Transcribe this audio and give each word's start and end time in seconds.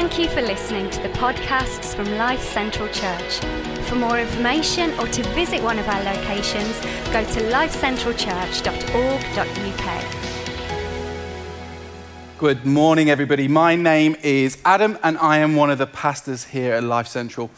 Thank 0.00 0.16
you 0.16 0.28
for 0.28 0.42
listening 0.42 0.90
to 0.90 1.02
the 1.02 1.08
podcasts 1.08 1.92
from 1.92 2.08
Life 2.16 2.40
Central 2.40 2.86
Church. 2.90 3.40
For 3.88 3.96
more 3.96 4.20
information 4.20 4.96
or 5.00 5.08
to 5.08 5.24
visit 5.30 5.60
one 5.60 5.76
of 5.76 5.88
our 5.88 6.00
locations, 6.04 6.78
go 7.10 7.24
to 7.24 7.40
lifecentralchurch.org.uk. 7.50 10.17
Good 12.38 12.64
morning, 12.64 13.10
everybody. 13.10 13.48
My 13.48 13.74
name 13.74 14.14
is 14.22 14.58
Adam, 14.64 14.96
and 15.02 15.18
I 15.18 15.38
am 15.38 15.56
one 15.56 15.72
of 15.72 15.78
the 15.78 15.88
pastors 15.88 16.44
here 16.44 16.74
at 16.74 16.84
Life 16.84 17.08
Central. 17.08 17.50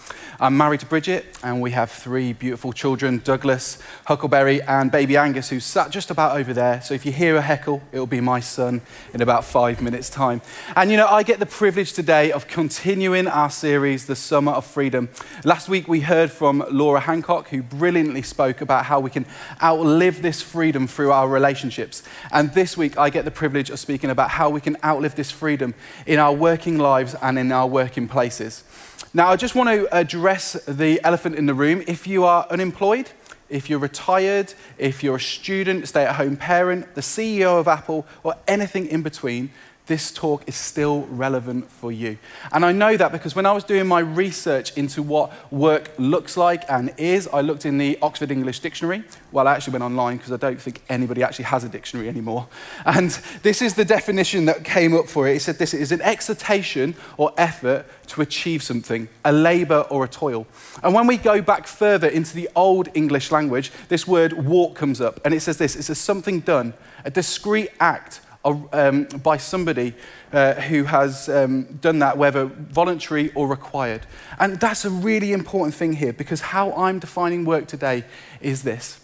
I'm 0.43 0.57
married 0.57 0.80
to 0.80 0.87
Bridget, 0.87 1.39
and 1.45 1.61
we 1.61 1.73
have 1.73 1.91
three 1.91 2.33
beautiful 2.33 2.73
children 2.73 3.21
Douglas, 3.23 3.79
Huckleberry, 4.07 4.62
and 4.62 4.91
baby 4.91 5.19
Angus, 5.19 5.51
who's 5.51 5.66
sat 5.66 5.91
just 5.91 6.11
about 6.11 6.39
over 6.39 6.55
there. 6.55 6.80
So 6.80 6.95
if 6.95 7.05
you 7.05 7.12
hear 7.12 7.37
a 7.37 7.43
heckle, 7.43 7.83
it'll 7.93 8.07
be 8.07 8.23
my 8.23 8.41
son 8.41 8.80
in 9.12 9.21
about 9.21 9.45
five 9.45 9.83
minutes' 9.83 10.09
time. 10.09 10.41
And 10.75 10.91
you 10.91 10.97
know, 10.97 11.09
I 11.09 11.25
get 11.25 11.41
the 11.41 11.47
privilege 11.47 11.93
today 11.93 12.33
of 12.33 12.49
continuing 12.49 13.28
our 13.28 13.51
series, 13.51 14.06
The 14.06 14.17
Summer 14.17 14.53
of 14.53 14.65
Freedom. 14.65 15.11
Last 15.45 15.69
week, 15.69 15.89
we 15.89 16.01
heard 16.01 16.31
from 16.33 16.65
Laura 16.70 17.01
Hancock, 17.01 17.48
who 17.51 17.62
brilliantly 17.62 18.23
spoke 18.23 18.62
about 18.62 18.87
how 18.87 18.98
we 18.98 19.11
can 19.11 19.27
outlive 19.62 20.23
this 20.23 20.41
freedom 20.41 20.87
through 20.87 21.12
our 21.12 21.28
relationships. 21.28 22.03
And 22.33 22.55
this 22.55 22.78
week, 22.78 22.97
I 22.97 23.11
get 23.11 23.27
the 23.27 23.31
privilege 23.31 23.69
of 23.69 23.78
speaking 23.78 24.09
about 24.09 24.31
how 24.31 24.48
we 24.48 24.62
can 24.62 24.70
outlive 24.84 25.15
this 25.15 25.30
freedom 25.30 25.74
in 26.06 26.19
our 26.19 26.33
working 26.33 26.78
lives 26.78 27.15
and 27.23 27.38
in 27.38 27.52
our 27.52 27.66
working 27.66 28.09
places. 28.09 28.65
Now, 29.12 29.28
I 29.28 29.37
just 29.37 29.55
want 29.55 29.69
to 29.70 29.88
address 29.97 30.52
the 30.66 31.01
elephant 31.02 31.37
in 31.37 31.47
the 31.47 31.55
room. 31.55 31.83
If 31.87 32.06
you 32.06 32.24
are 32.24 32.47
unemployed, 32.48 33.11
if 33.48 33.69
you're 33.69 33.80
retired, 33.80 34.55
if 34.78 35.02
you're 35.02 35.16
a 35.16 35.20
student, 35.20 35.88
stay 35.88 36.05
at 36.05 36.14
home 36.14 36.37
parent, 36.37 36.95
the 36.95 37.01
CEO 37.01 37.59
of 37.59 37.66
Apple, 37.66 38.06
or 38.23 38.37
anything 38.47 38.87
in 38.87 39.02
between, 39.02 39.51
this 39.91 40.12
talk 40.12 40.45
is 40.47 40.55
still 40.55 41.01
relevant 41.11 41.69
for 41.69 41.91
you. 41.91 42.17
And 42.53 42.65
I 42.65 42.71
know 42.71 42.97
that 42.97 43.11
because 43.11 43.35
when 43.35 43.45
I 43.45 43.51
was 43.51 43.65
doing 43.65 43.89
my 43.89 43.98
research 43.98 44.73
into 44.77 45.03
what 45.03 45.33
work 45.53 45.91
looks 45.98 46.37
like 46.37 46.62
and 46.70 46.95
is, 46.97 47.27
I 47.27 47.41
looked 47.41 47.67
in 47.67 47.77
the 47.77 47.98
Oxford 48.01 48.31
English 48.31 48.61
Dictionary. 48.61 49.03
Well, 49.33 49.48
I 49.48 49.55
actually 49.55 49.73
went 49.73 49.83
online 49.83 50.19
because 50.19 50.31
I 50.31 50.37
don't 50.37 50.61
think 50.61 50.81
anybody 50.89 51.25
actually 51.25 51.47
has 51.47 51.64
a 51.64 51.69
dictionary 51.69 52.09
anymore. 52.09 52.47
And 52.87 53.11
this 53.42 53.61
is 53.61 53.75
the 53.75 53.84
definition 53.84 54.45
that 54.45 54.62
came 54.62 54.95
up 54.95 55.09
for 55.09 55.27
it. 55.27 55.34
It 55.34 55.41
said 55.41 55.59
this 55.59 55.75
is 55.75 55.91
an 55.91 56.03
exertion 56.03 56.95
or 57.17 57.33
effort 57.36 57.84
to 58.11 58.23
achieve 58.23 58.62
something, 58.62 59.09
a 59.25 59.33
labor 59.33 59.86
or 59.91 60.05
a 60.05 60.09
toil. 60.09 60.47
And 60.84 60.95
when 60.95 61.09
we 61.09 61.17
go 61.17 61.42
back 61.42 61.67
further 61.67 62.07
into 62.07 62.36
the 62.36 62.48
Old 62.55 62.89
English 62.95 63.33
language, 63.33 63.73
this 63.89 64.07
word 64.07 64.34
walk 64.34 64.77
comes 64.77 65.01
up 65.01 65.20
and 65.25 65.34
it 65.34 65.41
says 65.41 65.57
this 65.57 65.75
it's 65.75 65.91
a 65.91 65.97
something 65.97 66.39
done, 66.39 66.75
a 67.05 67.11
discrete 67.11 67.70
act 67.81 68.20
um, 68.44 69.05
by 69.22 69.36
somebody 69.36 69.94
uh, 70.33 70.55
who 70.55 70.84
has 70.84 71.28
um, 71.28 71.64
done 71.80 71.98
that, 71.98 72.16
whether 72.16 72.46
voluntary 72.46 73.33
or 73.34 73.46
required. 73.46 74.06
And 74.38 74.58
that's 74.58 74.84
a 74.84 74.91
really 74.91 75.33
important 75.33 75.74
thing 75.74 75.94
here 75.94 76.12
because 76.12 76.41
how 76.41 76.72
I'm 76.72 76.98
defining 76.98 77.44
work 77.44 77.66
today 77.66 78.05
is 78.41 78.62
this 78.62 79.00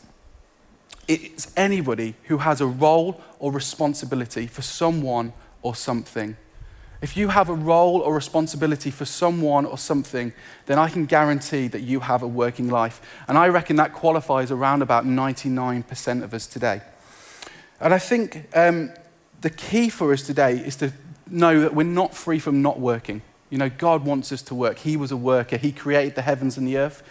it's 1.08 1.52
anybody 1.56 2.14
who 2.24 2.38
has 2.38 2.60
a 2.60 2.66
role 2.66 3.20
or 3.38 3.52
responsibility 3.52 4.46
for 4.46 4.62
someone 4.62 5.32
or 5.62 5.74
something. 5.74 6.36
If 7.02 7.16
you 7.16 7.28
have 7.28 7.48
a 7.48 7.54
role 7.54 8.00
or 8.00 8.14
responsibility 8.14 8.90
for 8.90 9.04
someone 9.04 9.66
or 9.66 9.78
something, 9.78 10.32
then 10.64 10.78
I 10.78 10.88
can 10.88 11.06
guarantee 11.06 11.68
that 11.68 11.82
you 11.82 12.00
have 12.00 12.22
a 12.22 12.26
working 12.26 12.68
life. 12.68 13.00
And 13.28 13.36
I 13.36 13.48
reckon 13.48 13.76
that 13.76 13.92
qualifies 13.92 14.50
around 14.50 14.82
about 14.82 15.04
99% 15.04 16.24
of 16.24 16.32
us 16.34 16.46
today. 16.46 16.80
And 17.80 17.92
I 17.92 17.98
think 17.98 18.48
um, 18.54 18.90
the 19.40 19.50
key 19.50 19.88
for 19.88 20.12
us 20.12 20.22
today 20.22 20.58
is 20.58 20.76
to 20.76 20.92
know 21.28 21.60
that 21.60 21.74
we're 21.74 21.84
not 21.84 22.14
free 22.14 22.38
from 22.38 22.62
not 22.62 22.78
working. 22.78 23.22
You 23.50 23.58
know, 23.58 23.68
God 23.68 24.04
wants 24.04 24.32
us 24.32 24.42
to 24.42 24.54
work. 24.54 24.78
He 24.78 24.96
was 24.96 25.12
a 25.12 25.16
worker, 25.16 25.56
He 25.56 25.72
created 25.72 26.14
the 26.14 26.22
heavens 26.22 26.56
and 26.56 26.66
the 26.66 26.78
earth. 26.78 27.02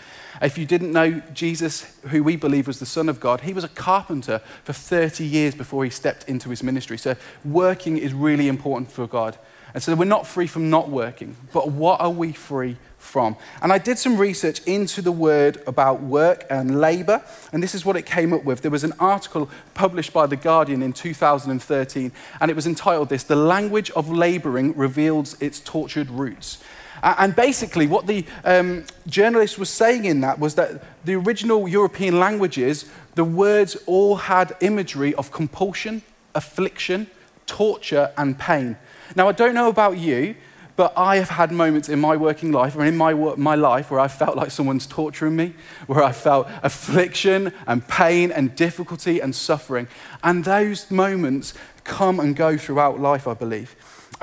If 0.42 0.58
you 0.58 0.66
didn't 0.66 0.92
know 0.92 1.22
Jesus, 1.34 1.98
who 2.10 2.22
we 2.22 2.36
believe 2.36 2.68
was 2.68 2.80
the 2.80 2.86
Son 2.86 3.08
of 3.08 3.20
God, 3.20 3.42
he 3.42 3.54
was 3.54 3.64
a 3.64 3.70
carpenter 3.70 4.42
for 4.64 4.74
30 4.74 5.26
years 5.26 5.56
before 5.56 5.86
he 5.86 5.90
stepped 5.90 6.28
into 6.28 6.50
his 6.50 6.62
ministry. 6.62 6.98
So, 6.98 7.16
working 7.46 7.98
is 7.98 8.14
really 8.14 8.50
important 8.50 8.92
for 8.92 9.08
God. 9.08 9.38
And 9.74 9.82
so, 9.82 9.96
we're 9.96 10.06
not 10.06 10.28
free 10.28 10.48
from 10.48 10.70
not 10.70 10.90
working, 10.90 11.38
but 11.54 11.72
what 11.72 12.02
are 12.02 12.10
we 12.10 12.34
free 12.34 12.78
from. 13.06 13.38
And 13.62 13.72
I 13.72 13.78
did 13.78 13.98
some 13.98 14.18
research 14.18 14.62
into 14.66 15.02
the 15.02 15.12
word 15.12 15.62
about 15.68 16.02
work 16.02 16.46
and 16.50 16.82
labor, 16.82 17.24
and 17.54 17.64
this 17.64 17.76
is 17.76 17.86
what 17.86 17.96
it 17.96 18.06
came 18.06 18.34
up 18.34 18.44
with. 18.44 18.62
There 18.62 18.72
was 18.72 18.84
an 18.84 18.94
article 19.00 19.50
published 19.74 20.12
by 20.12 20.26
The 20.28 20.36
Guardian 20.36 20.82
in 20.82 20.94
2013, 20.94 22.12
and 22.42 22.52
it 22.52 22.56
was 22.56 22.68
entitled 22.68 23.10
This 23.10 23.24
The 23.24 23.36
Language 23.36 23.92
of 23.92 24.10
Laboring 24.10 24.76
Reveals 24.76 25.40
Its 25.42 25.60
Tortured 25.60 26.10
Roots. 26.10 26.58
And 27.04 27.36
basically, 27.36 27.88
what 27.88 28.08
the 28.08 28.26
um, 28.44 28.86
journalist 29.06 29.60
was 29.60 29.70
saying 29.70 30.06
in 30.06 30.22
that 30.22 30.40
was 30.40 30.56
that 30.56 30.84
the 31.06 31.16
original 31.16 31.68
European 31.68 32.20
languages, 32.20 32.90
the 33.14 33.24
words 33.24 33.76
all 33.86 34.16
had 34.16 34.56
imagery 34.62 35.14
of 35.16 35.32
compulsion, 35.32 36.02
affliction, 36.34 37.08
torture, 37.46 38.12
and 38.18 38.40
pain. 38.40 38.78
Now, 39.16 39.28
I 39.28 39.34
don't 39.34 39.54
know 39.54 39.70
about 39.70 39.98
you, 39.98 40.36
but 40.76 40.94
I 40.98 41.18
have 41.18 41.30
had 41.30 41.52
moments 41.52 41.88
in 41.88 42.00
my 42.00 42.18
working 42.18 42.52
life 42.52 42.76
or 42.76 42.84
in 42.84 42.98
my, 42.98 43.14
my 43.14 43.56
life 43.56 43.90
where 43.90 44.00
I 44.00 44.08
felt 44.08 44.36
like 44.36 44.52
someone's 44.52 44.86
torturing 44.86 45.36
me, 45.36 45.54
where 45.88 46.04
I 46.04 46.12
felt 46.12 46.48
affliction 46.64 47.54
and 47.66 47.88
pain 47.88 48.32
and 48.32 48.56
difficulty 48.56 49.20
and 49.22 49.34
suffering. 49.34 49.88
And 50.24 50.44
those 50.44 50.92
moments 50.92 51.54
come 51.84 52.20
and 52.20 52.36
go 52.36 52.58
throughout 52.58 53.00
life, 53.00 53.28
I 53.28 53.34
believe. 53.36 53.76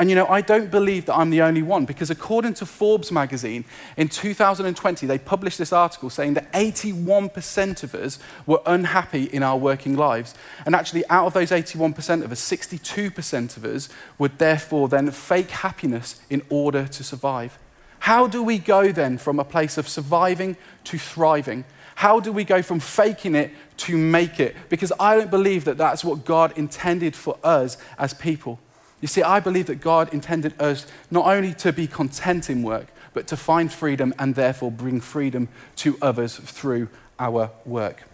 And 0.03 0.11
you 0.11 0.17
know, 0.17 0.27
I 0.27 0.41
don't 0.41 0.69
believe 0.69 1.07
that 1.07 1.15
I'm 1.15 1.31
the 1.31 1.43
only 1.43 1.63
one 1.63 1.85
because 1.85 2.11
according 2.11 2.55
to 2.55 2.67
Forbes 2.67 3.13
magazine 3.13 3.65
in 3.97 4.09
2020, 4.09 5.07
they 5.07 5.17
published 5.17 5.59
this 5.59 5.73
article 5.73 6.11
saying 6.11 6.35
that 6.35 6.53
81% 6.53 7.85
of 7.85 7.95
us 7.95 8.19
were 8.45 8.61
unhappy 8.67 9.27
in 9.27 9.45
our 9.45 9.57
working 9.57 9.97
lives. 9.97 10.35
And 10.67 10.75
actually, 10.75 11.09
out 11.09 11.27
of 11.27 11.35
those 11.35 11.53
81% 11.53 12.25
of 12.25 12.33
us, 12.33 12.41
62% 12.41 13.57
of 13.57 13.65
us 13.65 13.89
would 14.19 14.39
therefore 14.39 14.89
then 14.89 15.09
fake 15.13 15.51
happiness 15.51 16.21
in 16.29 16.43
order 16.49 16.89
to 16.89 17.05
survive. 17.05 17.57
How 18.01 18.27
do 18.27 18.43
we 18.43 18.59
go 18.59 18.91
then 18.91 19.19
from 19.19 19.39
a 19.39 19.45
place 19.45 19.79
of 19.79 19.89
surviving 19.89 20.57
to 20.83 20.99
thriving? 20.99 21.65
How 21.95 22.19
do 22.19 22.33
we 22.33 22.43
go 22.43 22.61
from 22.61 22.81
faking 22.81 23.37
it 23.37 23.53
to 23.77 23.97
make 23.97 24.41
it? 24.41 24.57
Because 24.69 24.93
I 24.99 25.15
don't 25.15 25.31
believe 25.31 25.65
that 25.67 25.79
that's 25.79 26.03
what 26.03 26.25
God 26.25 26.59
intended 26.59 27.15
for 27.15 27.39
us 27.45 27.79
as 28.01 28.15
people. 28.15 28.59
You 29.03 29.09
see, 29.09 29.23
I 29.23 29.41
believe 29.41 29.67
that 29.67 29.81
God 29.81 30.15
intended 30.15 30.55
us 30.61 30.87
not 31.11 31.27
only 31.27 31.53
to 31.55 31.73
be 31.73 31.87
content 31.87 32.49
in 32.49 32.63
work, 32.63 32.87
but 33.13 33.27
to 33.27 33.37
find 33.37 33.71
freedom 33.71 34.15
and 34.19 34.35
therefore 34.35 34.71
bring 34.71 35.01
freedom 35.01 35.49
to 35.77 35.99
others 36.01 36.37
through 36.37 36.89
our 37.19 37.51
work. 37.67 38.05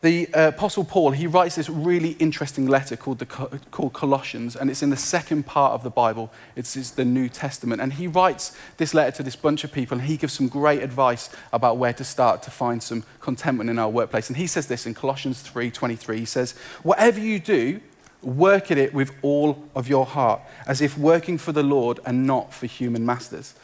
The 0.00 0.32
uh, 0.32 0.48
Apostle 0.48 0.84
Paul, 0.84 1.10
he 1.10 1.26
writes 1.26 1.56
this 1.56 1.68
really 1.68 2.10
interesting 2.20 2.68
letter 2.68 2.94
called, 2.94 3.18
the, 3.18 3.26
called 3.26 3.94
Colossians, 3.94 4.54
and 4.54 4.70
it's 4.70 4.82
in 4.82 4.90
the 4.90 4.96
second 4.96 5.44
part 5.44 5.72
of 5.72 5.82
the 5.82 5.90
Bible. 5.90 6.30
It's, 6.54 6.76
it's 6.76 6.92
the 6.92 7.04
New 7.04 7.28
Testament. 7.28 7.80
And 7.80 7.94
he 7.94 8.06
writes 8.06 8.56
this 8.76 8.94
letter 8.94 9.16
to 9.16 9.22
this 9.24 9.34
bunch 9.34 9.64
of 9.64 9.72
people, 9.72 9.98
and 9.98 10.06
he 10.06 10.16
gives 10.16 10.34
some 10.34 10.46
great 10.46 10.84
advice 10.84 11.30
about 11.52 11.78
where 11.78 11.92
to 11.94 12.04
start 12.04 12.44
to 12.44 12.50
find 12.52 12.80
some 12.80 13.02
contentment 13.18 13.70
in 13.70 13.78
our 13.78 13.88
workplace. 13.88 14.28
And 14.28 14.36
he 14.36 14.46
says 14.46 14.68
this 14.68 14.86
in 14.86 14.94
Colossians 14.94 15.42
3.23. 15.42 16.18
He 16.18 16.24
says, 16.24 16.52
whatever 16.84 17.18
you 17.18 17.40
do, 17.40 17.80
Work 18.22 18.70
at 18.70 18.78
it 18.78 18.92
with 18.92 19.12
all 19.22 19.64
of 19.74 19.88
your 19.88 20.06
heart, 20.06 20.40
as 20.66 20.80
if 20.80 20.98
working 20.98 21.38
for 21.38 21.52
the 21.52 21.62
Lord 21.62 22.00
and 22.04 22.26
not 22.26 22.52
for 22.52 22.66
human 22.66 23.06
masters. 23.06 23.54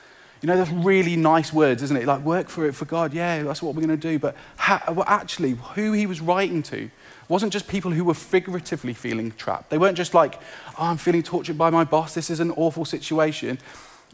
You 0.42 0.48
know, 0.48 0.56
that's 0.56 0.70
really 0.70 1.16
nice 1.16 1.52
words, 1.52 1.82
isn't 1.82 1.96
it? 1.96 2.04
Like, 2.04 2.20
work 2.20 2.48
for 2.48 2.66
it 2.66 2.74
for 2.74 2.84
God. 2.84 3.14
Yeah, 3.14 3.42
that's 3.42 3.62
what 3.62 3.74
we're 3.74 3.84
going 3.84 3.98
to 3.98 4.08
do. 4.08 4.18
But 4.18 4.36
well, 4.88 5.04
actually, 5.06 5.52
who 5.52 5.92
he 5.92 6.06
was 6.06 6.20
writing 6.20 6.62
to 6.64 6.90
wasn't 7.28 7.52
just 7.52 7.66
people 7.66 7.90
who 7.90 8.04
were 8.04 8.14
figuratively 8.14 8.92
feeling 8.92 9.32
trapped. 9.32 9.70
They 9.70 9.78
weren't 9.78 9.96
just 9.96 10.12
like, 10.12 10.38
oh, 10.78 10.90
I'm 10.90 10.98
feeling 10.98 11.22
tortured 11.22 11.56
by 11.56 11.70
my 11.70 11.84
boss. 11.84 12.14
This 12.14 12.28
is 12.28 12.40
an 12.40 12.50
awful 12.52 12.84
situation. 12.84 13.58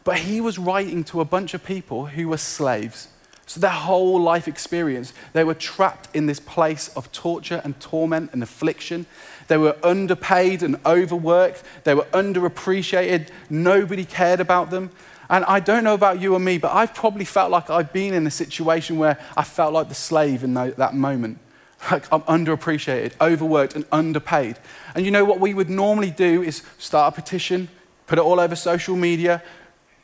But 0.05 0.19
he 0.19 0.41
was 0.41 0.57
writing 0.57 1.03
to 1.05 1.21
a 1.21 1.25
bunch 1.25 1.53
of 1.53 1.65
people 1.65 2.07
who 2.07 2.29
were 2.29 2.37
slaves 2.37 3.09
so, 3.51 3.59
their 3.59 3.71
whole 3.71 4.21
life 4.21 4.47
experience, 4.47 5.13
they 5.33 5.43
were 5.43 5.55
trapped 5.55 6.09
in 6.15 6.27
this 6.27 6.39
place 6.39 6.87
of 6.95 7.11
torture 7.11 7.61
and 7.65 7.81
torment 7.81 8.31
and 8.33 8.45
affliction. 8.45 9.07
They 9.51 9.57
were 9.57 9.77
underpaid 9.83 10.63
and 10.63 10.77
overworked. 10.87 11.65
They 11.83 11.93
were 11.93 12.07
underappreciated. 12.13 13.31
Nobody 13.51 14.05
cared 14.05 14.39
about 14.39 14.71
them. 14.71 14.91
And 15.29 15.45
I 15.45 15.59
don't 15.59 15.83
know 15.83 15.95
about 15.95 16.21
you 16.21 16.35
or 16.35 16.39
me, 16.39 16.59
but 16.59 16.73
I've 16.73 16.95
probably 16.95 17.25
felt 17.25 17.51
like 17.51 17.69
I've 17.69 17.93
been 17.93 18.15
in 18.15 18.25
a 18.29 18.31
situation 18.31 18.97
where 18.97 19.19
I 19.37 19.43
felt 19.43 19.73
like 19.73 19.89
the 19.89 19.95
slave 19.97 20.45
in 20.45 20.55
that 20.55 20.95
moment. 20.95 21.41
Like 21.91 22.05
I'm 22.13 22.21
underappreciated, 22.23 23.15
overworked, 23.21 23.75
and 23.75 23.85
underpaid. 23.91 24.57
And 24.95 25.05
you 25.05 25.11
know 25.11 25.25
what 25.25 25.41
we 25.41 25.53
would 25.53 25.69
normally 25.69 26.13
do 26.13 26.43
is 26.43 26.63
start 26.79 27.13
a 27.13 27.21
petition, 27.21 27.71
put 28.07 28.21
it 28.21 28.23
all 28.23 28.39
over 28.39 28.55
social 28.55 28.95
media, 28.95 29.43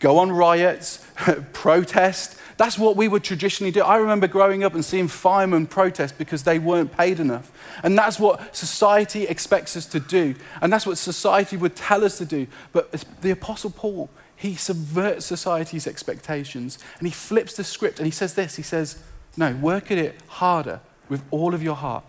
go 0.01 0.19
on 0.19 0.33
riots, 0.33 1.07
protest, 1.53 2.36
That's 2.57 2.79
what 2.79 2.97
we 2.97 3.07
would 3.07 3.23
traditionally 3.23 3.71
do. 3.71 3.83
I 3.83 3.97
remember 3.97 4.27
growing 4.27 4.65
up 4.65 4.75
and 4.75 4.85
seeing 4.85 5.09
firemen 5.09 5.67
protest 5.67 6.17
because 6.17 6.45
they 6.45 6.59
weren't 6.59 6.97
paid 6.97 7.21
enough. 7.21 7.53
And 7.83 7.99
that's 7.99 8.19
what 8.19 8.57
society 8.57 9.25
expects 9.25 9.77
us 9.77 9.85
to 9.87 10.01
do. 10.01 10.35
And 10.63 10.73
that's 10.73 10.87
what 10.87 10.97
society 10.97 11.57
would 11.57 11.77
tell 11.77 12.03
us 12.03 12.17
to 12.19 12.25
do. 12.25 12.47
But 12.73 13.05
the 13.21 13.31
Apostle 13.31 13.71
Paul, 13.71 14.09
he 14.37 14.55
subverts 14.55 15.27
society's 15.27 15.87
expectations 15.87 16.79
and 16.99 17.07
he 17.07 17.13
flips 17.13 17.57
the 17.57 17.65
script 17.65 17.99
and 17.99 18.07
he 18.07 18.13
says 18.13 18.35
this 18.35 18.57
he 18.57 18.63
says, 18.63 19.03
No, 19.37 19.55
work 19.57 19.91
at 19.91 19.99
it 19.99 20.19
harder 20.27 20.81
with 21.09 21.23
all 21.31 21.55
of 21.55 21.63
your 21.63 21.77
heart, 21.77 22.05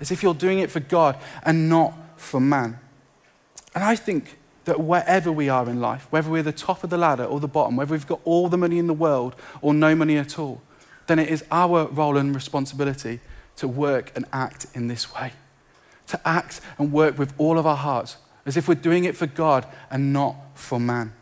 as 0.00 0.12
if 0.12 0.22
you're 0.22 0.34
doing 0.34 0.60
it 0.60 0.70
for 0.70 0.80
God 0.80 1.16
and 1.44 1.68
not 1.68 1.94
for 2.16 2.40
man. 2.40 2.78
And 3.74 3.82
I 3.82 3.96
think 3.96 4.38
that 4.68 4.80
wherever 4.80 5.32
we 5.32 5.48
are 5.48 5.66
in 5.68 5.80
life, 5.80 6.06
whether 6.10 6.28
we're 6.28 6.42
the 6.42 6.52
top 6.52 6.84
of 6.84 6.90
the 6.90 6.98
ladder 6.98 7.24
or 7.24 7.40
the 7.40 7.48
bottom, 7.48 7.74
whether 7.74 7.90
we've 7.90 8.06
got 8.06 8.20
all 8.24 8.48
the 8.48 8.58
money 8.58 8.78
in 8.78 8.86
the 8.86 8.92
world 8.92 9.34
or 9.62 9.72
no 9.72 9.94
money 9.94 10.18
at 10.18 10.38
all, 10.38 10.60
then 11.06 11.18
it 11.18 11.28
is 11.28 11.42
our 11.50 11.86
role 11.86 12.18
and 12.18 12.34
responsibility 12.34 13.20
to 13.56 13.66
work 13.66 14.12
and 14.14 14.26
act 14.30 14.66
in 14.74 14.88
this 14.88 15.14
way. 15.14 15.32
To 16.08 16.20
act 16.28 16.60
and 16.76 16.92
work 16.92 17.18
with 17.18 17.32
all 17.38 17.58
of 17.58 17.66
our 17.66 17.76
hearts, 17.76 18.18
as 18.44 18.58
if 18.58 18.68
we're 18.68 18.74
doing 18.74 19.04
it 19.04 19.16
for 19.16 19.26
God 19.26 19.66
and 19.90 20.12
not 20.12 20.36
for 20.54 20.78
man. 20.78 21.14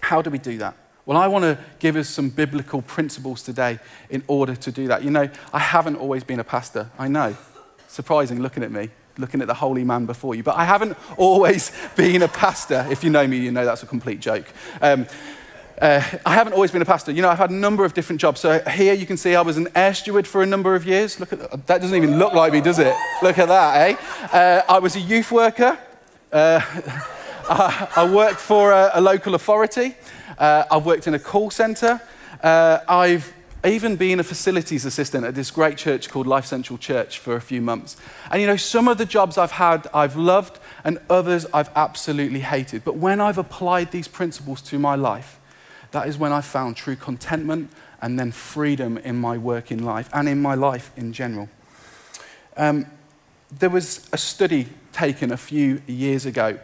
How 0.00 0.20
do 0.20 0.28
we 0.28 0.38
do 0.38 0.58
that? 0.58 0.76
Well, 1.06 1.16
I 1.16 1.28
want 1.28 1.44
to 1.44 1.56
give 1.78 1.94
us 1.94 2.08
some 2.08 2.30
biblical 2.30 2.82
principles 2.82 3.44
today 3.44 3.78
in 4.10 4.24
order 4.26 4.56
to 4.56 4.72
do 4.72 4.88
that. 4.88 5.04
You 5.04 5.10
know, 5.10 5.28
I 5.52 5.60
haven't 5.60 5.96
always 5.96 6.24
been 6.24 6.40
a 6.40 6.44
pastor. 6.44 6.90
I 6.98 7.06
know. 7.06 7.36
Surprising 7.86 8.42
looking 8.42 8.64
at 8.64 8.72
me 8.72 8.90
looking 9.18 9.40
at 9.40 9.46
the 9.46 9.54
holy 9.54 9.84
man 9.84 10.06
before 10.06 10.34
you. 10.34 10.42
But 10.42 10.56
I 10.56 10.64
haven't 10.64 10.96
always 11.16 11.72
been 11.96 12.22
a 12.22 12.28
pastor. 12.28 12.86
If 12.90 13.04
you 13.04 13.10
know 13.10 13.26
me, 13.26 13.38
you 13.38 13.52
know 13.52 13.64
that's 13.64 13.82
a 13.82 13.86
complete 13.86 14.20
joke. 14.20 14.46
Um, 14.80 15.06
uh, 15.80 16.00
I 16.24 16.34
haven't 16.34 16.52
always 16.52 16.70
been 16.70 16.82
a 16.82 16.86
pastor. 16.86 17.10
You 17.10 17.22
know, 17.22 17.28
I've 17.28 17.38
had 17.38 17.50
a 17.50 17.54
number 17.54 17.84
of 17.84 17.94
different 17.94 18.20
jobs. 18.20 18.40
So 18.40 18.60
here 18.70 18.94
you 18.94 19.06
can 19.06 19.16
see 19.16 19.34
I 19.34 19.42
was 19.42 19.56
an 19.56 19.68
air 19.74 19.92
steward 19.92 20.26
for 20.26 20.42
a 20.42 20.46
number 20.46 20.74
of 20.74 20.86
years. 20.86 21.18
Look 21.18 21.32
at 21.32 21.40
that. 21.40 21.66
That 21.66 21.80
doesn't 21.80 21.96
even 21.96 22.18
look 22.18 22.32
like 22.32 22.52
me, 22.52 22.60
does 22.60 22.78
it? 22.78 22.94
Look 23.22 23.38
at 23.38 23.48
that, 23.48 23.90
eh? 23.90 23.96
Uh, 24.32 24.62
I 24.68 24.78
was 24.78 24.94
a 24.94 25.00
youth 25.00 25.32
worker. 25.32 25.76
Uh, 26.32 26.60
I 27.48 28.10
worked 28.12 28.40
for 28.40 28.72
a, 28.72 28.92
a 28.94 29.00
local 29.00 29.34
authority. 29.34 29.96
Uh, 30.38 30.64
I've 30.70 30.86
worked 30.86 31.06
in 31.06 31.14
a 31.14 31.18
call 31.18 31.50
centre. 31.50 32.00
Uh, 32.42 32.78
I've 32.88 33.32
even 33.64 33.96
being 33.96 34.20
a 34.20 34.24
facilities 34.24 34.84
assistant 34.84 35.24
at 35.24 35.34
this 35.34 35.50
great 35.50 35.78
church 35.78 36.10
called 36.10 36.26
Life 36.26 36.44
Central 36.44 36.78
Church 36.78 37.18
for 37.18 37.34
a 37.36 37.40
few 37.40 37.60
months. 37.60 37.96
And 38.30 38.40
you 38.40 38.46
know, 38.46 38.56
some 38.56 38.88
of 38.88 38.98
the 38.98 39.06
jobs 39.06 39.38
I've 39.38 39.52
had, 39.52 39.86
I've 39.94 40.16
loved, 40.16 40.58
and 40.84 40.98
others 41.08 41.46
I've 41.52 41.70
absolutely 41.74 42.40
hated. 42.40 42.84
But 42.84 42.96
when 42.96 43.20
I've 43.20 43.38
applied 43.38 43.90
these 43.90 44.08
principles 44.08 44.60
to 44.62 44.78
my 44.78 44.94
life, 44.94 45.40
that 45.92 46.08
is 46.08 46.18
when 46.18 46.32
I've 46.32 46.44
found 46.44 46.76
true 46.76 46.96
contentment 46.96 47.70
and 48.02 48.18
then 48.18 48.32
freedom 48.32 48.98
in 48.98 49.16
my 49.16 49.38
working 49.38 49.82
life 49.82 50.10
and 50.12 50.28
in 50.28 50.42
my 50.42 50.54
life 50.54 50.90
in 50.96 51.12
general. 51.12 51.48
Um, 52.56 52.86
there 53.58 53.70
was 53.70 54.08
a 54.12 54.18
study 54.18 54.68
taken 54.92 55.32
a 55.32 55.36
few 55.36 55.80
years 55.86 56.26
ago 56.26 56.58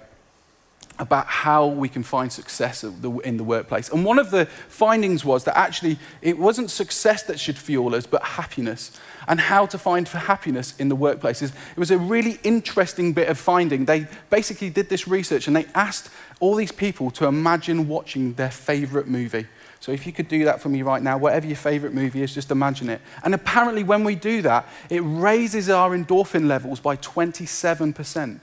about 1.01 1.27
how 1.27 1.67
we 1.67 1.89
can 1.89 2.03
find 2.03 2.31
success 2.31 2.85
in 2.85 3.37
the 3.39 3.45
workplace. 3.45 3.89
And 3.89 4.05
one 4.05 4.19
of 4.19 4.31
the 4.31 4.45
findings 4.69 5.25
was 5.25 5.45
that 5.45 5.57
actually 5.57 5.99
it 6.21 6.39
wasn't 6.39 6.71
success 6.71 7.23
that 7.25 7.41
should 7.41 7.57
fuel 7.57 7.95
us, 7.95 8.07
but 8.07 8.23
happiness. 8.23 8.93
And 9.27 9.41
how 9.41 9.65
to 9.67 9.79
find 9.79 10.07
for 10.09 10.19
happiness 10.19 10.75
in 10.79 10.89
the 10.89 10.97
workplace. 10.97 11.41
It 11.41 11.53
was 11.77 11.91
a 11.91 11.99
really 11.99 12.39
interesting 12.43 13.13
bit 13.13 13.29
of 13.29 13.39
finding. 13.39 13.87
They 13.87 14.09
basically 14.29 14.71
did 14.71 14.89
this 14.89 15.09
research 15.09 15.47
and 15.47 15.57
they 15.57 15.67
asked 15.75 16.11
all 16.39 16.55
these 16.55 16.73
people 16.73 17.11
to 17.13 17.27
imagine 17.27 17.89
watching 17.89 18.35
their 18.35 18.51
favorite 18.51 19.09
movie. 19.09 19.47
So 19.79 19.93
if 19.93 20.07
you 20.07 20.13
could 20.13 20.29
do 20.29 20.45
that 20.45 20.61
for 20.61 20.69
me 20.69 20.83
right 20.83 21.03
now, 21.03 21.17
whatever 21.17 21.47
your 21.47 21.57
favorite 21.57 21.95
movie 21.95 22.23
is, 22.23 22.35
just 22.35 22.51
imagine 22.51 22.91
it. 22.91 23.01
And 23.25 23.35
apparently, 23.35 23.85
when 23.85 24.05
we 24.05 24.15
do 24.15 24.43
that, 24.43 24.69
it 24.91 25.01
raises 25.01 25.71
our 25.71 25.97
endorphin 25.97 26.47
levels 26.47 26.79
by 26.79 26.97
27%. 26.97 28.41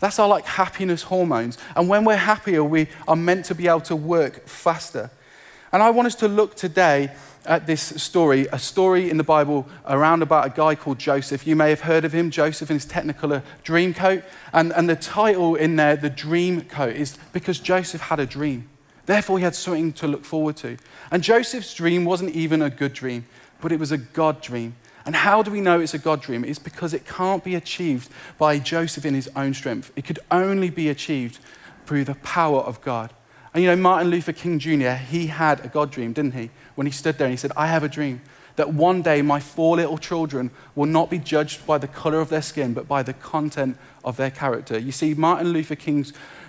That's 0.00 0.18
our 0.18 0.28
like 0.28 0.44
happiness 0.44 1.02
hormones. 1.02 1.58
And 1.74 1.88
when 1.88 2.04
we're 2.04 2.16
happier, 2.16 2.62
we 2.62 2.88
are 3.06 3.16
meant 3.16 3.44
to 3.46 3.54
be 3.54 3.68
able 3.68 3.80
to 3.82 3.96
work 3.96 4.46
faster. 4.46 5.10
And 5.72 5.82
I 5.82 5.90
want 5.90 6.06
us 6.06 6.14
to 6.16 6.28
look 6.28 6.54
today 6.54 7.10
at 7.44 7.66
this 7.66 7.82
story, 8.02 8.46
a 8.52 8.58
story 8.58 9.10
in 9.10 9.16
the 9.16 9.24
Bible 9.24 9.66
around 9.86 10.22
about 10.22 10.46
a 10.46 10.50
guy 10.50 10.74
called 10.74 10.98
Joseph. 10.98 11.46
You 11.46 11.56
may 11.56 11.70
have 11.70 11.80
heard 11.80 12.04
of 12.04 12.12
him, 12.12 12.30
Joseph 12.30 12.70
in 12.70 12.76
his 12.76 12.86
technicolor 12.86 13.42
dream 13.64 13.94
coat. 13.94 14.22
And, 14.52 14.72
and 14.72 14.88
the 14.88 14.96
title 14.96 15.54
in 15.54 15.76
there, 15.76 15.96
the 15.96 16.10
dream 16.10 16.62
coat, 16.62 16.94
is 16.94 17.18
because 17.32 17.58
Joseph 17.58 18.02
had 18.02 18.20
a 18.20 18.26
dream. 18.26 18.68
Therefore, 19.06 19.38
he 19.38 19.44
had 19.44 19.54
something 19.54 19.94
to 19.94 20.06
look 20.06 20.24
forward 20.24 20.56
to. 20.58 20.76
And 21.10 21.22
Joseph's 21.22 21.72
dream 21.74 22.04
wasn't 22.04 22.34
even 22.34 22.60
a 22.60 22.70
good 22.70 22.92
dream, 22.92 23.24
but 23.60 23.72
it 23.72 23.78
was 23.78 23.92
a 23.92 23.98
God 23.98 24.42
dream. 24.42 24.76
And 25.08 25.16
how 25.16 25.42
do 25.42 25.50
we 25.50 25.62
know 25.62 25.80
it's 25.80 25.94
a 25.94 25.98
God 25.98 26.20
dream? 26.20 26.44
It's 26.44 26.58
because 26.58 26.92
it 26.92 27.06
can't 27.06 27.42
be 27.42 27.54
achieved 27.54 28.10
by 28.36 28.58
Joseph 28.58 29.06
in 29.06 29.14
his 29.14 29.26
own 29.34 29.54
strength. 29.54 29.90
It 29.96 30.04
could 30.04 30.18
only 30.30 30.68
be 30.68 30.90
achieved 30.90 31.38
through 31.86 32.04
the 32.04 32.16
power 32.16 32.60
of 32.60 32.82
God. 32.82 33.14
And 33.54 33.64
you 33.64 33.70
know, 33.70 33.76
Martin 33.76 34.10
Luther 34.10 34.34
King 34.34 34.58
Jr., 34.58 34.90
he 34.90 35.28
had 35.28 35.64
a 35.64 35.68
God 35.68 35.90
dream, 35.90 36.12
didn't 36.12 36.34
he? 36.34 36.50
When 36.74 36.86
he 36.86 36.90
stood 36.92 37.16
there 37.16 37.26
and 37.26 37.32
he 37.32 37.38
said, 37.38 37.52
I 37.56 37.68
have 37.68 37.82
a 37.82 37.88
dream 37.88 38.20
that 38.56 38.74
one 38.74 39.00
day 39.00 39.22
my 39.22 39.40
four 39.40 39.76
little 39.76 39.96
children 39.96 40.50
will 40.74 40.84
not 40.84 41.08
be 41.08 41.18
judged 41.18 41.66
by 41.66 41.78
the 41.78 41.88
color 41.88 42.20
of 42.20 42.28
their 42.28 42.42
skin, 42.42 42.74
but 42.74 42.86
by 42.86 43.02
the 43.02 43.14
content 43.14 43.78
of 44.04 44.18
their 44.18 44.30
character. 44.30 44.78
You 44.78 44.92
see, 44.92 45.14
Martin 45.14 45.54
Luther 45.54 45.74
King 45.74 46.04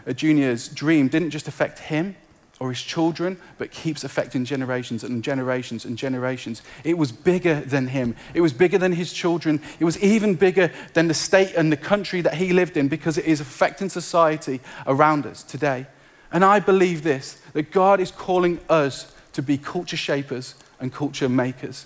uh, 0.05 0.11
Jr.'s 0.11 0.67
dream 0.67 1.07
didn't 1.07 1.29
just 1.29 1.47
affect 1.47 1.79
him, 1.79 2.17
or 2.59 2.69
his 2.69 2.81
children, 2.81 3.37
but 3.57 3.71
keeps 3.71 4.03
affecting 4.03 4.43
generations 4.43 5.03
and 5.03 5.23
generations 5.23 5.85
and 5.85 5.97
generations. 5.97 6.61
It 6.83 6.97
was 6.97 7.11
bigger 7.11 7.61
than 7.61 7.87
him. 7.87 8.15
It 8.33 8.41
was 8.41 8.51
bigger 8.51 8.77
than 8.77 8.91
his 8.91 9.13
children. 9.13 9.61
It 9.79 9.85
was 9.85 9.97
even 10.03 10.35
bigger 10.35 10.71
than 10.93 11.07
the 11.07 11.13
state 11.13 11.53
and 11.55 11.71
the 11.71 11.77
country 11.77 12.21
that 12.21 12.35
he 12.35 12.51
lived 12.51 12.75
in 12.75 12.89
because 12.89 13.17
it 13.17 13.25
is 13.25 13.39
affecting 13.39 13.89
society 13.89 14.59
around 14.85 15.25
us 15.25 15.41
today. 15.41 15.87
And 16.31 16.43
I 16.43 16.59
believe 16.59 17.03
this 17.03 17.41
that 17.53 17.71
God 17.71 17.99
is 17.99 18.11
calling 18.11 18.59
us 18.69 19.13
to 19.33 19.41
be 19.41 19.57
culture 19.57 19.97
shapers 19.97 20.55
and 20.79 20.93
culture 20.93 21.29
makers. 21.29 21.85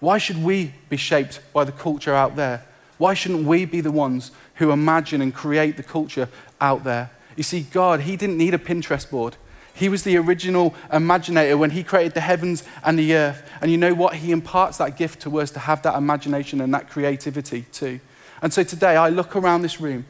Why 0.00 0.18
should 0.18 0.42
we 0.42 0.74
be 0.88 0.96
shaped 0.96 1.40
by 1.52 1.64
the 1.64 1.72
culture 1.72 2.14
out 2.14 2.36
there? 2.36 2.64
Why 2.98 3.14
shouldn't 3.14 3.46
we 3.46 3.64
be 3.64 3.80
the 3.80 3.90
ones 3.90 4.30
who 4.56 4.70
imagine 4.70 5.20
and 5.20 5.34
create 5.34 5.76
the 5.76 5.82
culture 5.82 6.28
out 6.60 6.84
there? 6.84 7.10
You 7.36 7.42
see, 7.42 7.62
God, 7.62 8.00
He 8.00 8.16
didn't 8.16 8.38
need 8.38 8.54
a 8.54 8.58
Pinterest 8.58 9.10
board. 9.10 9.36
He 9.74 9.88
was 9.88 10.04
the 10.04 10.16
original 10.16 10.74
imaginator 10.92 11.58
when 11.58 11.70
he 11.70 11.82
created 11.82 12.14
the 12.14 12.20
heavens 12.20 12.62
and 12.84 12.98
the 12.98 13.14
earth. 13.14 13.42
And 13.60 13.70
you 13.70 13.76
know 13.76 13.92
what? 13.92 14.14
He 14.14 14.30
imparts 14.30 14.78
that 14.78 14.96
gift 14.96 15.20
to 15.22 15.40
us 15.40 15.50
to 15.50 15.58
have 15.58 15.82
that 15.82 15.96
imagination 15.96 16.60
and 16.60 16.72
that 16.72 16.88
creativity 16.88 17.62
too. 17.72 18.00
And 18.40 18.52
so 18.52 18.62
today 18.62 18.96
I 18.96 19.08
look 19.08 19.34
around 19.34 19.62
this 19.62 19.80
room 19.80 20.06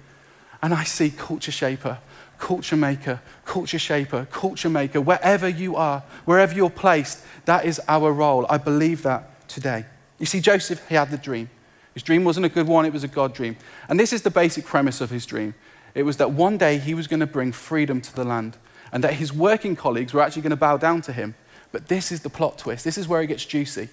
and 0.62 0.74
I 0.74 0.84
see 0.84 1.10
culture 1.10 1.52
shaper, 1.52 1.98
culture 2.38 2.76
maker, 2.76 3.20
culture 3.46 3.78
shaper, 3.78 4.26
culture 4.30 4.68
maker. 4.68 5.00
Wherever 5.00 5.48
you 5.48 5.76
are, 5.76 6.02
wherever 6.26 6.54
you're 6.54 6.68
placed, 6.68 7.24
that 7.46 7.64
is 7.64 7.80
our 7.88 8.12
role. 8.12 8.44
I 8.50 8.58
believe 8.58 9.02
that 9.02 9.48
today. 9.48 9.86
You 10.18 10.26
see, 10.26 10.40
Joseph, 10.40 10.86
he 10.88 10.94
had 10.94 11.10
the 11.10 11.18
dream. 11.18 11.48
His 11.94 12.02
dream 12.02 12.24
wasn't 12.24 12.46
a 12.46 12.50
good 12.50 12.66
one, 12.66 12.84
it 12.84 12.92
was 12.92 13.04
a 13.04 13.08
God 13.08 13.32
dream. 13.32 13.56
And 13.88 13.98
this 13.98 14.12
is 14.12 14.22
the 14.22 14.30
basic 14.30 14.64
premise 14.66 15.00
of 15.00 15.10
his 15.10 15.24
dream 15.24 15.54
it 15.94 16.02
was 16.02 16.16
that 16.16 16.32
one 16.32 16.58
day 16.58 16.78
he 16.78 16.94
was 16.94 17.06
going 17.06 17.20
to 17.20 17.26
bring 17.26 17.52
freedom 17.52 18.00
to 18.00 18.14
the 18.14 18.24
land 18.24 18.56
and 18.94 19.02
that 19.02 19.14
his 19.14 19.32
working 19.32 19.74
colleagues 19.74 20.14
were 20.14 20.22
actually 20.22 20.42
going 20.42 20.50
to 20.50 20.56
bow 20.56 20.76
down 20.76 21.02
to 21.02 21.12
him. 21.12 21.34
But 21.72 21.88
this 21.88 22.12
is 22.12 22.20
the 22.20 22.30
plot 22.30 22.58
twist. 22.58 22.84
This 22.84 22.96
is 22.96 23.08
where 23.08 23.20
it 23.20 23.26
gets 23.26 23.44
juicy. 23.44 23.88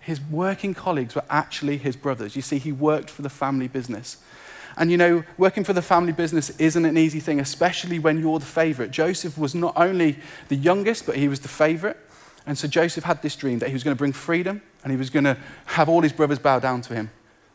His 0.00 0.22
working 0.22 0.72
colleagues 0.72 1.14
were 1.14 1.24
actually 1.28 1.76
his 1.76 1.96
brothers. 1.96 2.34
You 2.34 2.40
see, 2.40 2.56
he 2.56 2.72
worked 2.72 3.10
for 3.10 3.20
the 3.20 3.28
family 3.28 3.68
business. 3.68 4.16
And 4.78 4.90
you 4.90 4.96
know, 4.96 5.22
working 5.36 5.64
for 5.64 5.74
the 5.74 5.82
family 5.82 6.12
business 6.12 6.48
isn't 6.58 6.82
an 6.82 6.96
easy 6.96 7.20
thing, 7.20 7.40
especially 7.40 7.98
when 7.98 8.18
you're 8.18 8.38
the 8.38 8.46
favorite. 8.46 8.90
Joseph 8.90 9.36
was 9.36 9.54
not 9.54 9.74
only 9.76 10.18
the 10.48 10.56
youngest, 10.56 11.04
but 11.04 11.16
he 11.16 11.28
was 11.28 11.40
the 11.40 11.48
favorite. 11.48 11.98
And 12.46 12.56
so 12.56 12.66
Joseph 12.66 13.04
had 13.04 13.20
this 13.20 13.36
dream 13.36 13.58
that 13.58 13.68
he 13.68 13.74
was 13.74 13.84
going 13.84 13.94
to 13.94 13.98
bring 13.98 14.14
freedom 14.14 14.62
and 14.82 14.90
he 14.90 14.96
was 14.96 15.10
going 15.10 15.24
to 15.24 15.36
have 15.66 15.90
all 15.90 16.00
his 16.00 16.14
brothers 16.14 16.38
bow 16.38 16.58
down 16.58 16.80
to 16.82 16.94
him. 16.94 17.10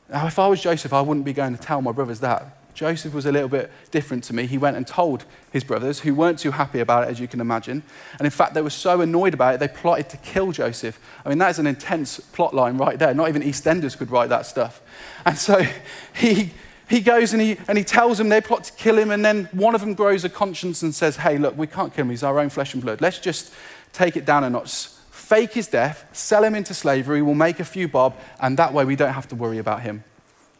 Now, 0.10 0.28
if 0.28 0.38
I 0.38 0.48
was 0.48 0.62
Joseph, 0.62 0.94
I 0.94 1.02
wouldn't 1.02 1.26
be 1.26 1.34
going 1.34 1.56
to 1.58 1.62
tell 1.62 1.82
my 1.82 1.92
brothers 1.92 2.20
that. 2.20 2.63
Joseph 2.74 3.14
was 3.14 3.26
a 3.26 3.32
little 3.32 3.50
bit 3.50 3.72
different 3.92 4.24
to 4.26 4.34
me. 4.34 4.46
He 4.46 4.58
went 4.58 4.78
and 4.78 4.86
told 4.86 5.26
his 5.52 5.64
brothers, 5.64 6.00
who 6.00 6.16
weren't 6.16 6.40
too 6.40 6.52
happy 6.52 6.80
about 6.80 7.04
it, 7.04 7.12
as 7.12 7.20
you 7.20 7.28
can 7.28 7.40
imagine. 7.40 7.84
And 8.18 8.26
in 8.26 8.32
fact, 8.32 8.54
they 8.54 8.62
were 8.62 8.70
so 8.70 9.02
annoyed 9.02 9.34
about 9.34 9.56
it, 9.56 9.60
they 9.60 9.68
plotted 9.68 10.10
to 10.10 10.18
kill 10.18 10.52
Joseph. 10.52 11.00
I 11.26 11.30
mean, 11.30 11.38
that 11.38 11.52
is 11.52 11.60
an 11.60 11.68
intense 11.68 12.20
plot 12.20 12.54
line 12.54 12.78
right 12.78 12.98
there. 12.98 13.14
Not 13.14 13.30
even 13.30 13.42
EastEnders 13.42 13.98
could 13.98 14.12
write 14.12 14.30
that 14.30 14.46
stuff. 14.46 14.82
And 15.26 15.38
so 15.38 15.66
he, 16.16 16.52
he 16.90 17.02
goes 17.02 17.34
and 17.34 17.42
he, 17.42 17.58
and 17.68 17.78
he 17.78 17.84
tells 17.84 18.18
them 18.18 18.30
they 18.30 18.42
plot 18.42 18.64
to 18.66 18.74
kill 18.74 18.98
him. 18.98 19.12
And 19.12 19.24
then 19.24 19.50
one 19.52 19.76
of 19.76 19.82
them 19.82 19.94
grows 19.94 20.24
a 20.24 20.30
conscience 20.30 20.82
and 20.82 20.94
says, 20.94 21.18
Hey, 21.18 21.38
look, 21.38 21.58
we 21.58 21.68
can't 21.68 21.94
kill 21.94 22.06
him. 22.06 22.10
He's 22.10 22.24
our 22.24 22.40
own 22.40 22.50
flesh 22.50 22.74
and 22.74 22.84
blood. 22.84 23.02
Let's 23.02 23.20
just 23.20 23.54
take 23.92 24.18
it 24.18 24.26
down 24.26 24.44
a 24.44 24.50
notch. 24.50 24.88
Fake 25.12 25.54
his 25.54 25.68
death, 25.68 26.08
sell 26.12 26.44
him 26.44 26.54
into 26.54 26.74
slavery, 26.74 27.22
we'll 27.22 27.34
make 27.34 27.60
a 27.60 27.66
few 27.66 27.88
bob, 27.88 28.16
and 28.42 28.58
that 28.58 28.74
way 28.74 28.84
we 28.84 28.96
don't 28.96 29.14
have 29.14 29.28
to 29.30 29.36
worry 29.36 29.58
about 29.58 29.82
him. 29.82 30.04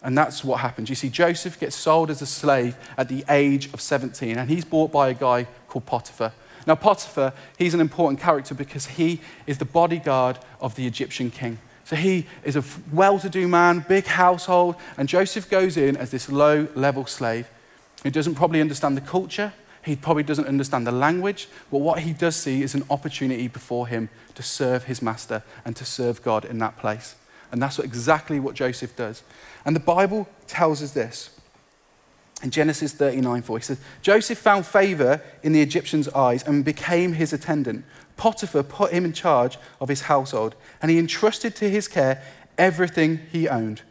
And 0.04 0.18
that's 0.18 0.44
what 0.44 0.60
happens. 0.60 0.90
You 0.90 0.96
see, 0.96 1.10
Joseph 1.10 1.60
gets 1.60 1.76
sold 1.76 2.10
as 2.10 2.22
a 2.22 2.26
slave 2.26 2.78
at 2.98 3.08
the 3.08 3.24
age 3.30 3.74
of 3.74 3.80
17, 3.80 4.38
and 4.38 4.50
he's 4.50 4.66
bought 4.66 4.92
by 4.92 5.10
a 5.10 5.14
guy 5.14 5.48
called 5.70 5.86
Potiphar. 5.86 6.34
Now, 6.68 6.76
Potiphar, 6.76 7.34
he's 7.58 7.74
an 7.74 7.80
important 7.80 8.20
character 8.20 8.54
because 8.54 8.86
he 8.86 9.22
is 9.48 9.58
the 9.58 9.66
bodyguard 9.66 10.40
of 10.62 10.76
the 10.76 10.86
Egyptian 10.86 11.32
king. 11.32 11.60
So 11.86 11.96
he 11.96 12.28
is 12.44 12.56
a 12.56 12.64
well 12.92 13.20
to 13.20 13.30
do 13.30 13.48
man, 13.48 13.86
big 13.88 14.06
household, 14.06 14.76
and 14.98 15.10
Joseph 15.10 15.50
goes 15.50 15.78
in 15.78 15.98
as 15.98 16.12
this 16.12 16.30
low 16.30 16.68
level 16.76 17.06
slave 17.06 17.50
who 18.04 18.10
doesn't 18.10 18.36
probably 18.36 18.62
understand 18.62 18.96
the 18.98 19.02
culture, 19.02 19.54
he 19.84 19.96
probably 19.96 20.24
doesn't 20.24 20.48
understand 20.48 20.88
the 20.88 20.92
language, 20.92 21.48
but 21.72 21.80
what 21.80 22.00
he 22.00 22.14
does 22.14 22.36
see 22.36 22.62
is 22.64 22.74
an 22.74 22.84
opportunity 22.90 23.48
before 23.48 23.88
him 23.88 24.10
to 24.36 24.44
serve 24.44 24.86
his 24.86 25.02
master 25.02 25.44
and 25.66 25.76
to 25.76 25.86
serve 25.86 26.22
God 26.22 26.46
in 26.46 26.58
that 26.60 26.78
place. 26.78 27.16
And 27.54 27.62
that's 27.62 27.78
what, 27.78 27.86
exactly 27.86 28.40
what 28.40 28.56
Joseph 28.56 28.96
does. 28.96 29.22
And 29.64 29.76
the 29.76 29.80
Bible 29.80 30.28
tells 30.48 30.82
us 30.82 30.92
this. 30.92 31.30
In 32.42 32.50
Genesis 32.50 32.94
39 32.94 33.44
4, 33.44 33.58
he 33.60 33.64
says, 33.64 33.80
Joseph 34.02 34.40
found 34.40 34.66
favor 34.66 35.22
in 35.44 35.54
the 35.54 35.62
Egyptian's 35.62 36.10
eyes 36.10 36.44
and 36.44 36.66
became 36.66 37.14
his 37.14 37.32
attendant. 37.32 37.86
Potiphar 38.18 38.64
put 38.64 38.92
him 38.92 39.06
in 39.06 39.14
charge 39.14 39.60
of 39.80 39.88
his 39.88 40.02
household, 40.02 40.56
and 40.82 40.90
he 40.90 40.98
entrusted 40.98 41.56
to 41.58 41.70
his 41.70 41.88
care 41.88 42.24
everything 42.58 43.20
he 43.32 43.48
owned. 43.48 43.84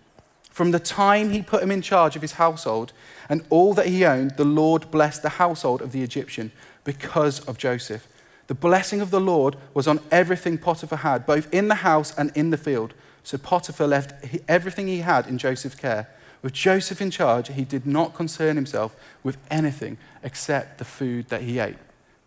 From 0.50 0.72
the 0.72 0.80
time 0.80 1.30
he 1.30 1.40
put 1.40 1.62
him 1.62 1.70
in 1.70 1.82
charge 1.82 2.16
of 2.16 2.22
his 2.22 2.32
household 2.32 2.92
and 3.28 3.44
all 3.48 3.74
that 3.74 3.86
he 3.86 4.04
owned, 4.04 4.32
the 4.36 4.44
Lord 4.44 4.90
blessed 4.90 5.22
the 5.22 5.30
household 5.30 5.80
of 5.80 5.92
the 5.92 6.02
Egyptian 6.02 6.50
because 6.82 7.40
of 7.46 7.58
Joseph. 7.58 8.08
The 8.48 8.54
blessing 8.54 9.00
of 9.00 9.12
the 9.12 9.20
Lord 9.20 9.56
was 9.72 9.86
on 9.86 10.00
everything 10.10 10.58
Potiphar 10.58 10.98
had, 10.98 11.24
both 11.26 11.52
in 11.54 11.68
the 11.68 11.76
house 11.76 12.12
and 12.18 12.32
in 12.36 12.50
the 12.50 12.58
field. 12.58 12.92
So 13.22 13.38
Potiphar 13.38 13.86
left 13.86 14.24
everything 14.48 14.88
he 14.88 14.98
had 14.98 15.26
in 15.26 15.38
Joseph's 15.38 15.76
care. 15.76 16.08
With 16.42 16.52
Joseph 16.52 17.00
in 17.00 17.10
charge, 17.10 17.48
he 17.48 17.64
did 17.64 17.86
not 17.86 18.14
concern 18.14 18.56
himself 18.56 18.96
with 19.22 19.36
anything 19.50 19.96
except 20.22 20.78
the 20.78 20.84
food 20.84 21.28
that 21.28 21.42
he 21.42 21.60
ate. 21.60 21.76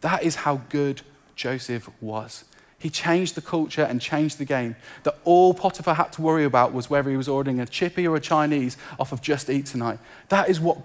That 0.01 0.23
is 0.23 0.35
how 0.35 0.61
good 0.69 1.01
Joseph 1.35 1.89
was. 2.01 2.45
He 2.77 2.89
changed 2.89 3.35
the 3.35 3.41
culture 3.41 3.83
and 3.83 3.99
changed 3.99 4.37
the 4.37 4.45
game. 4.45 4.75
That 5.03 5.17
all 5.23 5.53
Potiphar 5.53 5.95
had 5.95 6.11
to 6.13 6.21
worry 6.21 6.43
about 6.45 6.73
was 6.73 6.89
whether 6.89 7.09
he 7.09 7.17
was 7.17 7.27
ordering 7.27 7.59
a 7.59 7.65
chippy 7.65 8.07
or 8.07 8.15
a 8.15 8.19
Chinese 8.19 8.77
off 8.99 9.11
of 9.11 9.21
Just 9.21 9.49
Eat 9.49 9.65
tonight. 9.65 9.99
That 10.29 10.49
is 10.49 10.59
what 10.59 10.77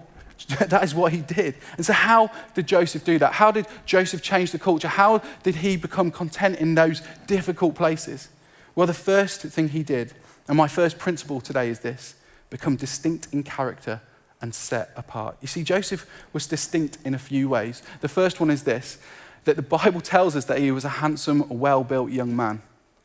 that 0.59 0.83
is 0.83 0.95
what 0.95 1.11
he 1.11 1.19
did. 1.19 1.55
And 1.77 1.85
so, 1.85 1.93
how 1.93 2.31
did 2.55 2.67
Joseph 2.67 3.05
do 3.05 3.19
that? 3.19 3.33
How 3.33 3.51
did 3.51 3.67
Joseph 3.85 4.23
change 4.23 4.51
the 4.51 4.57
culture? 4.57 4.87
How 4.87 5.19
did 5.43 5.57
he 5.57 5.77
become 5.77 6.09
content 6.09 6.57
in 6.57 6.73
those 6.73 7.03
difficult 7.27 7.75
places? 7.75 8.29
Well, 8.75 8.87
the 8.87 8.93
first 8.93 9.41
thing 9.41 9.69
he 9.69 9.83
did, 9.83 10.13
and 10.47 10.57
my 10.57 10.67
first 10.67 10.97
principle 10.97 11.41
today 11.41 11.69
is 11.69 11.79
this 11.79 12.15
become 12.49 12.75
distinct 12.75 13.27
in 13.31 13.43
character 13.43 14.01
and 14.41 14.53
set 14.53 14.91
apart. 14.95 15.37
You 15.39 15.47
see, 15.47 15.63
Joseph 15.63 16.05
was 16.33 16.47
distinct 16.47 16.97
in 17.05 17.13
a 17.13 17.19
few 17.19 17.47
ways. 17.47 17.81
The 18.01 18.09
first 18.09 18.39
one 18.39 18.49
is 18.49 18.63
this 18.63 18.97
that 19.43 19.55
the 19.55 19.61
Bible 19.61 20.01
tells 20.01 20.35
us 20.35 20.45
that 20.45 20.59
he 20.59 20.71
was 20.71 20.85
a 20.85 20.89
handsome, 20.89 21.47
well 21.49 21.83
built 21.83 22.11
young 22.11 22.35
man. 22.35 22.61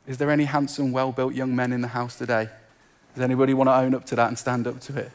Is 0.06 0.18
there 0.18 0.30
any 0.30 0.44
handsome, 0.44 0.92
well 0.92 1.12
built 1.12 1.34
young 1.34 1.56
men 1.56 1.72
in 1.72 1.80
the 1.80 1.88
house 1.88 2.16
today? 2.16 2.48
Does 3.14 3.22
anybody 3.22 3.54
want 3.54 3.68
to 3.68 3.74
own 3.74 3.94
up 3.94 4.04
to 4.06 4.16
that 4.16 4.28
and 4.28 4.38
stand 4.38 4.66
up 4.66 4.80
to 4.80 4.98
it? 4.98 5.10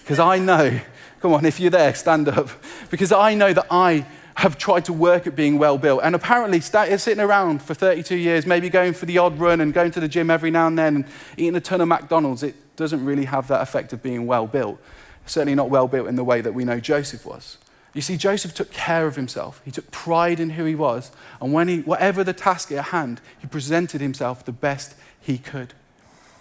Because 0.00 0.18
I 0.18 0.38
know, 0.38 0.78
come 1.20 1.32
on, 1.32 1.46
if 1.46 1.58
you're 1.58 1.70
there, 1.70 1.94
stand 1.94 2.28
up. 2.28 2.48
Because 2.90 3.10
I 3.10 3.34
know 3.34 3.52
that 3.52 3.66
I 3.70 4.06
have 4.36 4.58
tried 4.58 4.84
to 4.84 4.92
work 4.92 5.26
at 5.26 5.34
being 5.34 5.58
well 5.58 5.78
built. 5.78 6.02
And 6.04 6.14
apparently, 6.14 6.60
sitting 6.60 7.20
around 7.20 7.62
for 7.62 7.72
32 7.72 8.16
years, 8.16 8.46
maybe 8.46 8.68
going 8.68 8.92
for 8.92 9.06
the 9.06 9.16
odd 9.18 9.38
run 9.38 9.60
and 9.62 9.72
going 9.72 9.90
to 9.92 10.00
the 10.00 10.08
gym 10.08 10.30
every 10.30 10.50
now 10.50 10.66
and 10.66 10.78
then 10.78 10.96
and 10.96 11.04
eating 11.38 11.56
a 11.56 11.60
ton 11.60 11.80
of 11.80 11.88
McDonald's, 11.88 12.42
it 12.42 12.54
doesn't 12.76 13.02
really 13.04 13.24
have 13.24 13.48
that 13.48 13.62
effect 13.62 13.94
of 13.94 14.02
being 14.02 14.26
well 14.26 14.46
built. 14.46 14.78
Certainly 15.24 15.54
not 15.54 15.70
well 15.70 15.88
built 15.88 16.06
in 16.06 16.16
the 16.16 16.24
way 16.24 16.42
that 16.42 16.52
we 16.52 16.64
know 16.64 16.78
Joseph 16.78 17.24
was. 17.24 17.56
You 17.94 18.02
see, 18.02 18.18
Joseph 18.18 18.52
took 18.52 18.70
care 18.70 19.06
of 19.06 19.16
himself. 19.16 19.62
He 19.64 19.70
took 19.70 19.90
pride 19.90 20.38
in 20.38 20.50
who 20.50 20.66
he 20.66 20.74
was. 20.74 21.10
And 21.40 21.54
when 21.54 21.68
he, 21.68 21.80
whatever 21.80 22.22
the 22.22 22.34
task 22.34 22.70
at 22.72 22.86
hand, 22.86 23.22
he 23.38 23.46
presented 23.46 24.02
himself 24.02 24.44
the 24.44 24.52
best 24.52 24.94
he 25.18 25.38
could. 25.38 25.72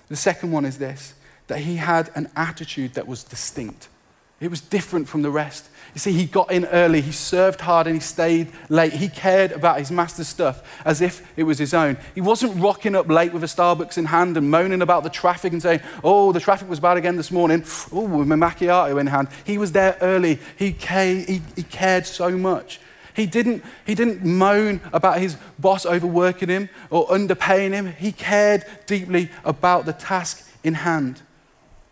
The 0.09 0.17
second 0.17 0.51
one 0.51 0.65
is 0.65 0.77
this 0.77 1.13
that 1.47 1.59
he 1.59 1.75
had 1.75 2.11
an 2.15 2.29
attitude 2.35 2.95
that 2.95 3.07
was 3.07 3.23
distinct. 3.23 3.87
It 4.41 4.49
was 4.49 4.59
different 4.59 5.07
from 5.07 5.21
the 5.21 5.29
rest. 5.29 5.69
You 5.93 5.99
see, 5.99 6.11
he 6.11 6.25
got 6.25 6.51
in 6.51 6.65
early, 6.65 6.99
he 6.99 7.13
served 7.13 7.61
hard, 7.61 7.87
and 7.87 7.95
he 7.95 8.01
stayed 8.01 8.51
late. 8.67 8.91
He 8.91 9.07
cared 9.07 9.53
about 9.53 9.79
his 9.79 9.91
master's 9.91 10.27
stuff 10.27 10.61
as 10.83 11.01
if 11.01 11.25
it 11.37 11.43
was 11.43 11.57
his 11.57 11.73
own. 11.73 11.97
He 12.13 12.19
wasn't 12.19 12.61
rocking 12.61 12.95
up 12.95 13.07
late 13.07 13.31
with 13.31 13.45
a 13.45 13.47
Starbucks 13.47 13.97
in 13.97 14.05
hand 14.05 14.35
and 14.35 14.51
moaning 14.51 14.81
about 14.81 15.03
the 15.03 15.09
traffic 15.09 15.53
and 15.53 15.61
saying, 15.61 15.79
Oh, 16.03 16.33
the 16.33 16.41
traffic 16.41 16.67
was 16.67 16.81
bad 16.81 16.97
again 16.97 17.15
this 17.15 17.31
morning. 17.31 17.63
Oh, 17.93 18.01
with 18.01 18.27
my 18.27 18.35
macchiato 18.35 18.99
in 18.99 19.07
hand. 19.07 19.29
He 19.45 19.57
was 19.57 19.71
there 19.71 19.97
early. 20.01 20.39
He, 20.57 20.73
cared, 20.73 21.29
he, 21.29 21.41
he 21.55 21.63
cared 21.63 22.05
so 22.05 22.31
much. 22.31 22.81
He 23.15 23.25
didn't, 23.25 23.63
he 23.85 23.95
didn't 23.95 24.25
moan 24.25 24.81
about 24.91 25.19
his 25.19 25.37
boss 25.57 25.85
overworking 25.85 26.49
him 26.49 26.67
or 26.89 27.07
underpaying 27.07 27.71
him. 27.71 27.93
He 27.93 28.11
cared 28.11 28.65
deeply 28.85 29.29
about 29.45 29.85
the 29.85 29.93
task 29.93 30.45
in 30.61 30.73
hand. 30.73 31.21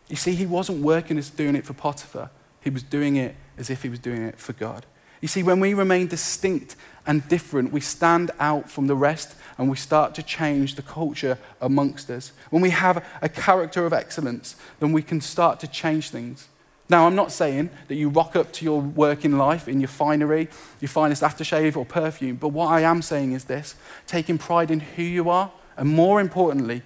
You 0.10 0.16
see, 0.16 0.36
he 0.36 0.46
wasn't 0.46 0.82
working 0.82 1.18
as 1.18 1.30
doing 1.30 1.56
it 1.56 1.66
for 1.66 1.74
Potiphar, 1.74 2.30
he 2.62 2.70
was 2.70 2.84
doing 2.84 3.16
it 3.16 3.36
as 3.58 3.70
if 3.70 3.84
he 3.84 3.90
was 3.90 4.00
doing 4.00 4.24
it 4.24 4.40
for 4.40 4.54
God. 4.54 4.86
You 5.22 5.28
see, 5.28 5.42
when 5.42 5.62
we 5.62 5.74
remain 5.74 6.08
distinct 6.08 6.76
and 7.08 7.26
different, 7.30 7.72
we 7.72 7.80
stand 7.80 8.32
out 8.40 8.70
from 8.70 8.88
the 8.88 8.96
rest 8.96 9.36
and 9.58 9.70
we 9.70 9.78
start 9.78 10.14
to 10.16 10.24
change 10.24 10.76
the 10.76 10.82
culture 10.82 11.38
amongst 11.62 12.10
us. 12.10 12.34
When 12.50 12.62
we 12.62 12.72
have 12.72 13.06
a 13.22 13.30
character 13.30 13.86
of 13.86 13.94
excellence, 13.94 14.58
then 14.82 14.92
we 14.92 15.02
can 15.02 15.22
start 15.22 15.62
to 15.62 15.68
change 15.68 16.10
things. 16.10 16.50
Now, 16.90 17.08
I'm 17.08 17.16
not 17.16 17.32
saying 17.32 17.70
that 17.88 17.96
you 17.96 18.10
rock 18.10 18.36
up 18.36 18.52
to 18.54 18.66
your 18.66 18.82
work 18.82 19.24
in 19.24 19.38
life 19.38 19.70
in 19.70 19.80
your 19.80 19.88
finery, 19.88 20.50
your 20.82 20.90
finest 20.90 21.24
aftershave 21.24 21.78
or 21.78 21.86
perfume, 21.86 22.36
but 22.36 22.50
what 22.50 22.68
I 22.68 22.82
am 22.82 23.02
saying 23.02 23.32
is 23.32 23.46
this 23.46 23.76
taking 24.06 24.38
pride 24.38 24.70
in 24.70 24.82
who 24.82 25.04
you 25.04 25.30
are, 25.30 25.52
and 25.78 25.88
more 25.88 26.20
importantly, 26.20 26.82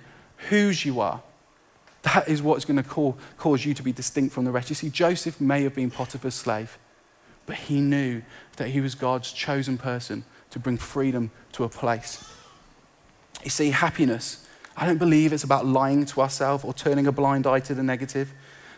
whose 0.49 0.85
you 0.85 0.99
are. 0.99 1.23
That 2.03 2.27
is 2.27 2.41
what's 2.41 2.65
going 2.65 2.77
to 2.77 2.83
call, 2.83 3.17
cause 3.37 3.65
you 3.65 3.73
to 3.73 3.83
be 3.83 3.91
distinct 3.91 4.33
from 4.33 4.45
the 4.45 4.51
rest. 4.51 4.69
You 4.69 4.75
see, 4.75 4.89
Joseph 4.89 5.41
may 5.41 5.63
have 5.63 5.75
been 5.75 5.91
Potiphar's 5.91 6.35
slave, 6.35 6.77
but 7.45 7.55
he 7.55 7.81
knew 7.81 8.21
that 8.57 8.69
he 8.69 8.81
was 8.81 8.95
God's 8.95 9.31
chosen 9.31 9.77
person 9.77 10.23
to 10.51 10.59
bring 10.59 10.77
freedom 10.77 11.31
to 11.53 11.63
a 11.63 11.69
place. 11.69 12.23
You 13.43 13.49
see, 13.49 13.71
happiness, 13.71 14.47
I 14.75 14.85
don't 14.85 14.97
believe 14.97 15.33
it's 15.33 15.43
about 15.43 15.65
lying 15.65 16.05
to 16.05 16.21
ourselves 16.21 16.63
or 16.63 16.73
turning 16.73 17.07
a 17.07 17.11
blind 17.11 17.47
eye 17.47 17.59
to 17.61 17.73
the 17.73 17.83
negative, 17.83 18.31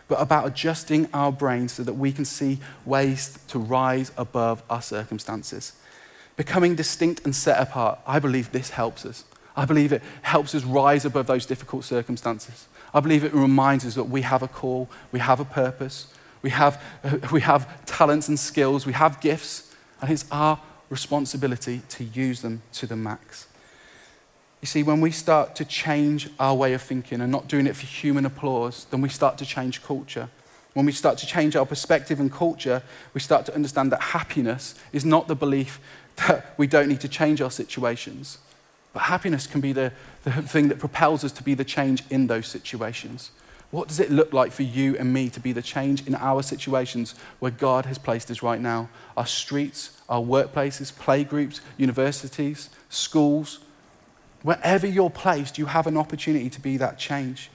but 0.08 0.20
about 0.20 0.46
adjusting 0.46 1.08
our 1.12 1.30
brains 1.30 1.72
so 1.72 1.82
that 1.84 1.94
we 1.94 2.10
can 2.10 2.24
see 2.24 2.58
ways 2.84 3.38
to 3.48 3.58
rise 3.58 4.10
above 4.16 4.62
our 4.68 4.82
circumstances. 4.82 5.74
Becoming 6.36 6.74
distinct 6.74 7.24
and 7.24 7.36
set 7.36 7.60
apart, 7.60 8.00
I 8.06 8.18
believe 8.18 8.50
this 8.50 8.70
helps 8.70 9.04
us. 9.04 9.24
I 9.54 9.66
believe 9.66 9.92
it 9.92 10.02
helps 10.22 10.54
us 10.54 10.64
rise 10.64 11.04
above 11.04 11.26
those 11.26 11.44
difficult 11.44 11.84
circumstances. 11.84 12.66
I 12.92 13.00
believe 13.00 13.24
it 13.24 13.32
reminds 13.32 13.86
us 13.86 13.94
that 13.94 14.04
we 14.04 14.22
have 14.22 14.42
a 14.42 14.48
call, 14.48 14.88
we 15.12 15.20
have 15.20 15.40
a 15.40 15.44
purpose, 15.44 16.12
we 16.42 16.50
have, 16.50 16.82
we 17.32 17.40
have 17.42 17.84
talents 17.84 18.28
and 18.28 18.38
skills, 18.38 18.86
we 18.86 18.92
have 18.92 19.20
gifts, 19.20 19.74
and 20.00 20.10
it's 20.10 20.24
our 20.30 20.60
responsibility 20.88 21.82
to 21.88 22.04
use 22.04 22.42
them 22.42 22.62
to 22.72 22.86
the 22.86 22.96
max. 22.96 23.46
You 24.60 24.66
see, 24.66 24.82
when 24.82 25.00
we 25.00 25.10
start 25.10 25.54
to 25.56 25.64
change 25.64 26.28
our 26.38 26.54
way 26.54 26.74
of 26.74 26.82
thinking 26.82 27.20
and 27.20 27.32
not 27.32 27.48
doing 27.48 27.66
it 27.66 27.76
for 27.76 27.86
human 27.86 28.26
applause, 28.26 28.86
then 28.90 29.00
we 29.00 29.08
start 29.08 29.38
to 29.38 29.46
change 29.46 29.82
culture. 29.82 30.28
When 30.74 30.84
we 30.86 30.92
start 30.92 31.18
to 31.18 31.26
change 31.26 31.56
our 31.56 31.64
perspective 31.64 32.20
and 32.20 32.30
culture, 32.30 32.82
we 33.14 33.20
start 33.20 33.46
to 33.46 33.54
understand 33.54 33.90
that 33.92 34.00
happiness 34.00 34.74
is 34.92 35.04
not 35.04 35.28
the 35.28 35.34
belief 35.34 35.80
that 36.16 36.54
we 36.58 36.66
don't 36.66 36.88
need 36.88 37.00
to 37.00 37.08
change 37.08 37.40
our 37.40 37.50
situations, 37.50 38.38
but 38.92 39.02
happiness 39.02 39.46
can 39.46 39.60
be 39.60 39.72
the, 39.72 39.92
the 40.24 40.32
thing 40.32 40.68
that 40.68 40.78
propels 40.78 41.24
us 41.24 41.32
to 41.32 41.42
be 41.42 41.54
the 41.54 41.64
change 41.64 42.02
in 42.10 42.26
those 42.26 42.46
situations. 42.46 43.30
What 43.70 43.86
does 43.86 44.00
it 44.00 44.10
look 44.10 44.32
like 44.32 44.50
for 44.50 44.64
you 44.64 44.96
and 44.96 45.12
me 45.12 45.28
to 45.30 45.38
be 45.38 45.52
the 45.52 45.62
change 45.62 46.06
in 46.06 46.16
our 46.16 46.42
situations 46.42 47.14
where 47.38 47.52
God 47.52 47.86
has 47.86 47.98
placed 47.98 48.30
us 48.30 48.42
right 48.42 48.60
now? 48.60 48.88
Our 49.16 49.26
streets, 49.26 50.00
our 50.08 50.20
workplaces, 50.20 50.92
playgroups, 50.92 51.60
universities, 51.76 52.70
schools, 52.88 53.60
wherever 54.42 54.86
you're 54.86 55.10
placed, 55.10 55.56
you 55.56 55.66
have 55.66 55.86
an 55.86 55.96
opportunity 55.96 56.50
to 56.50 56.60
be 56.60 56.76
that 56.78 56.98
change. 56.98 57.50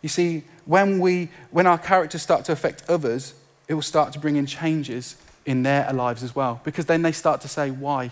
You 0.00 0.08
see, 0.08 0.44
when, 0.64 0.98
we, 0.98 1.28
when 1.50 1.66
our 1.66 1.76
characters 1.76 2.22
start 2.22 2.46
to 2.46 2.52
affect 2.52 2.88
others, 2.88 3.34
it 3.68 3.74
will 3.74 3.82
start 3.82 4.14
to 4.14 4.18
bring 4.18 4.36
in 4.36 4.46
changes 4.46 5.16
in 5.44 5.62
their 5.62 5.92
lives 5.92 6.22
as 6.22 6.34
well. 6.34 6.60
Because 6.64 6.86
then 6.86 7.02
they 7.02 7.12
start 7.12 7.40
to 7.42 7.48
say, 7.48 7.70
Why? 7.70 8.10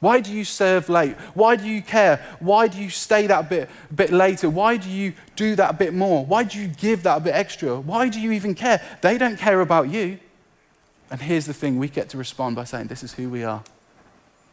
Why 0.00 0.20
do 0.20 0.32
you 0.32 0.44
serve 0.44 0.88
late? 0.88 1.16
Why 1.34 1.56
do 1.56 1.66
you 1.66 1.82
care? 1.82 2.24
Why 2.38 2.68
do 2.68 2.80
you 2.80 2.88
stay 2.88 3.26
that 3.26 3.48
bit, 3.48 3.68
bit 3.94 4.12
later? 4.12 4.48
Why 4.48 4.76
do 4.76 4.88
you 4.88 5.12
do 5.34 5.56
that 5.56 5.76
bit 5.78 5.92
more? 5.92 6.24
Why 6.24 6.44
do 6.44 6.58
you 6.58 6.68
give 6.68 7.02
that 7.02 7.24
bit 7.24 7.34
extra? 7.34 7.76
Why 7.80 8.08
do 8.08 8.20
you 8.20 8.30
even 8.32 8.54
care? 8.54 8.80
They 9.00 9.18
don't 9.18 9.36
care 9.36 9.60
about 9.60 9.88
you. 9.88 10.20
And 11.10 11.20
here's 11.20 11.46
the 11.46 11.54
thing 11.54 11.78
we 11.78 11.88
get 11.88 12.08
to 12.10 12.16
respond 12.16 12.54
by 12.54 12.64
saying, 12.64 12.86
This 12.86 13.02
is 13.02 13.14
who 13.14 13.28
we 13.28 13.42
are. 13.42 13.64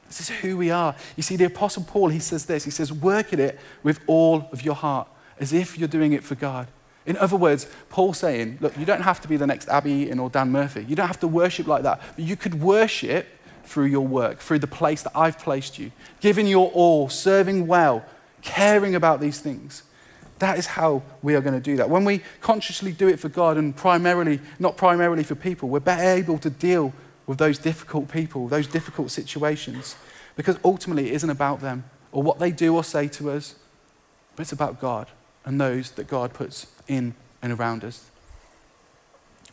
This 0.07 0.21
is 0.21 0.29
who 0.29 0.57
we 0.57 0.71
are. 0.71 0.95
You 1.15 1.23
see, 1.23 1.35
the 1.35 1.45
Apostle 1.45 1.83
Paul, 1.83 2.09
he 2.09 2.19
says 2.19 2.45
this 2.45 2.63
He 2.63 2.71
says, 2.71 2.91
Work 2.91 3.31
at 3.31 3.39
it 3.39 3.59
with 3.83 3.99
all 4.07 4.49
of 4.51 4.63
your 4.63 4.75
heart, 4.75 5.07
as 5.39 5.53
if 5.53 5.77
you're 5.77 5.87
doing 5.87 6.13
it 6.13 6.23
for 6.23 6.33
God. 6.33 6.67
In 7.05 7.17
other 7.17 7.37
words, 7.37 7.67
Paul's 7.89 8.17
saying, 8.17 8.57
Look, 8.61 8.75
you 8.77 8.85
don't 8.85 9.01
have 9.01 9.21
to 9.21 9.27
be 9.27 9.37
the 9.37 9.45
next 9.45 9.67
Abby 9.67 10.11
or 10.11 10.29
Dan 10.29 10.51
Murphy. 10.51 10.85
You 10.87 10.95
don't 10.95 11.07
have 11.07 11.19
to 11.19 11.27
worship 11.27 11.67
like 11.67 11.83
that. 11.83 12.01
But 12.15 12.25
you 12.25 12.35
could 12.35 12.61
worship 12.61 13.27
through 13.65 13.86
your 13.86 14.05
work, 14.05 14.39
through 14.39 14.60
the 14.60 14.67
place 14.67 15.03
that 15.03 15.12
I've 15.15 15.39
placed 15.39 15.79
you, 15.79 15.91
giving 16.19 16.48
your 16.48 16.72
all, 16.72 17.10
serving 17.10 17.67
well, 17.67 18.05
caring 18.41 18.95
about 18.95 19.19
these 19.19 19.39
things. 19.39 19.84
That 20.39 20.57
is 20.57 20.65
how 20.67 21.03
we 21.22 21.36
are 21.36 21.41
going 21.41 21.53
to 21.53 21.62
do 21.62 21.77
that. 21.77 21.89
When 21.89 22.05
we 22.05 22.22
consciously 22.41 22.91
do 22.91 23.07
it 23.07 23.19
for 23.19 23.29
God 23.29 23.57
and 23.57 23.75
primarily, 23.75 24.39
not 24.60 24.77
primarily 24.77 25.24
for 25.24 25.36
people, 25.36 25.69
we're 25.69 25.79
better 25.79 26.10
able 26.10 26.38
to 26.39 26.50
deal 26.50 26.93
with 27.25 27.38
those 27.38 27.57
difficult 27.57 28.12
people, 28.12 28.48
those 28.48 28.67
difficult 28.67 29.12
situations. 29.12 29.95
Because 30.36 30.60
ultimately, 30.63 31.07
it 31.07 31.13
isn't 31.13 31.29
about 31.29 31.62
them 31.62 31.86
or 32.12 32.22
what 32.22 32.39
they 32.39 32.51
do 32.51 32.75
or 32.75 32.84
say 32.84 33.07
to 33.07 33.31
us, 33.31 33.55
but 34.36 34.43
it's 34.43 34.51
about 34.51 34.81
God 34.81 35.07
and 35.45 35.60
those 35.60 35.91
that 35.91 36.07
God 36.07 36.34
puts 36.34 36.67
in 36.88 37.15
and 37.41 37.53
around 37.53 37.84
us. 37.84 38.10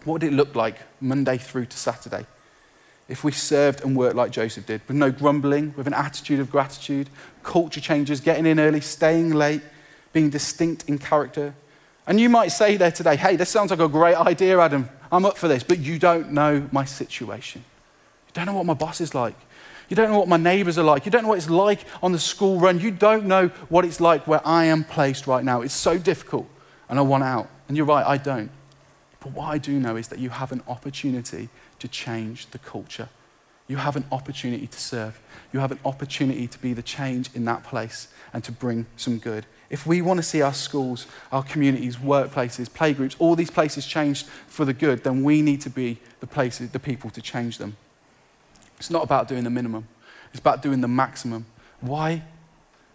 What 0.04 0.14
would 0.14 0.22
it 0.24 0.32
look 0.32 0.56
like 0.56 0.78
Monday 1.00 1.38
through 1.38 1.66
to 1.66 1.76
Saturday 1.76 2.26
if 3.08 3.24
we 3.24 3.32
served 3.32 3.82
and 3.82 3.96
worked 3.96 4.16
like 4.16 4.30
Joseph 4.30 4.66
did, 4.66 4.80
with 4.88 4.96
no 4.96 5.10
grumbling, 5.10 5.74
with 5.76 5.86
an 5.86 5.94
attitude 5.94 6.40
of 6.40 6.50
gratitude, 6.50 7.10
culture 7.42 7.80
changes, 7.80 8.20
getting 8.20 8.46
in 8.46 8.58
early, 8.58 8.80
staying 8.80 9.32
late, 9.32 9.62
being 10.12 10.30
distinct 10.30 10.88
in 10.88 10.98
character. 10.98 11.54
And 12.06 12.20
you 12.20 12.28
might 12.28 12.48
say 12.48 12.76
there 12.76 12.90
today, 12.90 13.16
hey, 13.16 13.36
this 13.36 13.50
sounds 13.50 13.70
like 13.70 13.80
a 13.80 13.88
great 13.88 14.16
idea, 14.16 14.58
Adam. 14.58 14.88
I'm 15.10 15.24
up 15.24 15.36
for 15.36 15.48
this, 15.48 15.62
but 15.62 15.78
you 15.78 15.98
don't 15.98 16.32
know 16.32 16.68
my 16.72 16.84
situation. 16.84 17.64
You 18.28 18.32
don't 18.32 18.46
know 18.46 18.54
what 18.54 18.66
my 18.66 18.74
boss 18.74 19.00
is 19.00 19.14
like. 19.14 19.36
You 19.88 19.96
don't 19.96 20.10
know 20.10 20.18
what 20.18 20.28
my 20.28 20.38
neighbors 20.38 20.78
are 20.78 20.82
like. 20.82 21.04
You 21.04 21.12
don't 21.12 21.22
know 21.22 21.28
what 21.28 21.38
it's 21.38 21.50
like 21.50 21.80
on 22.02 22.12
the 22.12 22.18
school 22.18 22.58
run. 22.58 22.80
You 22.80 22.90
don't 22.90 23.26
know 23.26 23.48
what 23.68 23.84
it's 23.84 24.00
like 24.00 24.26
where 24.26 24.40
I 24.46 24.64
am 24.64 24.84
placed 24.84 25.26
right 25.26 25.44
now. 25.44 25.60
It's 25.60 25.74
so 25.74 25.98
difficult, 25.98 26.48
and 26.88 26.98
I 26.98 27.02
want 27.02 27.24
out. 27.24 27.50
And 27.68 27.76
you're 27.76 27.84
right, 27.84 28.06
I 28.06 28.16
don't. 28.16 28.50
But 29.20 29.32
what 29.32 29.46
I 29.46 29.58
do 29.58 29.78
know 29.78 29.96
is 29.96 30.08
that 30.08 30.18
you 30.18 30.30
have 30.30 30.50
an 30.50 30.62
opportunity 30.66 31.50
to 31.82 31.88
change 31.88 32.46
the 32.52 32.58
culture. 32.58 33.08
You 33.66 33.76
have 33.76 33.96
an 33.96 34.04
opportunity 34.12 34.68
to 34.68 34.78
serve. 34.78 35.20
You 35.52 35.58
have 35.58 35.72
an 35.72 35.80
opportunity 35.84 36.46
to 36.46 36.58
be 36.58 36.72
the 36.74 36.82
change 36.82 37.28
in 37.34 37.44
that 37.46 37.64
place 37.64 38.06
and 38.32 38.44
to 38.44 38.52
bring 38.52 38.86
some 38.96 39.18
good. 39.18 39.46
If 39.68 39.84
we 39.84 40.00
want 40.00 40.18
to 40.18 40.22
see 40.22 40.42
our 40.42 40.54
schools, 40.54 41.08
our 41.32 41.42
communities, 41.42 41.96
workplaces, 41.96 42.70
playgroups, 42.70 43.16
all 43.18 43.34
these 43.34 43.50
places 43.50 43.84
changed 43.84 44.26
for 44.46 44.64
the 44.64 44.72
good, 44.72 45.02
then 45.02 45.24
we 45.24 45.42
need 45.42 45.60
to 45.62 45.70
be 45.70 45.98
the 46.20 46.26
places, 46.28 46.70
the 46.70 46.78
people 46.78 47.10
to 47.10 47.20
change 47.20 47.58
them. 47.58 47.76
It's 48.78 48.90
not 48.90 49.02
about 49.02 49.26
doing 49.26 49.42
the 49.42 49.50
minimum, 49.50 49.88
it's 50.30 50.40
about 50.40 50.62
doing 50.62 50.82
the 50.82 50.88
maximum. 50.88 51.46
Why? 51.80 52.22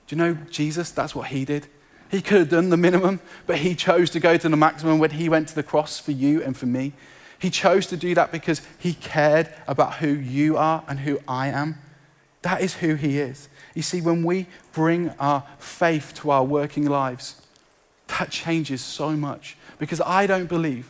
Do 0.07 0.15
you 0.15 0.17
know 0.17 0.37
Jesus? 0.49 0.91
That's 0.91 1.13
what 1.13 1.27
he 1.27 1.43
did. 1.43 1.67
He 2.09 2.21
could 2.21 2.39
have 2.39 2.49
done 2.49 2.69
the 2.69 2.77
minimum, 2.77 3.19
but 3.45 3.57
he 3.57 3.75
chose 3.75 4.09
to 4.11 4.21
go 4.21 4.37
to 4.37 4.47
the 4.47 4.55
maximum 4.55 4.97
when 4.97 5.11
he 5.11 5.27
went 5.27 5.49
to 5.49 5.55
the 5.55 5.63
cross 5.63 5.99
for 5.99 6.13
you 6.13 6.41
and 6.41 6.55
for 6.55 6.65
me. 6.65 6.93
He 7.39 7.49
chose 7.49 7.87
to 7.87 7.97
do 7.97 8.15
that 8.15 8.31
because 8.31 8.61
he 8.79 8.93
cared 8.93 9.53
about 9.67 9.95
who 9.95 10.07
you 10.07 10.57
are 10.57 10.83
and 10.87 10.99
who 10.99 11.19
I 11.27 11.47
am. 11.47 11.77
That 12.41 12.61
is 12.61 12.75
who 12.75 12.95
he 12.95 13.19
is. 13.19 13.49
You 13.75 13.81
see, 13.81 14.01
when 14.01 14.23
we 14.23 14.47
bring 14.73 15.09
our 15.19 15.43
faith 15.59 16.13
to 16.17 16.31
our 16.31 16.43
working 16.43 16.85
lives, 16.85 17.41
that 18.07 18.31
changes 18.31 18.81
so 18.81 19.11
much. 19.11 19.57
Because 19.77 20.01
I 20.01 20.25
don't 20.25 20.47
believe 20.47 20.89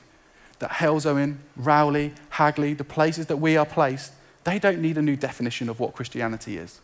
that 0.60 0.72
Halesowen, 0.72 1.38
Rowley, 1.56 2.14
Hagley, 2.30 2.74
the 2.74 2.84
places 2.84 3.26
that 3.28 3.38
we 3.38 3.58
are 3.58 3.66
placed, 3.66 4.14
they 4.44 4.60
don't 4.60 4.82
need 4.82 4.98
a 4.98 5.02
new 5.02 5.16
definition 5.16 5.68
of 5.68 5.80
what 5.80 5.94
Christianity 5.94 6.58
is. 6.58 6.80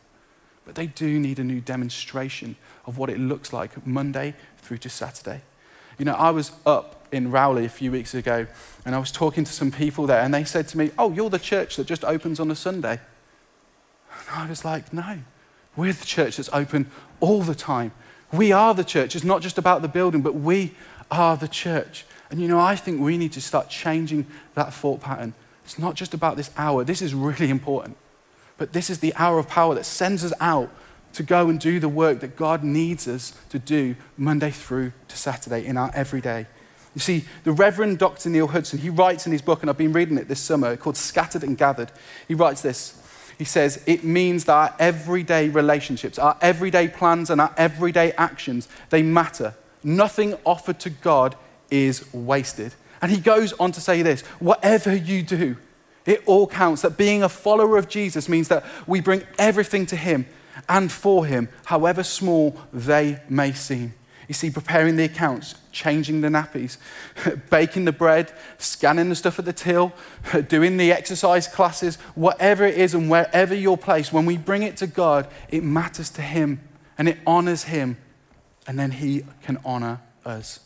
But 0.65 0.75
they 0.75 0.87
do 0.87 1.19
need 1.19 1.39
a 1.39 1.43
new 1.43 1.61
demonstration 1.61 2.55
of 2.85 2.97
what 2.97 3.09
it 3.09 3.19
looks 3.19 3.53
like 3.53 3.85
Monday 3.85 4.35
through 4.57 4.77
to 4.79 4.89
Saturday. 4.89 5.41
You 5.97 6.05
know, 6.05 6.13
I 6.13 6.31
was 6.31 6.51
up 6.65 7.02
in 7.13 7.31
Rowley 7.31 7.65
a 7.65 7.69
few 7.69 7.91
weeks 7.91 8.13
ago 8.13 8.47
and 8.85 8.95
I 8.95 8.99
was 8.99 9.11
talking 9.11 9.43
to 9.43 9.51
some 9.51 9.71
people 9.71 10.07
there 10.07 10.21
and 10.21 10.33
they 10.33 10.43
said 10.43 10.67
to 10.69 10.77
me, 10.77 10.91
Oh, 10.97 11.11
you're 11.11 11.29
the 11.29 11.39
church 11.39 11.77
that 11.77 11.87
just 11.87 12.03
opens 12.03 12.39
on 12.39 12.51
a 12.51 12.55
Sunday. 12.55 12.99
And 14.11 14.29
I 14.31 14.49
was 14.49 14.65
like, 14.65 14.91
No, 14.91 15.19
we're 15.75 15.93
the 15.93 16.05
church 16.05 16.37
that's 16.37 16.49
open 16.51 16.89
all 17.19 17.41
the 17.41 17.55
time. 17.55 17.91
We 18.31 18.51
are 18.51 18.73
the 18.73 18.83
church. 18.83 19.15
It's 19.15 19.23
not 19.23 19.41
just 19.41 19.57
about 19.57 19.81
the 19.81 19.87
building, 19.87 20.21
but 20.21 20.35
we 20.35 20.73
are 21.11 21.37
the 21.37 21.47
church. 21.47 22.05
And 22.29 22.41
you 22.41 22.47
know, 22.47 22.59
I 22.59 22.75
think 22.75 22.99
we 22.99 23.17
need 23.17 23.31
to 23.33 23.41
start 23.41 23.69
changing 23.69 24.25
that 24.55 24.73
thought 24.73 25.01
pattern. 25.01 25.33
It's 25.63 25.77
not 25.77 25.95
just 25.95 26.13
about 26.13 26.35
this 26.35 26.49
hour. 26.57 26.83
This 26.83 27.01
is 27.01 27.13
really 27.13 27.49
important. 27.49 27.95
But 28.57 28.73
this 28.73 28.89
is 28.89 28.99
the 28.99 29.13
hour 29.15 29.39
of 29.39 29.47
power 29.47 29.75
that 29.75 29.85
sends 29.85 30.23
us 30.25 30.33
out 30.39 30.69
to 31.13 31.23
go 31.23 31.47
and 31.47 31.59
do 31.59 31.79
the 31.79 31.89
work 31.89 32.19
that 32.21 32.35
God 32.35 32.63
needs 32.63 33.07
us 33.07 33.33
to 33.49 33.59
do 33.59 33.95
Monday 34.17 34.49
through 34.49 34.93
to 35.07 35.17
Saturday 35.17 35.65
in 35.65 35.77
our 35.77 35.91
everyday. 35.93 36.47
You 36.95 37.01
see, 37.01 37.25
the 37.43 37.51
Reverend 37.51 37.97
Dr. 37.97 38.29
Neil 38.29 38.47
Hudson, 38.47 38.79
he 38.79 38.89
writes 38.89 39.25
in 39.25 39.31
his 39.31 39.41
book, 39.41 39.61
and 39.61 39.69
I've 39.69 39.77
been 39.77 39.93
reading 39.93 40.17
it 40.17 40.27
this 40.27 40.39
summer, 40.39 40.77
called 40.77 40.97
Scattered 40.97 41.43
and 41.43 41.57
Gathered. 41.57 41.91
He 42.27 42.35
writes 42.35 42.61
this 42.61 43.03
he 43.37 43.45
says, 43.45 43.83
it 43.85 44.03
means 44.03 44.45
that 44.45 44.53
our 44.53 44.75
everyday 44.79 45.49
relationships, 45.49 46.19
our 46.19 46.37
everyday 46.41 46.87
plans, 46.87 47.29
and 47.29 47.41
our 47.41 47.53
everyday 47.57 48.11
actions, 48.13 48.67
they 48.89 49.01
matter. 49.01 49.55
Nothing 49.83 50.35
offered 50.45 50.79
to 50.81 50.89
God 50.89 51.35
is 51.69 52.11
wasted. 52.13 52.73
And 53.01 53.11
he 53.11 53.19
goes 53.19 53.53
on 53.53 53.71
to 53.73 53.81
say 53.81 54.01
this 54.01 54.21
whatever 54.39 54.95
you 54.95 55.23
do, 55.23 55.57
it 56.05 56.23
all 56.25 56.47
counts. 56.47 56.83
That 56.83 56.97
being 56.97 57.23
a 57.23 57.29
follower 57.29 57.77
of 57.77 57.89
Jesus 57.89 58.29
means 58.29 58.47
that 58.49 58.63
we 58.87 59.01
bring 59.01 59.23
everything 59.37 59.85
to 59.87 59.95
him 59.95 60.25
and 60.69 60.91
for 60.91 61.25
him, 61.25 61.49
however 61.65 62.03
small 62.03 62.57
they 62.71 63.19
may 63.27 63.51
seem. 63.51 63.93
You 64.27 64.33
see, 64.33 64.49
preparing 64.49 64.95
the 64.95 65.03
accounts, 65.03 65.55
changing 65.71 66.21
the 66.21 66.29
nappies, 66.29 66.77
baking 67.49 67.85
the 67.85 67.91
bread, 67.91 68.31
scanning 68.57 69.09
the 69.09 69.15
stuff 69.15 69.39
at 69.39 69.45
the 69.45 69.53
till, 69.53 69.93
doing 70.47 70.77
the 70.77 70.91
exercise 70.91 71.47
classes, 71.47 71.97
whatever 72.15 72.65
it 72.65 72.77
is 72.77 72.93
and 72.93 73.09
wherever 73.09 73.53
you're 73.53 73.77
placed, 73.77 74.13
when 74.13 74.25
we 74.25 74.37
bring 74.37 74.63
it 74.63 74.77
to 74.77 74.87
God, 74.87 75.27
it 75.49 75.63
matters 75.63 76.09
to 76.11 76.21
Him 76.21 76.61
and 76.97 77.09
it 77.09 77.17
honors 77.27 77.65
Him, 77.65 77.97
and 78.67 78.79
then 78.79 78.91
He 78.91 79.23
can 79.41 79.59
honor 79.65 79.99
us. 80.25 80.59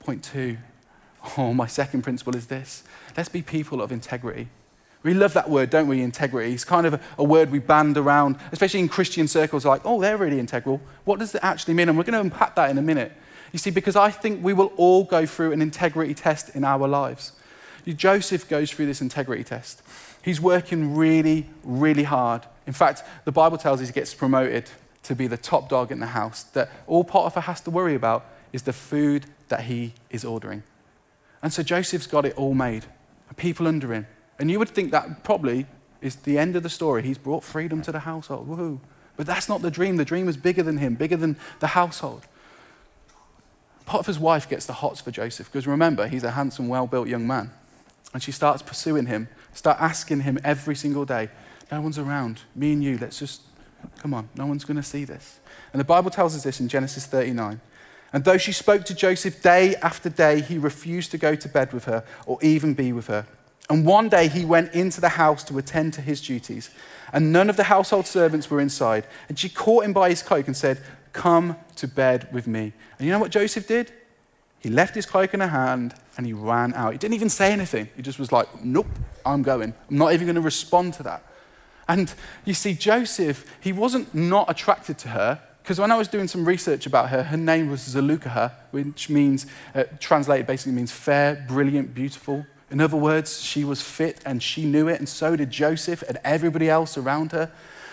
Point 0.00 0.24
two, 0.24 0.58
oh, 1.38 1.52
my 1.54 1.66
second 1.66 2.02
principle 2.02 2.34
is 2.34 2.46
this 2.46 2.84
let's 3.16 3.28
be 3.28 3.42
people 3.42 3.80
of 3.82 3.92
integrity. 3.92 4.48
We 5.02 5.14
love 5.14 5.32
that 5.34 5.48
word, 5.48 5.70
don't 5.70 5.86
we? 5.86 6.02
Integrity. 6.02 6.52
It's 6.52 6.64
kind 6.64 6.86
of 6.86 6.94
a, 6.94 7.00
a, 7.18 7.24
word 7.24 7.50
we 7.50 7.60
band 7.60 7.96
around, 7.96 8.36
especially 8.50 8.80
in 8.80 8.88
Christian 8.88 9.28
circles, 9.28 9.64
like, 9.64 9.82
oh, 9.84 10.00
they're 10.00 10.16
really 10.16 10.40
integral. 10.40 10.80
What 11.04 11.18
does 11.18 11.34
it 11.34 11.42
actually 11.42 11.74
mean? 11.74 11.88
And 11.88 11.96
we're 11.96 12.04
going 12.04 12.14
to 12.14 12.20
unpack 12.20 12.56
that 12.56 12.70
in 12.70 12.78
a 12.78 12.82
minute. 12.82 13.12
You 13.52 13.58
see, 13.58 13.70
because 13.70 13.96
I 13.96 14.10
think 14.10 14.44
we 14.44 14.52
will 14.52 14.72
all 14.76 15.04
go 15.04 15.24
through 15.24 15.52
an 15.52 15.62
integrity 15.62 16.14
test 16.14 16.54
in 16.54 16.64
our 16.64 16.88
lives. 16.88 17.32
Joseph 17.86 18.48
goes 18.48 18.70
through 18.70 18.86
this 18.86 19.00
integrity 19.00 19.44
test. 19.44 19.82
He's 20.22 20.40
working 20.40 20.94
really, 20.94 21.48
really 21.62 22.02
hard. 22.02 22.44
In 22.66 22.72
fact, 22.72 23.02
the 23.24 23.32
Bible 23.32 23.56
tells 23.56 23.80
us 23.80 23.86
he 23.86 23.94
gets 23.94 24.12
promoted 24.12 24.68
to 25.04 25.14
be 25.14 25.26
the 25.26 25.38
top 25.38 25.68
dog 25.70 25.90
in 25.90 26.00
the 26.00 26.08
house, 26.08 26.42
that 26.42 26.70
all 26.86 27.02
Potiphar 27.02 27.44
has 27.44 27.60
to 27.62 27.70
worry 27.70 27.94
about 27.94 28.26
is 28.52 28.62
the 28.62 28.72
food 28.72 29.24
that 29.48 29.62
he 29.62 29.94
is 30.10 30.24
ordering. 30.24 30.62
And 31.42 31.52
so 31.52 31.62
Joseph's 31.62 32.06
got 32.06 32.26
it 32.26 32.36
all 32.36 32.52
made, 32.52 32.84
people 33.36 33.66
under 33.66 33.94
him. 33.94 34.06
And 34.38 34.50
you 34.50 34.58
would 34.58 34.68
think 34.68 34.92
that 34.92 35.24
probably 35.24 35.66
is 36.00 36.16
the 36.16 36.38
end 36.38 36.56
of 36.56 36.62
the 36.62 36.68
story. 36.68 37.02
He's 37.02 37.18
brought 37.18 37.42
freedom 37.42 37.82
to 37.82 37.92
the 37.92 38.00
household. 38.00 38.48
Woohoo. 38.48 38.78
But 39.16 39.26
that's 39.26 39.48
not 39.48 39.62
the 39.62 39.70
dream. 39.70 39.96
The 39.96 40.04
dream 40.04 40.28
is 40.28 40.36
bigger 40.36 40.62
than 40.62 40.78
him, 40.78 40.94
bigger 40.94 41.16
than 41.16 41.36
the 41.58 41.68
household. 41.68 42.26
Potiphar's 43.84 44.18
wife 44.18 44.48
gets 44.48 44.66
the 44.66 44.74
hots 44.74 45.00
for 45.00 45.10
Joseph 45.10 45.50
because 45.50 45.66
remember, 45.66 46.06
he's 46.06 46.22
a 46.22 46.32
handsome, 46.32 46.68
well 46.68 46.86
built 46.86 47.08
young 47.08 47.26
man. 47.26 47.50
And 48.14 48.22
she 48.22 48.32
starts 48.32 48.62
pursuing 48.62 49.06
him, 49.06 49.28
start 49.52 49.80
asking 49.80 50.20
him 50.20 50.38
every 50.44 50.76
single 50.76 51.04
day, 51.04 51.30
No 51.72 51.80
one's 51.80 51.98
around. 51.98 52.42
Me 52.54 52.72
and 52.72 52.84
you, 52.84 52.96
let's 52.98 53.18
just, 53.18 53.42
come 53.98 54.14
on, 54.14 54.28
no 54.36 54.46
one's 54.46 54.64
going 54.64 54.76
to 54.76 54.82
see 54.82 55.04
this. 55.04 55.40
And 55.72 55.80
the 55.80 55.84
Bible 55.84 56.10
tells 56.10 56.36
us 56.36 56.44
this 56.44 56.60
in 56.60 56.68
Genesis 56.68 57.06
39. 57.06 57.60
And 58.12 58.24
though 58.24 58.38
she 58.38 58.52
spoke 58.52 58.84
to 58.84 58.94
Joseph 58.94 59.42
day 59.42 59.74
after 59.76 60.08
day, 60.08 60.40
he 60.40 60.58
refused 60.58 61.10
to 61.10 61.18
go 61.18 61.34
to 61.34 61.48
bed 61.48 61.72
with 61.72 61.84
her 61.84 62.04
or 62.24 62.38
even 62.40 62.74
be 62.74 62.92
with 62.92 63.08
her. 63.08 63.26
And 63.70 63.84
one 63.84 64.08
day 64.08 64.28
he 64.28 64.44
went 64.44 64.72
into 64.72 65.00
the 65.00 65.10
house 65.10 65.44
to 65.44 65.58
attend 65.58 65.92
to 65.94 66.00
his 66.00 66.20
duties, 66.20 66.70
and 67.12 67.32
none 67.32 67.50
of 67.50 67.56
the 67.56 67.64
household 67.64 68.06
servants 68.06 68.50
were 68.50 68.60
inside. 68.60 69.06
And 69.28 69.38
she 69.38 69.48
caught 69.48 69.84
him 69.84 69.92
by 69.92 70.08
his 70.10 70.22
cloak 70.22 70.46
and 70.46 70.56
said, 70.56 70.82
Come 71.12 71.56
to 71.76 71.88
bed 71.88 72.28
with 72.32 72.46
me. 72.46 72.72
And 72.98 73.06
you 73.06 73.12
know 73.12 73.18
what 73.18 73.30
Joseph 73.30 73.66
did? 73.66 73.92
He 74.60 74.68
left 74.68 74.94
his 74.94 75.06
cloak 75.06 75.34
in 75.34 75.40
her 75.40 75.48
hand 75.48 75.94
and 76.16 76.26
he 76.26 76.32
ran 76.32 76.74
out. 76.74 76.92
He 76.92 76.98
didn't 76.98 77.14
even 77.14 77.30
say 77.30 77.52
anything. 77.52 77.88
He 77.94 78.02
just 78.02 78.18
was 78.18 78.32
like, 78.32 78.62
Nope, 78.64 78.86
I'm 79.24 79.42
going. 79.42 79.74
I'm 79.90 79.98
not 79.98 80.12
even 80.12 80.26
going 80.26 80.36
to 80.36 80.40
respond 80.40 80.94
to 80.94 81.02
that. 81.04 81.24
And 81.86 82.12
you 82.44 82.54
see, 82.54 82.74
Joseph, 82.74 83.44
he 83.60 83.72
wasn't 83.72 84.14
not 84.14 84.50
attracted 84.50 84.98
to 84.98 85.08
her, 85.08 85.40
because 85.62 85.78
when 85.78 85.90
I 85.90 85.96
was 85.96 86.08
doing 86.08 86.28
some 86.28 86.44
research 86.44 86.86
about 86.86 87.10
her, 87.10 87.22
her 87.22 87.36
name 87.36 87.70
was 87.70 87.80
Zelucah, 87.80 88.52
which 88.70 89.08
means, 89.08 89.46
uh, 89.74 89.84
translated 89.98 90.46
basically 90.46 90.72
means 90.72 90.92
fair, 90.92 91.44
brilliant, 91.48 91.94
beautiful. 91.94 92.46
In 92.70 92.80
other 92.80 92.96
words, 92.96 93.40
she 93.42 93.64
was 93.64 93.80
fit 93.80 94.20
and 94.26 94.42
she 94.42 94.64
knew 94.64 94.88
it, 94.88 94.98
and 94.98 95.08
so 95.08 95.36
did 95.36 95.50
Joseph 95.50 96.02
and 96.06 96.18
everybody 96.22 96.68
else 96.68 96.98
around 96.98 97.32
her. 97.32 97.50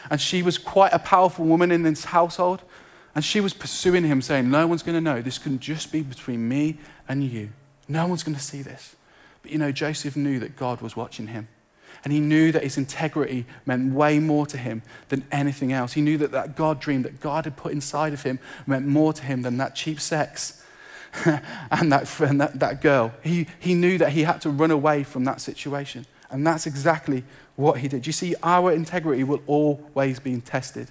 And 0.09 0.19
she 0.19 0.43
was 0.43 0.57
quite 0.57 0.93
a 0.93 0.99
powerful 0.99 1.45
woman 1.45 1.71
in 1.71 1.83
this 1.83 2.05
household. 2.05 2.61
And 3.15 3.23
she 3.23 3.39
was 3.39 3.53
pursuing 3.53 4.03
him, 4.03 4.21
saying, 4.21 4.49
No 4.49 4.67
one's 4.67 4.83
going 4.83 4.95
to 4.95 5.01
know. 5.01 5.21
This 5.21 5.37
can 5.37 5.59
just 5.59 5.91
be 5.91 6.01
between 6.01 6.47
me 6.47 6.77
and 7.07 7.23
you. 7.23 7.49
No 7.87 8.05
one's 8.07 8.23
going 8.23 8.35
to 8.35 8.43
see 8.43 8.61
this. 8.61 8.95
But 9.41 9.51
you 9.51 9.57
know, 9.57 9.71
Joseph 9.71 10.17
knew 10.17 10.39
that 10.39 10.57
God 10.57 10.81
was 10.81 10.97
watching 10.97 11.27
him. 11.27 11.47
And 12.03 12.11
he 12.11 12.19
knew 12.19 12.51
that 12.51 12.61
his 12.61 12.77
integrity 12.77 13.45
meant 13.65 13.93
way 13.93 14.19
more 14.19 14.45
to 14.47 14.57
him 14.57 14.83
than 15.09 15.25
anything 15.31 15.71
else. 15.71 15.93
He 15.93 16.01
knew 16.01 16.17
that 16.17 16.31
that 16.33 16.55
God 16.55 16.79
dream 16.79 17.03
that 17.03 17.19
God 17.19 17.45
had 17.45 17.55
put 17.55 17.71
inside 17.71 18.13
of 18.13 18.23
him 18.23 18.37
meant 18.67 18.85
more 18.85 19.13
to 19.13 19.23
him 19.23 19.41
than 19.41 19.57
that 19.57 19.75
cheap 19.75 19.99
sex 19.99 20.61
and, 21.71 21.91
that, 21.91 22.19
and 22.19 22.41
that, 22.41 22.59
that 22.59 22.81
girl. 22.81 23.13
He, 23.23 23.47
he 23.59 23.73
knew 23.73 23.97
that 23.97 24.11
he 24.11 24.23
had 24.23 24.41
to 24.41 24.49
run 24.49 24.71
away 24.71 25.03
from 25.03 25.23
that 25.25 25.41
situation. 25.41 26.05
And 26.29 26.45
that's 26.45 26.65
exactly 26.65 27.23
what 27.55 27.79
he 27.79 27.87
did. 27.87 28.05
You 28.07 28.13
see, 28.13 28.35
our 28.43 28.71
integrity 28.71 29.23
will 29.23 29.41
always 29.47 30.19
be 30.19 30.39
tested 30.41 30.89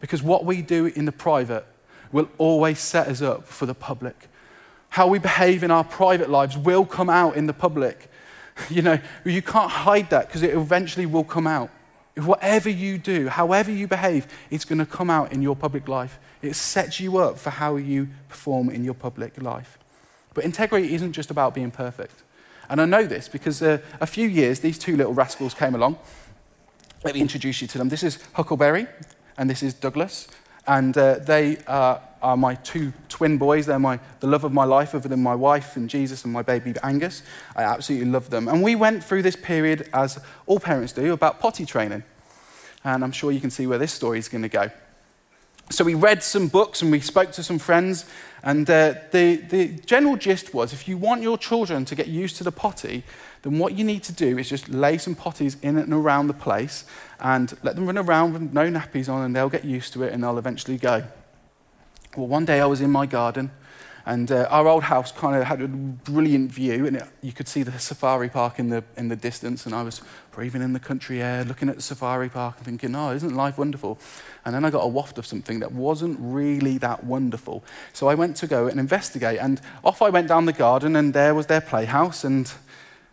because 0.00 0.22
what 0.22 0.44
we 0.44 0.62
do 0.62 0.86
in 0.86 1.04
the 1.04 1.12
private 1.12 1.66
will 2.12 2.28
always 2.38 2.78
set 2.78 3.08
us 3.08 3.22
up 3.22 3.46
for 3.46 3.66
the 3.66 3.74
public. 3.74 4.28
How 4.90 5.08
we 5.08 5.18
behave 5.18 5.64
in 5.64 5.70
our 5.70 5.82
private 5.82 6.30
lives 6.30 6.56
will 6.56 6.84
come 6.84 7.10
out 7.10 7.36
in 7.36 7.46
the 7.46 7.52
public. 7.52 8.10
You 8.70 8.82
know, 8.82 9.00
you 9.24 9.42
can't 9.42 9.68
hide 9.68 10.10
that 10.10 10.28
because 10.28 10.42
it 10.42 10.54
eventually 10.54 11.06
will 11.06 11.24
come 11.24 11.48
out. 11.48 11.70
Whatever 12.16 12.68
you 12.68 12.98
do, 12.98 13.26
however 13.26 13.72
you 13.72 13.88
behave, 13.88 14.28
it's 14.48 14.64
going 14.64 14.78
to 14.78 14.86
come 14.86 15.10
out 15.10 15.32
in 15.32 15.42
your 15.42 15.56
public 15.56 15.88
life. 15.88 16.20
It 16.44 16.56
sets 16.56 17.00
you 17.00 17.18
up 17.18 17.38
for 17.38 17.50
how 17.50 17.76
you 17.76 18.08
perform 18.28 18.70
in 18.70 18.84
your 18.84 18.94
public 18.94 19.40
life. 19.40 19.78
But 20.34 20.44
integrity 20.44 20.94
isn't 20.94 21.12
just 21.12 21.30
about 21.30 21.54
being 21.54 21.70
perfect. 21.70 22.22
And 22.68 22.80
I 22.80 22.86
know 22.86 23.04
this 23.04 23.28
because 23.28 23.62
uh, 23.62 23.78
a 24.00 24.06
few 24.06 24.28
years, 24.28 24.60
these 24.60 24.78
two 24.78 24.96
little 24.96 25.14
rascals 25.14 25.54
came 25.54 25.74
along. 25.74 25.98
Let 27.04 27.14
me 27.14 27.20
introduce 27.20 27.60
you 27.60 27.68
to 27.68 27.78
them. 27.78 27.88
This 27.88 28.02
is 28.02 28.18
Huckleberry, 28.32 28.86
and 29.36 29.48
this 29.48 29.62
is 29.62 29.74
Douglas. 29.74 30.28
And 30.66 30.96
uh, 30.96 31.16
they 31.18 31.58
uh, 31.66 31.98
are 32.22 32.36
my 32.36 32.54
two 32.54 32.94
twin 33.10 33.36
boys. 33.36 33.66
They're 33.66 33.78
my, 33.78 34.00
the 34.20 34.26
love 34.26 34.44
of 34.44 34.52
my 34.52 34.64
life, 34.64 34.94
other 34.94 35.08
than 35.08 35.22
my 35.22 35.34
wife 35.34 35.76
and 35.76 35.90
Jesus 35.90 36.24
and 36.24 36.32
my 36.32 36.40
baby 36.40 36.72
Angus. 36.82 37.22
I 37.54 37.64
absolutely 37.64 38.10
love 38.10 38.30
them. 38.30 38.48
And 38.48 38.62
we 38.62 38.74
went 38.74 39.04
through 39.04 39.22
this 39.22 39.36
period, 39.36 39.90
as 39.92 40.18
all 40.46 40.58
parents 40.58 40.92
do, 40.94 41.12
about 41.12 41.38
potty 41.38 41.66
training. 41.66 42.02
And 42.82 43.04
I'm 43.04 43.12
sure 43.12 43.30
you 43.30 43.40
can 43.40 43.50
see 43.50 43.66
where 43.66 43.78
this 43.78 43.92
story 43.92 44.18
is 44.18 44.28
going 44.28 44.42
to 44.42 44.48
go. 44.48 44.70
So 45.70 45.84
we 45.84 45.94
read 45.94 46.22
some 46.22 46.48
books 46.48 46.82
and 46.82 46.90
we 46.90 47.00
spoke 47.00 47.32
to 47.32 47.42
some 47.42 47.58
friends. 47.58 48.06
And 48.42 48.68
uh, 48.68 48.94
the, 49.10 49.36
the 49.36 49.68
general 49.86 50.16
gist 50.16 50.52
was 50.52 50.72
if 50.72 50.86
you 50.86 50.98
want 50.98 51.22
your 51.22 51.38
children 51.38 51.84
to 51.86 51.94
get 51.94 52.08
used 52.08 52.36
to 52.36 52.44
the 52.44 52.52
potty, 52.52 53.02
then 53.42 53.58
what 53.58 53.72
you 53.74 53.84
need 53.84 54.02
to 54.04 54.12
do 54.12 54.36
is 54.36 54.48
just 54.48 54.68
lay 54.68 54.98
some 54.98 55.14
potties 55.14 55.56
in 55.62 55.78
and 55.78 55.92
around 55.92 56.26
the 56.26 56.34
place 56.34 56.84
and 57.20 57.56
let 57.62 57.74
them 57.74 57.86
run 57.86 57.96
around 57.96 58.34
with 58.34 58.52
no 58.52 58.70
nappies 58.70 59.08
on 59.08 59.22
and 59.22 59.34
they'll 59.34 59.48
get 59.48 59.64
used 59.64 59.92
to 59.94 60.02
it 60.02 60.12
and 60.12 60.22
they'll 60.22 60.38
eventually 60.38 60.76
go. 60.76 61.04
Well, 62.16 62.26
one 62.26 62.44
day 62.44 62.60
I 62.60 62.66
was 62.66 62.80
in 62.80 62.90
my 62.90 63.06
garden 63.06 63.50
and 64.06 64.30
uh, 64.30 64.46
our 64.50 64.68
old 64.68 64.84
house 64.84 65.12
kind 65.12 65.34
of 65.34 65.44
had 65.44 65.62
a 65.62 65.68
brilliant 65.68 66.52
view, 66.52 66.86
and 66.86 66.96
it, 66.96 67.04
you 67.22 67.32
could 67.32 67.48
see 67.48 67.62
the 67.62 67.78
safari 67.78 68.28
park 68.28 68.58
in 68.58 68.68
the, 68.68 68.84
in 68.98 69.08
the 69.08 69.16
distance. 69.16 69.64
And 69.64 69.74
I 69.74 69.82
was 69.82 70.02
breathing 70.30 70.60
in 70.60 70.74
the 70.74 70.80
country 70.80 71.22
air, 71.22 71.42
looking 71.42 71.70
at 71.70 71.76
the 71.76 71.82
safari 71.82 72.28
park, 72.28 72.56
and 72.58 72.66
thinking, 72.66 72.94
oh, 72.94 73.12
isn't 73.12 73.34
life 73.34 73.56
wonderful? 73.56 73.98
And 74.44 74.54
then 74.54 74.62
I 74.62 74.70
got 74.70 74.84
a 74.84 74.88
waft 74.88 75.16
of 75.16 75.24
something 75.24 75.60
that 75.60 75.72
wasn't 75.72 76.18
really 76.20 76.76
that 76.78 77.04
wonderful. 77.04 77.64
So 77.94 78.08
I 78.08 78.14
went 78.14 78.36
to 78.38 78.46
go 78.46 78.66
and 78.66 78.78
investigate. 78.78 79.38
And 79.40 79.60
off 79.82 80.02
I 80.02 80.10
went 80.10 80.28
down 80.28 80.44
the 80.44 80.52
garden, 80.52 80.96
and 80.96 81.14
there 81.14 81.34
was 81.34 81.46
their 81.46 81.62
playhouse. 81.62 82.24
And 82.24 82.52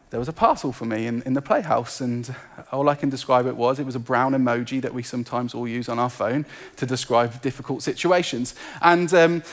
there 0.09 0.19
was 0.19 0.27
a 0.27 0.33
parcel 0.33 0.73
for 0.73 0.83
me 0.83 1.07
in, 1.07 1.21
in 1.21 1.35
the 1.35 1.41
playhouse. 1.41 2.01
And 2.01 2.35
all 2.73 2.89
I 2.89 2.95
can 2.95 3.09
describe 3.09 3.47
it 3.47 3.55
was 3.55 3.79
it 3.79 3.85
was 3.85 3.95
a 3.95 3.99
brown 3.99 4.33
emoji 4.33 4.81
that 4.81 4.93
we 4.93 5.03
sometimes 5.03 5.53
all 5.53 5.69
use 5.69 5.87
on 5.87 5.99
our 5.99 6.09
phone 6.09 6.45
to 6.75 6.85
describe 6.85 7.41
difficult 7.41 7.81
situations. 7.81 8.55
And 8.81 9.13
um, 9.13 9.43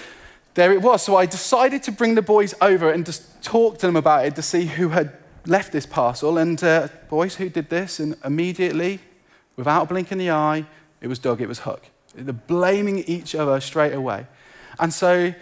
there 0.59 0.73
it 0.73 0.83
was. 0.83 1.03
So 1.03 1.14
I 1.14 1.25
decided 1.25 1.85
to 1.85 1.92
bring 1.92 2.16
the 2.16 2.23
boys 2.23 2.53
over 2.61 2.90
and 2.90 3.07
just 3.07 3.42
talk 3.42 3.79
to 3.79 3.87
them 3.87 3.94
about 3.94 4.27
it 4.27 4.35
to 4.35 4.42
see 4.42 4.66
who 4.66 4.88
had 4.88 5.16
left 5.47 5.71
this 5.71 5.87
parcel. 5.87 6.37
And 6.37 6.62
uh, 6.64 6.88
boys, 7.09 7.37
who 7.37 7.49
did 7.49 7.71
this? 7.71 8.01
And 8.01 8.16
immediately, 8.25 8.99
without 9.55 9.85
a 9.85 9.87
blink 9.87 10.11
in 10.11 10.18
the 10.18 10.33
eye, 10.33 10.66
it 11.01 11.07
was 11.07 11.21
Doug, 11.21 11.40
it 11.40 11.49
was 11.49 11.61
Huck. 11.61 11.87
They're 12.12 12.33
blaming 12.33 13.05
each 13.05 13.37
other 13.37 13.61
straight 13.61 13.92
away. 13.92 14.27
And 14.81 14.92
so 14.92 15.33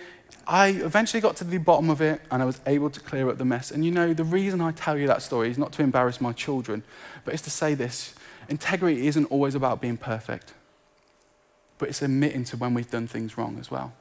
I 0.46 0.68
eventually 0.68 1.22
got 1.22 1.34
to 1.36 1.44
the 1.44 1.56
bottom 1.56 1.88
of 1.88 2.02
it 2.02 2.20
and 2.30 2.42
I 2.42 2.44
was 2.44 2.60
able 2.66 2.90
to 2.90 3.00
clear 3.00 3.30
up 3.30 3.38
the 3.38 3.44
mess. 3.46 3.70
And 3.70 3.86
you 3.86 3.92
know, 3.92 4.12
the 4.12 4.24
reason 4.24 4.60
I 4.60 4.72
tell 4.72 4.98
you 4.98 5.06
that 5.06 5.22
story 5.22 5.48
is 5.48 5.56
not 5.56 5.72
to 5.72 5.82
embarrass 5.82 6.20
my 6.20 6.32
children, 6.32 6.82
but 7.24 7.32
it's 7.32 7.42
to 7.44 7.50
say 7.50 7.74
this 7.74 8.14
integrity 8.50 9.06
isn't 9.06 9.24
always 9.24 9.54
about 9.54 9.80
being 9.80 9.96
perfect, 9.96 10.52
but 11.78 11.88
it's 11.88 12.02
admitting 12.02 12.44
to 12.44 12.58
when 12.58 12.74
we've 12.74 12.90
done 12.90 13.06
things 13.06 13.38
wrong 13.38 13.56
as 13.58 13.70
well. 13.70 13.94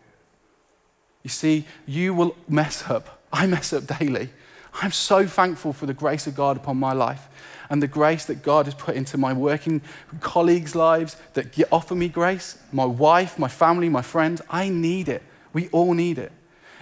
You 1.25 1.29
see, 1.29 1.65
you 1.87 2.13
will 2.13 2.37
mess 2.47 2.87
up. 2.87 3.19
I 3.33 3.47
mess 3.47 3.73
up 3.73 3.87
daily. 3.97 4.29
I'm 4.75 4.91
so 4.91 5.25
thankful 5.25 5.73
for 5.73 5.87
the 5.87 5.93
grace 5.93 6.27
of 6.27 6.35
God 6.35 6.55
upon 6.55 6.77
my 6.77 6.93
life 6.93 7.27
and 7.67 7.81
the 7.81 7.87
grace 7.87 8.25
that 8.25 8.43
God 8.43 8.67
has 8.67 8.75
put 8.75 8.95
into 8.95 9.17
my 9.17 9.33
working 9.33 9.81
colleagues' 10.19 10.75
lives 10.75 11.17
that 11.33 11.47
offer 11.71 11.95
me 11.95 12.09
grace, 12.09 12.59
my 12.71 12.85
wife, 12.85 13.39
my 13.39 13.47
family, 13.47 13.89
my 13.89 14.03
friends. 14.03 14.39
I 14.51 14.69
need 14.69 15.09
it. 15.09 15.23
We 15.51 15.67
all 15.69 15.95
need 15.95 16.19
it. 16.19 16.31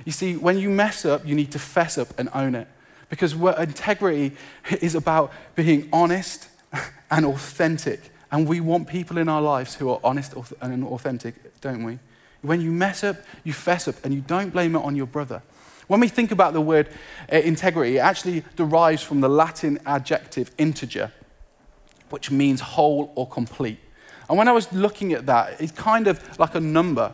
You 0.04 0.12
see, 0.12 0.36
when 0.36 0.58
you 0.58 0.70
mess 0.70 1.06
up, 1.06 1.26
you 1.26 1.36
need 1.36 1.54
to 1.54 1.60
fess 1.60 1.98
up 1.98 2.10
and 2.20 2.28
own 2.34 2.54
it. 2.54 2.68
Because 3.08 3.32
integrity 3.36 4.36
is 4.82 4.94
about 4.94 5.32
being 5.56 5.88
honest 5.94 6.50
and 7.10 7.26
authentic. 7.26 8.12
And 8.30 8.46
we 8.46 8.60
want 8.60 8.90
people 8.90 9.18
in 9.18 9.30
our 9.30 9.42
lives 9.42 9.76
who 9.76 9.90
are 9.90 10.02
honest 10.04 10.34
and 10.60 10.84
authentic, 10.84 11.62
don't 11.62 11.86
we? 11.86 12.00
When 12.44 12.62
you 12.62 12.72
mess 12.72 13.04
up, 13.04 13.18
you 13.44 13.54
fess 13.54 13.88
up, 13.88 13.96
and 14.04 14.14
you 14.14 14.22
don't 14.22 14.52
blame 14.52 14.76
it 14.76 14.84
on 14.84 14.96
your 14.96 15.08
brother. 15.08 15.42
When 15.88 16.00
we 16.00 16.08
think 16.08 16.32
about 16.32 16.54
the 16.54 16.62
word 16.62 16.90
uh, 17.32 17.38
integrity, 17.38 17.98
it 17.98 18.02
actually 18.02 18.44
derives 18.56 19.02
from 19.02 19.22
the 19.22 19.30
Latin 19.30 19.80
adjective 19.86 20.52
integer, 20.58 21.12
which 22.10 22.30
means 22.30 22.62
whole 22.62 23.12
or 23.16 23.28
complete. 23.28 23.80
And 24.30 24.38
when 24.38 24.48
I 24.48 24.52
was 24.52 24.72
looking 24.72 25.14
at 25.14 25.26
that, 25.26 25.60
it's 25.60 25.72
kind 25.72 26.08
of 26.08 26.40
like 26.40 26.56
a 26.56 26.60
number. 26.60 27.14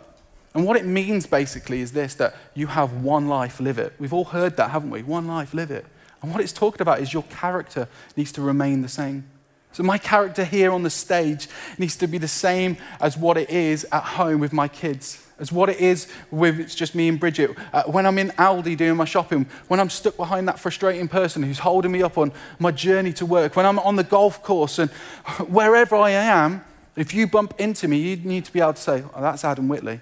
And 0.53 0.65
what 0.65 0.77
it 0.77 0.85
means 0.85 1.27
basically 1.27 1.81
is 1.81 1.91
this 1.91 2.15
that 2.15 2.35
you 2.55 2.67
have 2.67 2.93
one 3.03 3.27
life, 3.27 3.59
live 3.59 3.77
it. 3.77 3.93
We've 3.99 4.13
all 4.13 4.25
heard 4.25 4.57
that, 4.57 4.71
haven't 4.71 4.89
we? 4.89 5.03
One 5.03 5.27
life, 5.27 5.53
live 5.53 5.71
it. 5.71 5.85
And 6.21 6.31
what 6.31 6.41
it's 6.41 6.53
talking 6.53 6.81
about 6.81 6.99
is 7.01 7.13
your 7.13 7.23
character 7.23 7.87
needs 8.15 8.31
to 8.33 8.41
remain 8.41 8.81
the 8.81 8.89
same. 8.89 9.29
So, 9.71 9.84
my 9.84 9.97
character 9.97 10.43
here 10.43 10.71
on 10.71 10.84
the 10.84 10.89
stage 10.89 11.47
needs 11.77 11.95
to 11.97 12.08
be 12.08 12.17
the 12.17 12.27
same 12.27 12.77
as 12.99 13.15
what 13.15 13.38
it 13.38 13.49
is 13.49 13.86
at 13.91 14.03
home 14.03 14.39
with 14.39 14.51
my 14.51 14.67
kids, 14.67 15.23
as 15.38 15.51
what 15.51 15.69
it 15.69 15.79
is 15.79 16.08
with 16.32 16.60
it's 16.60 16.73
just 16.73 16.95
me 16.95 17.08
and 17.08 17.19
Bridget. 17.19 17.55
Uh, 17.71 17.84
when 17.84 18.05
I'm 18.08 18.17
in 18.17 18.29
Aldi 18.32 18.75
doing 18.77 18.97
my 18.97 19.05
shopping, 19.05 19.45
when 19.67 19.79
I'm 19.79 19.91
stuck 19.91 20.17
behind 20.17 20.47
that 20.47 20.60
frustrating 20.60 21.08
person 21.08 21.43
who's 21.43 21.60
holding 21.60 21.91
me 21.91 22.01
up 22.01 22.17
on 22.17 22.32
my 22.58 22.71
journey 22.71 23.13
to 23.13 23.25
work, 23.25 23.55
when 23.55 23.65
I'm 23.65 23.79
on 23.79 23.95
the 23.95 24.03
golf 24.03 24.41
course 24.41 24.79
and 24.79 24.89
wherever 25.47 25.95
I 25.95 26.12
am, 26.12 26.63
if 26.95 27.13
you 27.13 27.27
bump 27.27 27.53
into 27.60 27.88
me, 27.88 27.97
you 27.97 28.15
need 28.17 28.45
to 28.45 28.51
be 28.51 28.60
able 28.60 28.73
to 28.73 28.82
say, 28.82 29.03
oh, 29.13 29.21
That's 29.21 29.45
Adam 29.45 29.67
Whitley. 29.67 30.01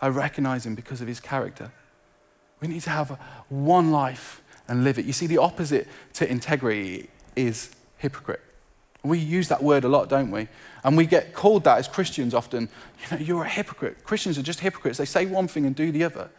I 0.00 0.08
recognize 0.08 0.66
him 0.66 0.74
because 0.74 1.00
of 1.00 1.08
his 1.08 1.18
character. 1.18 1.72
We 2.60 2.68
need 2.68 2.82
to 2.82 2.90
have 2.90 3.18
one 3.48 3.90
life 3.90 4.42
and 4.68 4.84
live 4.84 4.98
it. 4.98 5.06
You 5.06 5.12
see, 5.12 5.26
the 5.26 5.38
opposite 5.38 5.88
to 6.14 6.30
integrity 6.30 7.08
is 7.34 7.70
hypocrite. 7.96 8.42
We 9.04 9.18
use 9.18 9.48
that 9.48 9.62
word 9.62 9.84
a 9.84 9.88
lot, 9.88 10.08
don't 10.08 10.30
we? 10.30 10.48
And 10.84 10.96
we 10.96 11.06
get 11.06 11.32
called 11.32 11.64
that 11.64 11.78
as 11.78 11.88
Christians 11.88 12.34
often. 12.34 12.68
You 13.00 13.16
know, 13.16 13.22
you're 13.22 13.44
a 13.44 13.48
hypocrite. 13.48 14.04
Christians 14.04 14.38
are 14.38 14.42
just 14.42 14.60
hypocrites. 14.60 14.98
They 14.98 15.04
say 15.04 15.26
one 15.26 15.48
thing 15.48 15.66
and 15.66 15.74
do 15.74 15.92
the 15.92 16.04
other. 16.04 16.30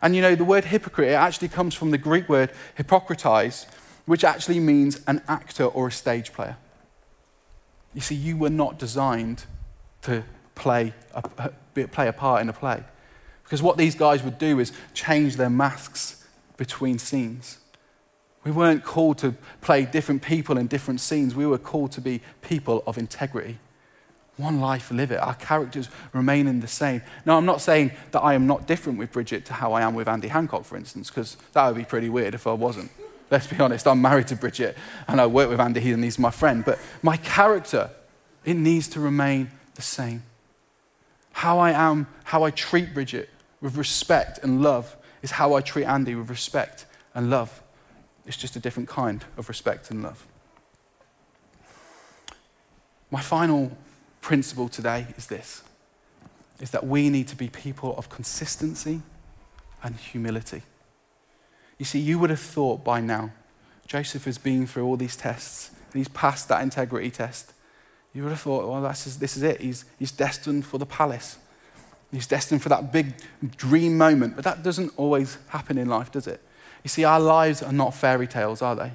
And 0.00 0.16
you 0.16 0.22
know, 0.22 0.34
the 0.34 0.44
word 0.44 0.64
hypocrite, 0.64 1.10
it 1.10 1.14
actually 1.14 1.48
comes 1.48 1.74
from 1.74 1.92
the 1.92 1.98
Greek 1.98 2.28
word 2.28 2.50
hypokrites, 2.76 3.66
which 4.04 4.24
actually 4.24 4.58
means 4.58 5.00
an 5.06 5.22
actor 5.28 5.64
or 5.64 5.88
a 5.88 5.92
stage 5.92 6.32
player. 6.32 6.56
You 7.94 8.00
see, 8.00 8.16
you 8.16 8.36
were 8.36 8.50
not 8.50 8.78
designed 8.78 9.44
to 10.02 10.24
play 10.56 10.92
a, 11.14 11.50
play 11.88 12.08
a 12.08 12.12
part 12.12 12.42
in 12.42 12.48
a 12.48 12.52
play. 12.52 12.82
Because 13.44 13.62
what 13.62 13.76
these 13.76 13.94
guys 13.94 14.22
would 14.22 14.38
do 14.38 14.58
is 14.58 14.72
change 14.94 15.36
their 15.36 15.50
masks 15.50 16.26
between 16.56 16.98
scenes. 16.98 17.58
We 18.44 18.50
weren't 18.50 18.84
called 18.84 19.18
to 19.18 19.34
play 19.60 19.84
different 19.84 20.22
people 20.22 20.58
in 20.58 20.66
different 20.66 21.00
scenes. 21.00 21.34
We 21.34 21.46
were 21.46 21.58
called 21.58 21.92
to 21.92 22.00
be 22.00 22.20
people 22.40 22.82
of 22.86 22.98
integrity. 22.98 23.58
One 24.36 24.60
life, 24.60 24.90
live 24.90 25.12
it. 25.12 25.20
Our 25.20 25.34
characters 25.34 25.88
remaining 26.12 26.60
the 26.60 26.66
same. 26.66 27.02
Now, 27.24 27.36
I'm 27.36 27.46
not 27.46 27.60
saying 27.60 27.92
that 28.10 28.20
I 28.20 28.34
am 28.34 28.46
not 28.46 28.66
different 28.66 28.98
with 28.98 29.12
Bridget 29.12 29.44
to 29.46 29.52
how 29.52 29.72
I 29.74 29.82
am 29.82 29.94
with 29.94 30.08
Andy 30.08 30.28
Hancock, 30.28 30.64
for 30.64 30.76
instance, 30.76 31.10
because 31.10 31.36
that 31.52 31.66
would 31.66 31.76
be 31.76 31.84
pretty 31.84 32.08
weird 32.08 32.34
if 32.34 32.46
I 32.46 32.52
wasn't. 32.52 32.90
Let's 33.30 33.46
be 33.46 33.58
honest, 33.60 33.86
I'm 33.86 34.02
married 34.02 34.26
to 34.28 34.36
Bridget 34.36 34.76
and 35.06 35.20
I 35.20 35.26
work 35.26 35.48
with 35.48 35.60
Andy, 35.60 35.92
and 35.92 36.02
he's 36.02 36.18
my 36.18 36.30
friend. 36.30 36.64
But 36.64 36.78
my 37.02 37.16
character, 37.18 37.90
it 38.44 38.54
needs 38.54 38.88
to 38.88 39.00
remain 39.00 39.50
the 39.74 39.82
same. 39.82 40.22
How 41.32 41.58
I 41.58 41.70
am, 41.70 42.08
how 42.24 42.42
I 42.42 42.50
treat 42.50 42.92
Bridget 42.92 43.30
with 43.60 43.76
respect 43.76 44.40
and 44.42 44.62
love 44.62 44.96
is 45.22 45.30
how 45.30 45.54
I 45.54 45.60
treat 45.60 45.84
Andy 45.84 46.14
with 46.14 46.28
respect 46.28 46.84
and 47.14 47.30
love. 47.30 47.61
It's 48.26 48.36
just 48.36 48.56
a 48.56 48.60
different 48.60 48.88
kind 48.88 49.24
of 49.36 49.48
respect 49.48 49.90
and 49.90 50.02
love. 50.02 50.26
My 53.10 53.20
final 53.20 53.76
principle 54.20 54.68
today 54.68 55.06
is 55.16 55.26
this 55.26 55.62
is 56.60 56.70
that 56.70 56.86
we 56.86 57.10
need 57.10 57.26
to 57.26 57.34
be 57.34 57.48
people 57.48 57.96
of 57.98 58.08
consistency 58.08 59.02
and 59.82 59.96
humility. 59.96 60.62
You 61.76 61.84
see, 61.84 61.98
you 61.98 62.20
would 62.20 62.30
have 62.30 62.38
thought 62.38 62.84
by 62.84 63.00
now, 63.00 63.32
Joseph 63.88 64.24
has 64.26 64.38
been 64.38 64.68
through 64.68 64.86
all 64.86 64.96
these 64.96 65.16
tests 65.16 65.70
and 65.92 65.98
he's 65.98 66.08
passed 66.08 66.48
that 66.48 66.62
integrity 66.62 67.10
test. 67.10 67.52
You 68.14 68.22
would 68.22 68.30
have 68.30 68.40
thought, 68.40 68.68
well, 68.68 68.80
this 68.82 69.06
is 69.06 69.42
it. 69.42 69.60
He's, 69.60 69.84
he's 69.98 70.12
destined 70.12 70.64
for 70.64 70.78
the 70.78 70.86
palace. 70.86 71.36
He's 72.12 72.28
destined 72.28 72.62
for 72.62 72.68
that 72.68 72.92
big 72.92 73.14
dream 73.56 73.98
moment. 73.98 74.36
But 74.36 74.44
that 74.44 74.62
doesn't 74.62 74.92
always 74.96 75.38
happen 75.48 75.78
in 75.78 75.88
life, 75.88 76.12
does 76.12 76.28
it? 76.28 76.40
You 76.82 76.88
see, 76.88 77.04
our 77.04 77.20
lives 77.20 77.62
are 77.62 77.72
not 77.72 77.94
fairy 77.94 78.26
tales, 78.26 78.62
are 78.62 78.74
they? 78.74 78.92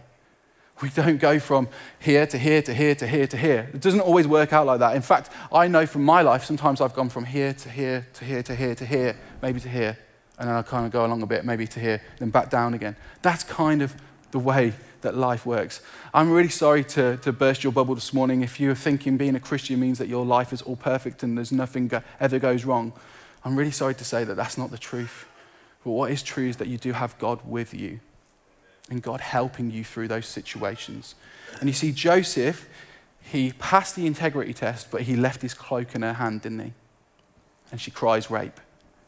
We 0.81 0.89
don't 0.89 1.17
go 1.17 1.39
from 1.39 1.69
here 1.97 2.27
to 2.27 2.37
here 2.37 2.61
to 2.61 2.73
here 2.73 2.93
to 2.95 3.07
here 3.07 3.25
to 3.25 3.37
here. 3.37 3.69
It 3.73 3.81
doesn't 3.81 4.01
always 4.01 4.27
work 4.27 4.53
out 4.53 4.67
like 4.67 4.79
that. 4.79 4.95
In 4.95 5.01
fact, 5.01 5.31
I 5.51 5.67
know 5.67 5.87
from 5.87 6.03
my 6.03 6.21
life, 6.21 6.43
sometimes 6.45 6.81
I've 6.81 6.93
gone 6.93 7.09
from 7.09 7.25
here 7.25 7.53
to 7.53 7.69
here 7.69 8.07
to 8.13 8.25
here 8.25 8.43
to 8.43 8.55
here 8.55 8.75
to 8.75 8.85
here, 8.85 9.19
maybe 9.41 9.59
to 9.59 9.69
here, 9.69 9.97
and 10.37 10.47
then 10.47 10.55
I 10.55 10.61
kind 10.61 10.85
of 10.85 10.91
go 10.91 11.03
along 11.05 11.23
a 11.23 11.25
bit, 11.25 11.45
maybe 11.45 11.65
to 11.67 11.79
here, 11.79 12.01
then 12.19 12.29
back 12.29 12.49
down 12.49 12.75
again. 12.75 12.95
That's 13.23 13.43
kind 13.43 13.81
of 13.81 13.95
the 14.31 14.39
way 14.39 14.73
that 15.01 15.15
life 15.15 15.45
works. 15.45 15.81
I'm 16.13 16.31
really 16.31 16.49
sorry 16.49 16.83
to, 16.85 17.17
to 17.17 17.31
burst 17.31 17.63
your 17.63 17.73
bubble 17.73 17.95
this 17.95 18.13
morning 18.13 18.41
if 18.41 18.59
you're 18.59 18.75
thinking 18.75 19.17
being 19.17 19.35
a 19.35 19.39
Christian 19.39 19.79
means 19.79 19.97
that 19.99 20.07
your 20.07 20.25
life 20.25 20.51
is 20.51 20.61
all 20.61 20.75
perfect 20.75 21.23
and 21.23 21.37
there's 21.37 21.51
nothing 21.51 21.87
go, 21.87 22.01
ever 22.19 22.39
goes 22.39 22.65
wrong. 22.65 22.93
I'm 23.45 23.55
really 23.55 23.71
sorry 23.71 23.95
to 23.95 24.03
say 24.03 24.23
that 24.23 24.35
that's 24.35 24.57
not 24.57 24.71
the 24.71 24.77
truth. 24.77 25.26
But 25.87 25.93
what 25.93 26.11
is 26.11 26.21
true 26.21 26.49
is 26.49 26.57
that 26.57 26.67
you 26.67 26.77
do 26.77 26.91
have 26.91 27.17
God 27.17 27.39
with 27.45 27.73
you 27.73 28.01
and 28.89 29.01
God 29.01 29.21
helping 29.21 29.71
you 29.71 29.85
through 29.85 30.09
those 30.09 30.25
situations. 30.25 31.15
And 31.61 31.69
you 31.69 31.73
see, 31.73 31.93
Joseph, 31.93 32.67
he 33.21 33.53
passed 33.53 33.95
the 33.95 34.05
integrity 34.05 34.53
test, 34.53 34.91
but 34.91 35.03
he 35.03 35.15
left 35.15 35.41
his 35.41 35.53
cloak 35.53 35.95
in 35.95 36.01
her 36.01 36.11
hand, 36.11 36.41
didn't 36.41 36.59
he? 36.59 36.73
And 37.71 37.79
she 37.79 37.89
cries 37.89 38.29
rape. 38.29 38.59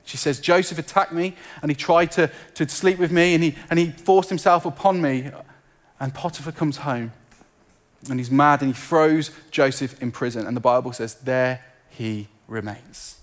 She 0.05 0.15
says, 0.15 0.39
Joseph 0.39 0.79
attacked 0.79 1.11
me 1.11 1.35
and 1.61 1.69
he 1.69 1.75
tried 1.75 2.11
to, 2.11 2.31
to 2.53 2.69
sleep 2.69 2.97
with 2.97 3.11
me 3.11 3.33
and 3.33 3.43
he, 3.43 3.55
and 3.69 3.77
he 3.77 3.91
forced 3.91 4.29
himself 4.29 4.65
upon 4.65 5.01
me. 5.01 5.31
And 5.99 6.13
Potiphar 6.13 6.53
comes 6.53 6.77
home 6.77 7.11
and 8.09 8.21
he's 8.21 8.31
mad 8.31 8.61
and 8.61 8.73
he 8.73 8.81
throws 8.81 9.31
Joseph 9.51 10.01
in 10.01 10.13
prison. 10.13 10.47
And 10.47 10.55
the 10.55 10.61
Bible 10.61 10.93
says, 10.93 11.15
There 11.15 11.59
he 11.89 12.29
remains. 12.47 13.19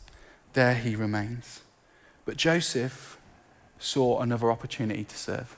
There 0.53 0.75
he 0.75 0.95
remains. 0.95 1.63
But 2.27 2.37
Joseph 2.37 3.17
saw 3.79 4.21
another 4.21 4.51
opportunity 4.51 5.05
to 5.05 5.17
serve. 5.17 5.57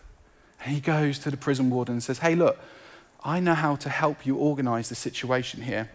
And 0.64 0.74
he 0.74 0.80
goes 0.80 1.18
to 1.20 1.30
the 1.30 1.36
prison 1.36 1.70
warden 1.70 1.94
and 1.94 2.02
says, 2.02 2.18
Hey, 2.18 2.34
look, 2.34 2.58
I 3.24 3.40
know 3.40 3.54
how 3.54 3.76
to 3.76 3.88
help 3.88 4.26
you 4.26 4.36
organize 4.36 4.88
the 4.88 4.94
situation 4.94 5.62
here. 5.62 5.90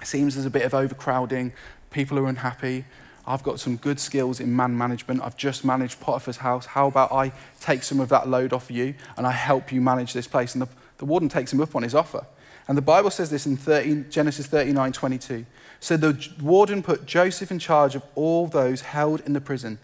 It 0.00 0.06
seems 0.06 0.34
there's 0.34 0.46
a 0.46 0.50
bit 0.50 0.64
of 0.64 0.74
overcrowding, 0.74 1.52
people 1.90 2.18
are 2.18 2.26
unhappy. 2.26 2.84
I've 3.26 3.42
got 3.42 3.58
some 3.58 3.76
good 3.76 3.98
skills 3.98 4.38
in 4.38 4.54
man 4.54 4.78
management. 4.78 5.20
I've 5.22 5.36
just 5.36 5.64
managed 5.64 6.00
Potiphar's 6.00 6.36
house. 6.36 6.66
How 6.66 6.86
about 6.86 7.10
I 7.10 7.32
take 7.60 7.82
some 7.82 7.98
of 7.98 8.08
that 8.10 8.28
load 8.28 8.52
off 8.52 8.70
you 8.70 8.94
and 9.16 9.26
I 9.26 9.32
help 9.32 9.72
you 9.72 9.80
manage 9.80 10.12
this 10.12 10.28
place? 10.28 10.54
And 10.54 10.62
the, 10.62 10.68
the 10.98 11.04
warden 11.04 11.28
takes 11.28 11.52
him 11.52 11.60
up 11.60 11.74
on 11.74 11.82
his 11.82 11.94
offer. 11.94 12.24
And 12.68 12.78
the 12.78 12.82
Bible 12.82 13.10
says 13.10 13.30
this 13.30 13.46
in 13.46 13.56
13, 13.56 14.06
Genesis 14.10 14.46
39 14.46 14.92
22. 14.92 15.46
So 15.80 15.96
the 15.96 16.28
warden 16.40 16.82
put 16.82 17.06
Joseph 17.06 17.50
in 17.50 17.58
charge 17.58 17.94
of 17.94 18.02
all 18.14 18.46
those 18.46 18.82
held 18.82 19.20
in 19.20 19.32
the 19.32 19.40
prison, 19.40 19.78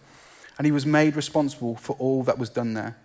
and 0.63 0.67
he 0.67 0.71
was 0.71 0.87
made 0.87 1.17
responsible 1.17 1.75
for 1.75 1.97
all 1.99 2.23
that 2.23 2.39
was 2.39 2.49
done 2.49 2.75
there. 2.75 2.97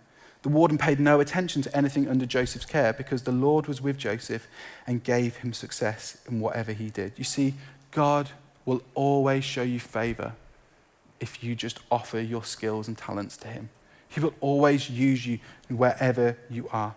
The 0.42 0.48
warden 0.48 0.78
paid 0.78 1.00
no 1.00 1.18
attention 1.18 1.60
to 1.62 1.76
anything 1.76 2.08
under 2.08 2.24
Joseph's 2.24 2.64
care 2.64 2.92
because 2.92 3.24
the 3.24 3.32
Lord 3.32 3.66
was 3.66 3.82
with 3.82 3.98
Joseph 3.98 4.46
and 4.86 5.02
gave 5.02 5.38
him 5.38 5.52
success 5.52 6.18
in 6.28 6.38
whatever 6.38 6.72
he 6.72 6.88
did. 6.88 7.14
You 7.16 7.24
see, 7.24 7.54
God 7.90 8.30
will 8.64 8.80
always 8.94 9.42
show 9.42 9.62
you 9.62 9.80
favor 9.80 10.34
if 11.18 11.42
you 11.42 11.56
just 11.56 11.80
offer 11.90 12.20
your 12.20 12.44
skills 12.44 12.86
and 12.86 12.96
talents 12.96 13.36
to 13.38 13.48
Him. 13.48 13.70
He 14.08 14.20
will 14.20 14.34
always 14.40 14.88
use 14.88 15.26
you 15.26 15.40
wherever 15.68 16.38
you 16.48 16.68
are. 16.72 16.94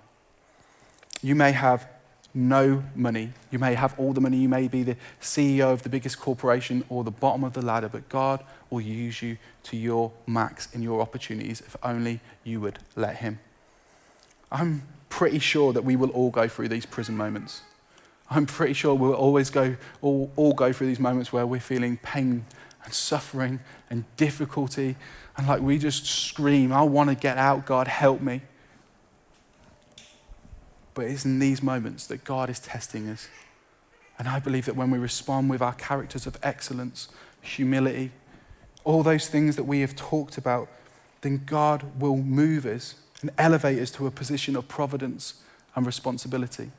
You 1.24 1.34
may 1.34 1.54
have 1.54 1.88
no 2.34 2.84
money. 2.96 3.34
You 3.50 3.60
may 3.60 3.74
have 3.74 3.98
all 4.00 4.14
the 4.14 4.22
money. 4.22 4.38
You 4.38 4.50
may 4.50 4.68
be 4.68 4.84
the 4.84 4.96
CEO 5.22 5.72
of 5.72 5.84
the 5.84 5.90
biggest 5.90 6.20
corporation 6.20 6.84
or 6.90 7.04
the 7.04 7.12
bottom 7.12 7.44
of 7.44 7.54
the 7.54 7.62
ladder, 7.62 7.90
but 7.90 8.08
God 8.10 8.44
will 8.70 8.82
use 8.82 9.22
you 9.22 9.38
to 9.64 9.78
your 9.78 10.12
max 10.26 10.74
in 10.74 10.82
your 10.82 11.02
opportunities 11.02 11.62
if 11.62 11.76
only 11.84 12.20
you 12.44 12.62
would 12.62 12.80
let 12.96 13.18
Him. 13.18 13.40
I'm 14.52 14.84
pretty 15.10 15.40
sure 15.40 15.74
that 15.74 15.84
we 15.84 15.96
will 15.96 16.10
all 16.12 16.30
go 16.30 16.48
through 16.48 16.70
these 16.70 16.86
prison 16.86 17.16
moments. 17.18 17.62
I'm 18.30 18.46
pretty 18.46 18.74
sure 18.74 18.96
we'll 18.96 19.14
always 19.14 19.50
go, 19.50 19.76
all, 20.02 20.32
all 20.38 20.54
go 20.54 20.72
through 20.72 20.88
these 20.88 21.00
moments 21.00 21.34
where 21.34 21.46
we're 21.46 21.60
feeling 21.60 21.98
pain 21.98 22.46
and 22.84 22.94
suffering 22.94 23.60
and 23.90 24.06
difficulty. 24.16 24.96
And 25.38 25.48
like 25.48 25.62
we 25.62 25.78
just 25.78 26.06
scream, 26.06 26.72
I 26.72 26.82
want 26.84 27.10
to 27.10 27.16
get 27.16 27.38
out, 27.38 27.66
God, 27.66 27.88
help 27.88 28.22
me. 28.22 28.42
But 30.94 31.06
it's 31.06 31.26
in 31.26 31.40
these 31.40 31.64
moments 31.64 32.08
that 32.08 32.24
God 32.24 32.50
is 32.50 32.60
testing 32.60 33.08
us. 33.10 33.28
And 34.20 34.28
I 34.28 34.40
believe 34.40 34.66
that 34.66 34.76
when 34.76 34.92
we 34.92 35.00
respond 35.00 35.50
with 35.50 35.62
our 35.62 35.74
characters 35.74 36.28
of 36.28 36.38
excellence, 36.44 37.08
humility, 37.42 38.12
all 38.84 39.04
those 39.04 39.28
things 39.28 39.56
that 39.56 39.64
we 39.64 39.82
have 39.82 39.96
talked 39.96 40.38
about, 40.38 40.68
then 41.22 41.44
God 41.46 42.00
will 42.00 42.18
move 42.18 42.66
us 42.66 42.96
and 43.22 43.32
elevate 43.38 43.80
us 43.80 43.92
to 43.92 44.08
a 44.08 44.12
position 44.12 44.56
of 44.56 44.68
providence 44.68 45.36
and 45.76 45.86
responsibility. 45.86 46.72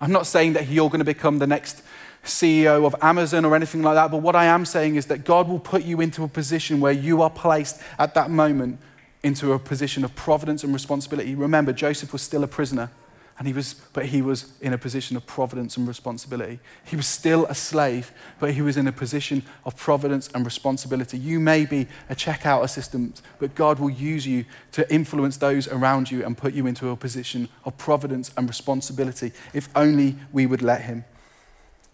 I'm 0.00 0.12
not 0.12 0.26
saying 0.26 0.52
that 0.52 0.68
you're 0.68 0.88
going 0.88 1.00
to 1.00 1.04
become 1.04 1.38
the 1.38 1.46
next 1.46 1.82
CEO 2.24 2.86
of 2.86 2.94
Amazon 3.00 3.44
or 3.44 3.56
anything 3.56 3.82
like 3.82 3.94
that, 3.94 4.10
but 4.10 4.18
what 4.18 4.36
I 4.36 4.44
am 4.44 4.64
saying 4.64 4.96
is 4.96 5.06
that 5.06 5.24
God 5.24 5.48
will 5.48 5.58
put 5.58 5.82
you 5.84 6.00
into 6.00 6.22
a 6.24 6.28
position 6.28 6.80
where 6.80 6.92
you 6.92 7.22
are 7.22 7.30
placed 7.30 7.80
at 7.98 8.14
that 8.14 8.30
moment 8.30 8.78
into 9.22 9.52
a 9.52 9.58
position 9.58 10.04
of 10.04 10.14
providence 10.14 10.62
and 10.62 10.72
responsibility. 10.72 11.34
Remember, 11.34 11.72
Joseph 11.72 12.12
was 12.12 12.22
still 12.22 12.44
a 12.44 12.48
prisoner. 12.48 12.90
And 13.38 13.46
he 13.46 13.52
was, 13.52 13.74
but 13.92 14.06
he 14.06 14.20
was 14.20 14.52
in 14.60 14.72
a 14.72 14.78
position 14.78 15.16
of 15.16 15.24
providence 15.24 15.76
and 15.76 15.86
responsibility. 15.86 16.58
He 16.84 16.96
was 16.96 17.06
still 17.06 17.46
a 17.46 17.54
slave, 17.54 18.10
but 18.40 18.52
he 18.52 18.62
was 18.62 18.76
in 18.76 18.88
a 18.88 18.92
position 18.92 19.44
of 19.64 19.76
providence 19.76 20.28
and 20.34 20.44
responsibility. 20.44 21.18
You 21.18 21.38
may 21.38 21.64
be 21.64 21.86
a 22.10 22.16
checkout 22.16 22.64
assistant, 22.64 23.22
but 23.38 23.54
God 23.54 23.78
will 23.78 23.90
use 23.90 24.26
you 24.26 24.44
to 24.72 24.92
influence 24.92 25.36
those 25.36 25.68
around 25.68 26.10
you 26.10 26.24
and 26.24 26.36
put 26.36 26.52
you 26.52 26.66
into 26.66 26.88
a 26.88 26.96
position 26.96 27.48
of 27.64 27.78
providence 27.78 28.32
and 28.36 28.48
responsibility 28.48 29.30
if 29.54 29.68
only 29.76 30.16
we 30.32 30.46
would 30.46 30.62
let 30.62 30.82
him. 30.82 31.04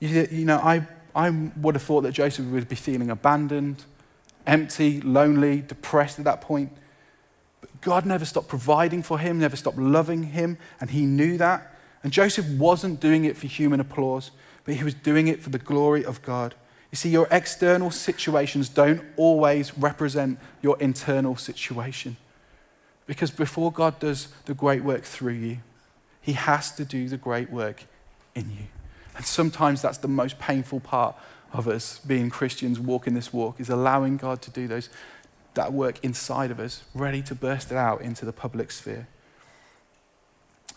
You, 0.01 0.27
you 0.31 0.45
know, 0.47 0.57
I, 0.59 0.87
I 1.15 1.29
would 1.29 1.75
have 1.75 1.83
thought 1.83 2.03
that 2.03 2.13
Joseph 2.13 2.47
would 2.47 2.69
be 2.71 2.77
feeling 2.77 3.11
abandoned, 3.11 3.85
empty, 4.47 5.03
lonely, 5.03 5.61
depressed 5.61 6.19
at 6.19 6.25
that 6.25 6.41
point. 6.41 6.73
God 7.81 8.07
never 8.07 8.25
stopped 8.25 8.49
providing 8.49 9.03
for 9.03 9.19
him, 9.19 9.39
never 9.39 9.57
stopped 9.57 9.79
loving 9.79 10.25
him, 10.25 10.59
and 10.81 10.91
he 10.91 11.07
knew 11.07 11.37
that. 11.39 11.75
And 12.03 12.13
Joseph 12.13 12.47
wasn't 12.59 13.01
doing 13.01 13.25
it 13.25 13.37
for 13.37 13.47
human 13.47 13.81
applause, 13.81 14.31
but 14.65 14.75
he 14.75 14.85
was 14.85 14.95
doing 14.95 15.29
it 15.29 15.43
for 15.43 15.51
the 15.51 15.59
glory 15.59 16.05
of 16.05 16.23
God. 16.23 16.55
You 16.91 16.97
see, 16.97 17.09
your 17.09 17.27
external 17.31 17.91
situations 17.91 18.69
don't 18.69 19.03
always 19.17 19.77
represent 19.77 20.39
your 20.63 20.79
internal 20.81 21.37
situation. 21.37 22.17
Because 23.07 23.31
before 23.31 23.73
God 23.73 23.99
does 23.99 24.29
the 24.47 24.55
great 24.55 24.85
work 24.85 25.03
through 25.03 25.33
you, 25.33 25.59
he 26.21 26.33
has 26.33 26.71
to 26.77 26.85
do 26.85 27.09
the 27.09 27.17
great 27.17 27.51
work 27.51 27.85
in 28.35 28.51
you. 28.51 28.67
And 29.17 29.25
sometimes 29.25 29.83
that's 29.83 29.99
the 29.99 30.09
most 30.09 30.39
painful 30.39 30.81
part 30.81 31.17
of 31.53 31.69
us 31.69 32.01
being 32.01 32.31
Christians, 32.31 32.81
walking 32.81 33.15
this 33.15 33.33
walk, 33.33 33.61
is 33.61 33.71
allowing 33.71 34.17
God 34.17 34.43
to 34.43 34.51
do 34.51 34.67
those 34.67 34.89
that 35.55 35.73
work 35.73 35.99
inside 36.03 36.51
of 36.51 36.61
us, 36.61 36.83
ready 36.95 37.23
to 37.23 37.35
burst 37.35 37.71
it 37.71 37.77
out 37.77 38.03
into 38.03 38.25
the 38.25 38.33
public 38.33 38.71
sphere. 38.71 39.07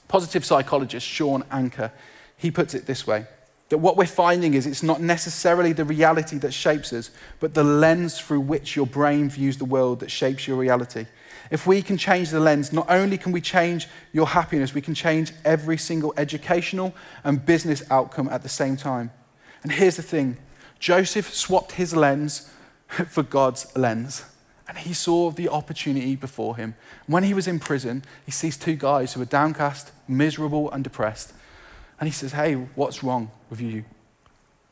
Positive 0.07 0.45
psychologist 0.45 1.05
Shawn 1.05 1.43
Achor, 1.51 1.91
he 2.37 2.51
puts 2.51 2.73
it 2.73 2.85
this 2.85 3.05
way 3.05 3.25
that 3.69 3.79
what 3.79 3.97
we're 3.97 4.05
finding 4.05 4.53
is 4.53 4.65
it's 4.65 4.83
not 4.83 5.01
necessarily 5.01 5.73
the 5.73 5.83
reality 5.83 6.37
that 6.37 6.53
shapes 6.53 6.93
us, 6.93 7.11
but 7.39 7.53
the 7.53 7.63
lens 7.63 8.19
through 8.19 8.39
which 8.39 8.75
your 8.75 8.87
brain 8.87 9.29
views 9.29 9.57
the 9.57 9.65
world 9.65 9.99
that 9.99 10.09
shapes 10.09 10.47
your 10.47 10.55
reality. 10.57 11.05
If 11.51 11.67
we 11.67 11.81
can 11.81 11.97
change 11.97 12.29
the 12.29 12.39
lens, 12.39 12.71
not 12.71 12.89
only 12.89 13.17
can 13.17 13.31
we 13.31 13.41
change 13.41 13.87
your 14.13 14.27
happiness, 14.27 14.73
we 14.73 14.81
can 14.81 14.93
change 14.93 15.33
every 15.43 15.77
single 15.77 16.13
educational 16.17 16.93
and 17.23 17.45
business 17.45 17.83
outcome 17.91 18.29
at 18.29 18.43
the 18.43 18.49
same 18.49 18.77
time. 18.77 19.11
And 19.63 19.71
here's 19.71 19.97
the 19.97 20.01
thing 20.01 20.37
Joseph 20.79 21.33
swapped 21.33 21.73
his 21.73 21.95
lens 21.95 22.49
for 23.09 23.23
God's 23.23 23.75
lens. 23.75 24.23
And 24.67 24.77
he 24.77 24.93
saw 24.93 25.31
the 25.31 25.49
opportunity 25.49 26.15
before 26.15 26.57
him. 26.57 26.75
When 27.05 27.23
he 27.23 27.33
was 27.33 27.47
in 27.47 27.59
prison, 27.59 28.03
he 28.25 28.31
sees 28.31 28.57
two 28.57 28.75
guys 28.75 29.13
who 29.13 29.21
are 29.21 29.25
downcast, 29.25 29.91
miserable, 30.07 30.69
and 30.71 30.83
depressed. 30.83 31.33
And 31.99 32.07
he 32.07 32.13
says, 32.13 32.33
Hey, 32.33 32.53
what's 32.53 33.03
wrong 33.03 33.31
with 33.49 33.61
you? 33.61 33.85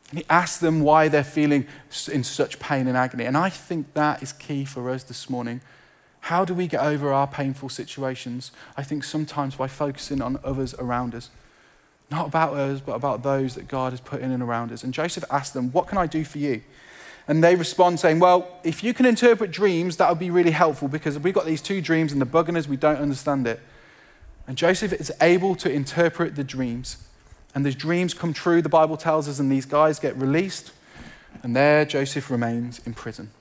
And 0.10 0.20
he 0.20 0.26
asks 0.30 0.60
them 0.60 0.82
why 0.82 1.08
they're 1.08 1.24
feeling 1.24 1.66
in 2.12 2.24
such 2.24 2.60
pain 2.60 2.88
and 2.88 2.98
agony. 2.98 3.26
And 3.26 3.38
I 3.38 3.50
think 3.50 3.94
that 3.94 4.22
is 4.22 4.34
key 4.34 4.66
for 4.66 4.90
us 4.90 5.04
this 5.04 5.30
morning. 5.30 5.62
How 6.22 6.44
do 6.46 6.54
we 6.54 6.68
get 6.68 6.82
over 6.82 7.12
our 7.14 7.28
painful 7.28 7.70
situations? 7.70 8.52
I 8.76 8.84
think 8.84 9.04
sometimes 9.04 9.56
by 9.56 9.68
focusing 9.68 10.22
on 10.22 10.40
others 10.44 10.74
around 10.76 11.16
us. 11.16 11.30
Not 12.12 12.28
about 12.28 12.54
us, 12.54 12.82
but 12.82 12.94
about 12.94 13.24
those 13.24 13.56
that 13.56 13.68
God 13.68 13.94
has 13.94 14.00
put 14.00 14.22
in 14.22 14.32
and 14.32 14.44
around 14.44 14.72
us. 14.72 14.84
And 14.84 14.94
Joseph 14.94 15.24
asked 15.32 15.54
them, 15.54 15.72
What 15.72 15.88
can 15.88 15.98
I 15.98 16.06
do 16.06 16.24
for 16.24 16.38
you? 16.38 16.62
And 17.28 17.44
they 17.44 17.56
respond 17.56 18.00
saying, 18.00 18.20
Well, 18.20 18.48
if 18.64 18.84
you 18.84 18.94
can 18.94 19.06
interpret 19.06 19.52
dreams, 19.52 19.98
that 19.98 20.10
would 20.10 20.20
be 20.20 20.30
really 20.30 20.52
helpful 20.52 20.88
because 20.88 21.18
we've 21.18 21.34
got 21.34 21.46
these 21.46 21.62
two 21.62 21.82
dreams 21.82 22.12
and 22.12 22.22
the 22.22 22.26
bugging 22.26 22.68
we 22.68 22.78
don't 22.78 22.98
understand 22.98 23.48
it. 23.48 23.60
And 24.48 24.58
Joseph 24.58 24.94
is 24.94 25.12
able 25.22 25.56
to 25.56 25.72
interpret 25.72 26.36
the 26.36 26.44
dreams. 26.44 26.98
And 27.56 27.66
the 27.66 27.72
dreams 27.72 28.14
come 28.14 28.34
true, 28.34 28.62
the 28.62 28.70
Bible 28.70 28.98
tells 28.98 29.28
us, 29.28 29.40
and 29.40 29.52
these 29.52 29.66
guys 29.66 29.98
get 29.98 30.16
released. 30.18 30.72
And 31.42 31.56
there 31.56 31.86
Joseph 31.86 32.30
remains 32.30 32.80
in 32.86 32.94
prison. 32.94 33.32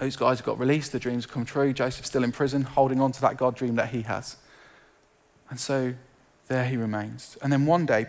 Those 0.00 0.16
guys 0.16 0.40
got 0.40 0.58
released, 0.58 0.90
the 0.90 0.98
dreams 0.98 1.26
come 1.26 1.44
true. 1.44 1.72
Joseph's 1.72 2.08
still 2.08 2.24
in 2.24 2.32
prison, 2.32 2.62
holding 2.62 3.00
on 3.00 3.12
to 3.12 3.20
that 3.20 3.36
God 3.36 3.54
dream 3.54 3.76
that 3.76 3.90
he 3.90 4.02
has. 4.02 4.36
And 5.50 5.60
so 5.60 5.94
there 6.48 6.64
he 6.64 6.76
remains. 6.76 7.38
And 7.42 7.52
then 7.52 7.66
one 7.66 7.86
day, 7.86 8.06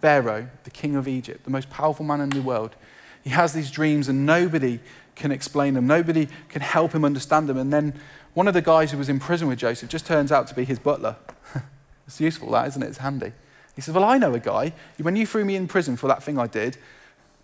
Pharaoh, 0.00 0.48
the 0.62 0.70
king 0.70 0.94
of 0.94 1.08
Egypt, 1.08 1.44
the 1.44 1.50
most 1.50 1.70
powerful 1.70 2.04
man 2.04 2.20
in 2.20 2.30
the 2.30 2.42
world, 2.42 2.76
he 3.24 3.30
has 3.30 3.52
these 3.52 3.70
dreams 3.70 4.08
and 4.08 4.24
nobody 4.24 4.80
can 5.14 5.32
explain 5.32 5.74
them. 5.74 5.86
Nobody 5.86 6.28
can 6.48 6.62
help 6.62 6.92
him 6.92 7.04
understand 7.04 7.48
them. 7.48 7.58
And 7.58 7.72
then 7.72 7.94
one 8.34 8.48
of 8.48 8.54
the 8.54 8.62
guys 8.62 8.92
who 8.92 8.98
was 8.98 9.08
in 9.08 9.18
prison 9.18 9.48
with 9.48 9.58
Joseph 9.58 9.88
just 9.88 10.06
turns 10.06 10.30
out 10.30 10.46
to 10.48 10.54
be 10.54 10.64
his 10.64 10.78
butler. 10.78 11.16
it's 12.06 12.20
useful, 12.20 12.50
that, 12.52 12.68
isn't 12.68 12.82
it? 12.82 12.86
It's 12.86 12.98
handy. 12.98 13.32
He 13.74 13.82
says, 13.82 13.94
Well, 13.94 14.04
I 14.04 14.18
know 14.18 14.34
a 14.34 14.40
guy. 14.40 14.72
When 14.98 15.16
you 15.16 15.26
threw 15.26 15.44
me 15.44 15.56
in 15.56 15.68
prison 15.68 15.96
for 15.96 16.06
that 16.08 16.22
thing 16.22 16.38
I 16.38 16.46
did, 16.46 16.78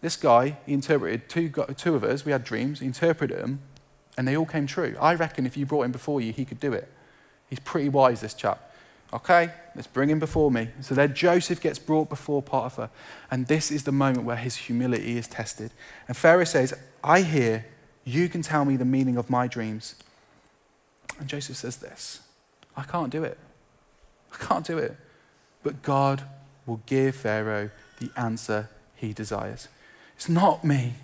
this 0.00 0.16
guy, 0.16 0.58
he 0.66 0.72
interpreted 0.74 1.28
two, 1.28 1.48
two 1.76 1.94
of 1.94 2.04
us, 2.04 2.24
we 2.24 2.32
had 2.32 2.44
dreams, 2.44 2.80
he 2.80 2.86
interpreted 2.86 3.38
them, 3.38 3.60
and 4.16 4.28
they 4.28 4.36
all 4.36 4.46
came 4.46 4.66
true. 4.66 4.96
I 5.00 5.14
reckon 5.14 5.46
if 5.46 5.56
you 5.56 5.64
brought 5.64 5.84
him 5.84 5.92
before 5.92 6.20
you, 6.20 6.32
he 6.32 6.44
could 6.44 6.60
do 6.60 6.72
it. 6.72 6.90
He's 7.48 7.60
pretty 7.60 7.88
wise, 7.88 8.20
this 8.20 8.34
chap. 8.34 8.74
Okay, 9.12 9.50
let's 9.74 9.86
bring 9.86 10.10
him 10.10 10.18
before 10.18 10.50
me. 10.50 10.68
So 10.80 10.94
then 10.94 11.14
Joseph 11.14 11.60
gets 11.60 11.78
brought 11.78 12.08
before 12.08 12.42
Potiphar, 12.42 12.90
and 13.30 13.46
this 13.46 13.70
is 13.70 13.84
the 13.84 13.92
moment 13.92 14.24
where 14.24 14.36
his 14.36 14.56
humility 14.56 15.18
is 15.18 15.28
tested. 15.28 15.72
And 16.08 16.16
Pharaoh 16.16 16.44
says, 16.44 16.74
I 17.02 17.22
hear 17.22 17.66
you 18.04 18.28
can 18.28 18.42
tell 18.42 18.64
me 18.64 18.76
the 18.76 18.84
meaning 18.84 19.16
of 19.16 19.30
my 19.30 19.46
dreams. 19.46 19.94
And 21.18 21.28
Joseph 21.28 21.56
says 21.56 21.78
this 21.78 22.20
I 22.76 22.82
can't 22.82 23.10
do 23.10 23.24
it. 23.24 23.38
I 24.32 24.44
can't 24.44 24.66
do 24.66 24.78
it. 24.78 24.96
But 25.62 25.82
God 25.82 26.22
will 26.66 26.80
give 26.86 27.14
Pharaoh 27.14 27.70
the 27.98 28.10
answer 28.16 28.68
he 28.94 29.12
desires. 29.12 29.68
It's 30.16 30.28
not 30.28 30.64
me, 30.64 30.94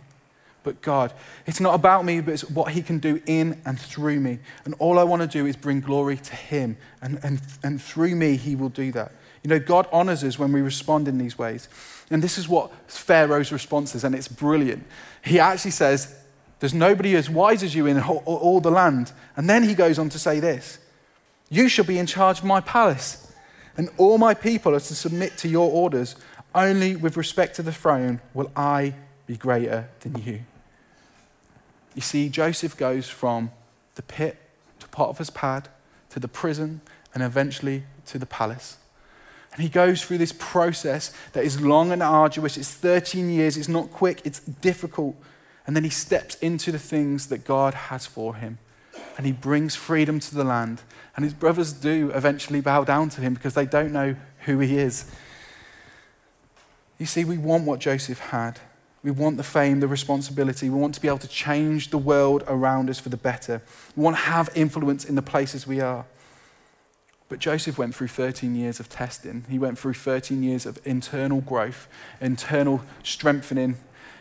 but 0.63 0.83
God. 0.83 1.13
It's 1.47 1.61
not 1.61 1.75
about 1.75 2.05
me, 2.05 2.21
but 2.21 2.35
it's 2.35 2.49
what 2.51 2.73
He 2.73 2.83
can 2.83 2.99
do 2.99 3.21
in 3.27 3.61
and 3.65 3.79
through 3.79 4.21
me. 4.21 4.39
And 4.65 4.75
all 4.79 4.99
I 4.99 5.05
want 5.05 5.23
to 5.23 5.29
do 5.29 5.47
is 5.47 5.57
bring 5.57 5.81
glory 5.81 6.17
to 6.17 6.37
Him. 6.37 6.77
And, 7.01 7.19
and, 7.23 7.41
and 7.63 7.81
through 7.81 8.15
me, 8.15 8.37
He 8.37 8.57
will 8.57 8.69
do 8.69 8.93
that. 8.93 9.13
You 9.43 9.49
know, 9.49 9.59
God 9.59 9.89
honors 9.93 10.23
us 10.23 10.39
when 10.39 10.53
we 10.53 10.61
respond 10.61 11.09
in 11.09 11.19
these 11.19 11.39
ways. 11.39 11.69
And 12.11 12.23
this 12.23 12.37
is 12.37 12.49
what 12.49 12.71
Pharaoh's 12.91 13.53
response 13.53 13.95
is, 13.95 14.05
and 14.05 14.15
it's 14.15 14.29
brilliant. 14.29 14.85
He 15.25 15.39
actually 15.39 15.71
says, 15.71 16.15
There's 16.59 16.75
nobody 16.75 17.15
as 17.15 17.31
wise 17.31 17.63
as 17.63 17.75
you 17.75 17.87
in 17.87 18.01
all, 18.01 18.23
all 18.27 18.61
the 18.61 18.71
land. 18.71 19.13
And 19.37 19.49
then 19.49 19.63
he 19.63 19.75
goes 19.75 19.99
on 19.99 20.09
to 20.11 20.19
say 20.19 20.41
this 20.41 20.79
You 21.49 21.69
shall 21.69 21.85
be 21.85 21.99
in 21.99 22.07
charge 22.07 22.41
of 22.41 22.45
my 22.45 22.61
palace, 22.61 23.33
and 23.77 23.89
all 23.97 24.19
my 24.19 24.35
people 24.35 24.75
are 24.75 24.81
to 24.81 24.95
submit 24.95 25.39
to 25.39 25.49
your 25.49 25.71
orders. 25.71 26.17
Only 26.53 26.97
with 26.97 27.17
respect 27.17 27.55
to 27.57 27.63
the 27.63 27.73
throne 27.73 28.21
will 28.35 28.51
I 28.57 28.95
be 29.27 29.37
greater 29.37 29.89
than 30.01 30.21
you. 30.21 30.41
You 31.95 32.03
see, 32.03 32.29
Joseph 32.29 32.77
goes 32.77 33.09
from 33.09 33.51
the 33.97 34.03
pit 34.03 34.39
to 34.79 34.89
Potiphar's 34.89 35.31
pad 35.31 35.69
to 36.11 36.21
the 36.21 36.29
prison 36.29 36.81
and 37.15 37.23
eventually 37.23 37.85
to 38.07 38.19
the 38.19 38.27
palace. 38.27 38.79
And 39.53 39.63
he 39.63 39.69
goes 39.69 40.03
through 40.03 40.19
this 40.19 40.33
process 40.33 41.13
that 41.33 41.45
is 41.45 41.61
long 41.61 41.91
and 41.91 42.03
arduous. 42.03 42.57
It's 42.57 42.73
13 42.73 43.31
years, 43.31 43.57
it's 43.57 43.69
not 43.69 43.91
quick, 43.91 44.21
it's 44.25 44.41
difficult. 44.41 45.17
And 45.67 45.75
then 45.75 45.85
he 45.85 45.91
steps 45.91 46.37
into 46.37 46.71
the 46.71 46.79
things 46.79 47.27
that 47.27 47.45
God 47.45 47.75
has 47.75 48.07
for 48.07 48.37
him. 48.37 48.59
And 49.17 49.27
he 49.27 49.33
brings 49.33 49.75
freedom 49.75 50.21
to 50.21 50.35
the 50.35 50.45
land. 50.45 50.83
And 51.17 51.25
his 51.25 51.35
brothers 51.35 51.73
do 51.73 52.11
eventually 52.15 52.61
bow 52.61 52.85
down 52.85 53.09
to 53.11 53.21
him 53.21 53.35
because 53.35 53.55
they 53.55 53.67
don't 53.67 53.93
know 53.93 54.15
who 54.47 54.61
he 54.61 54.79
is. 54.79 55.11
You 56.99 57.07
see, 57.07 57.25
we 57.25 57.39
want 57.39 57.65
what 57.65 57.81
Joseph 57.81 58.19
had. 58.19 58.61
We 59.03 59.11
want 59.11 59.39
the 59.39 59.43
fame, 59.43 59.81
the 59.81 59.89
responsibility. 59.89 60.69
We 60.69 60.79
want 60.79 60.95
to 60.95 61.01
be 61.01 61.09
able 61.09 61.19
to 61.19 61.29
change 61.29 61.91
the 61.91 61.99
world 61.99 62.45
around 62.47 62.91
us 62.91 63.01
for 63.01 63.09
the 63.09 63.17
better. 63.17 63.63
We 63.97 64.03
want 64.03 64.17
to 64.17 64.23
have 64.23 64.51
influence 64.55 65.05
in 65.05 65.15
the 65.15 65.23
places 65.23 65.67
we 65.67 65.81
are. 65.81 66.05
But 67.31 67.39
Joseph 67.39 67.79
went 67.79 67.95
through 67.95 68.09
13 68.09 68.55
years 68.55 68.81
of 68.81 68.89
testing. 68.89 69.45
He 69.49 69.59
went 69.59 69.79
through 69.79 69.95
13 69.95 70.43
years 70.43 70.67
of 70.67 70.79
internal 70.85 71.41
growth, 71.41 71.89
internal 72.21 72.83
strengthening. 73.03 73.77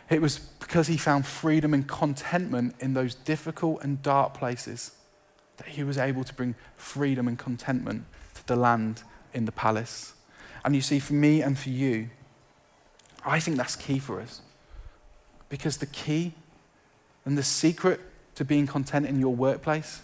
It 0.10 0.22
was 0.22 0.38
because 0.38 0.88
he 0.88 0.96
found 0.96 1.26
freedom 1.26 1.74
and 1.74 1.88
contentment 1.88 2.76
in 2.80 2.94
those 2.94 3.16
difficult 3.16 3.84
and 3.84 4.02
dark 4.02 4.34
places 4.36 4.92
that 5.58 5.68
he 5.68 5.84
was 5.84 5.98
able 5.98 6.24
to 6.24 6.34
bring 6.34 6.56
freedom 6.76 7.28
and 7.28 7.38
contentment 7.38 8.06
to 8.36 8.48
the 8.48 8.56
land 8.56 9.04
in 9.34 9.46
the 9.46 9.52
palace. 9.52 10.14
And 10.64 10.76
you 10.76 10.82
see, 10.82 11.00
for 11.00 11.14
me 11.14 11.42
and 11.42 11.58
for 11.58 11.70
you, 11.70 12.10
I 13.26 13.40
think 13.40 13.58
that's 13.58 13.76
key 13.76 14.00
for 14.00 14.22
us. 14.22 14.42
Because 15.50 15.78
the 15.78 15.88
key 15.88 16.34
and 17.26 17.38
the 17.38 17.44
secret 17.44 18.00
to 18.36 18.46
being 18.46 18.68
content 18.68 19.06
in 19.06 19.20
your 19.20 19.36
workplace, 19.36 20.02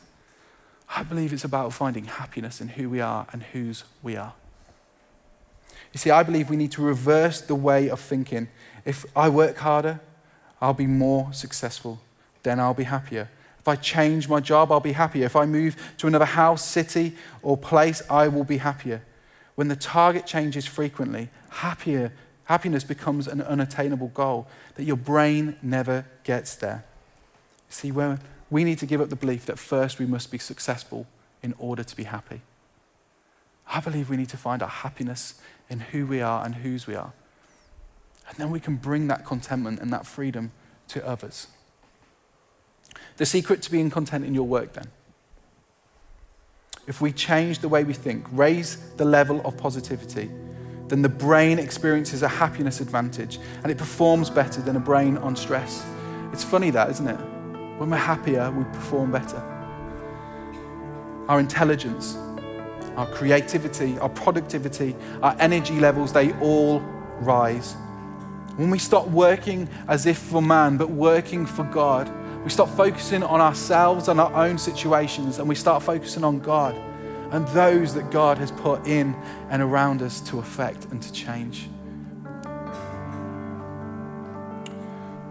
I 0.89 1.03
believe 1.03 1.33
it's 1.33 1.43
about 1.43 1.73
finding 1.73 2.05
happiness 2.05 2.61
in 2.61 2.69
who 2.69 2.89
we 2.89 2.99
are 3.01 3.27
and 3.31 3.43
whose 3.43 3.83
we 4.03 4.15
are. 4.15 4.33
You 5.93 5.99
see, 5.99 6.11
I 6.11 6.23
believe 6.23 6.49
we 6.49 6.57
need 6.57 6.71
to 6.73 6.81
reverse 6.81 7.41
the 7.41 7.55
way 7.55 7.89
of 7.89 7.99
thinking. 7.99 8.49
If 8.83 9.05
I 9.15 9.29
work 9.29 9.57
harder, 9.57 10.01
I'll 10.61 10.73
be 10.73 10.87
more 10.87 11.31
successful, 11.31 12.01
then 12.43 12.59
I'll 12.59 12.73
be 12.73 12.83
happier. 12.83 13.29
If 13.59 13.67
I 13.67 13.75
change 13.75 14.29
my 14.29 14.39
job, 14.39 14.71
I'll 14.71 14.79
be 14.79 14.91
happier. 14.91 15.25
If 15.25 15.35
I 15.35 15.45
move 15.45 15.75
to 15.97 16.07
another 16.07 16.25
house, 16.25 16.63
city, 16.63 17.15
or 17.41 17.57
place, 17.57 18.01
I 18.09 18.27
will 18.27 18.43
be 18.43 18.57
happier. 18.57 19.01
When 19.55 19.69
the 19.69 19.75
target 19.75 20.27
changes 20.27 20.65
frequently, 20.65 21.29
happier 21.49 22.11
Happiness 22.45 22.83
becomes 22.83 23.27
an 23.27 23.41
unattainable 23.41 24.09
goal 24.09 24.47
that 24.75 24.83
your 24.83 24.97
brain 24.97 25.57
never 25.61 26.05
gets 26.23 26.55
there. 26.55 26.85
See, 27.69 27.91
where 27.91 28.19
we 28.49 28.63
need 28.63 28.79
to 28.79 28.85
give 28.85 29.01
up 29.01 29.09
the 29.09 29.15
belief 29.15 29.45
that 29.47 29.57
first 29.57 29.99
we 29.99 30.05
must 30.05 30.31
be 30.31 30.37
successful 30.37 31.07
in 31.41 31.53
order 31.57 31.83
to 31.83 31.95
be 31.95 32.03
happy. 32.03 32.41
I 33.67 33.79
believe 33.79 34.09
we 34.09 34.17
need 34.17 34.29
to 34.29 34.37
find 34.37 34.61
our 34.61 34.69
happiness 34.69 35.41
in 35.69 35.79
who 35.79 36.05
we 36.05 36.21
are 36.21 36.45
and 36.45 36.55
whose 36.55 36.85
we 36.85 36.95
are. 36.95 37.13
And 38.29 38.37
then 38.37 38.51
we 38.51 38.59
can 38.59 38.75
bring 38.75 39.07
that 39.07 39.25
contentment 39.25 39.79
and 39.79 39.91
that 39.91 40.05
freedom 40.05 40.51
to 40.89 41.05
others. 41.05 41.47
The 43.17 43.25
secret 43.25 43.61
to 43.63 43.71
being 43.71 43.89
content 43.89 44.25
in 44.25 44.35
your 44.35 44.47
work, 44.47 44.73
then, 44.73 44.87
if 46.87 47.01
we 47.01 47.11
change 47.11 47.59
the 47.59 47.69
way 47.69 47.83
we 47.83 47.93
think, 47.93 48.25
raise 48.31 48.77
the 48.97 49.05
level 49.05 49.41
of 49.45 49.57
positivity, 49.57 50.29
then 50.87 51.01
the 51.01 51.09
brain 51.09 51.57
experiences 51.57 52.21
a 52.21 52.27
happiness 52.27 52.79
advantage 52.79 53.39
and 53.63 53.71
it 53.71 53.77
performs 53.77 54.29
better 54.29 54.61
than 54.61 54.75
a 54.75 54.79
brain 54.79 55.17
on 55.17 55.35
stress. 55.35 55.85
It's 56.31 56.43
funny 56.43 56.69
that, 56.71 56.89
isn't 56.91 57.07
it? 57.07 57.19
When 57.79 57.89
we're 57.89 57.97
happier, 57.97 58.51
we 58.51 58.63
perform 58.65 59.11
better. 59.11 59.37
Our 61.27 61.39
intelligence, 61.39 62.15
our 62.95 63.07
creativity, 63.07 63.97
our 63.99 64.09
productivity, 64.09 64.95
our 65.21 65.35
energy 65.39 65.79
levels, 65.79 66.13
they 66.13 66.33
all 66.39 66.79
rise. 67.19 67.75
When 68.57 68.69
we 68.69 68.77
stop 68.77 69.07
working 69.07 69.67
as 69.87 70.05
if 70.05 70.17
for 70.17 70.41
man, 70.41 70.77
but 70.77 70.89
working 70.89 71.45
for 71.45 71.63
God, 71.63 72.11
we 72.43 72.49
stop 72.51 72.69
focusing 72.69 73.23
on 73.23 73.41
ourselves 73.41 74.07
and 74.07 74.19
our 74.19 74.33
own 74.33 74.57
situations, 74.57 75.39
and 75.39 75.49
we 75.49 75.55
start 75.55 75.81
focusing 75.81 76.23
on 76.23 76.39
God 76.39 76.75
and 77.31 77.47
those 77.49 77.93
that 77.93 78.11
God 78.11 78.37
has 78.37 78.51
put 78.51 78.85
in 78.87 79.15
and 79.49 79.61
around 79.61 80.01
us 80.01 80.21
to 80.21 80.39
affect 80.39 80.85
and 80.85 81.01
to 81.01 81.11
change. 81.11 81.67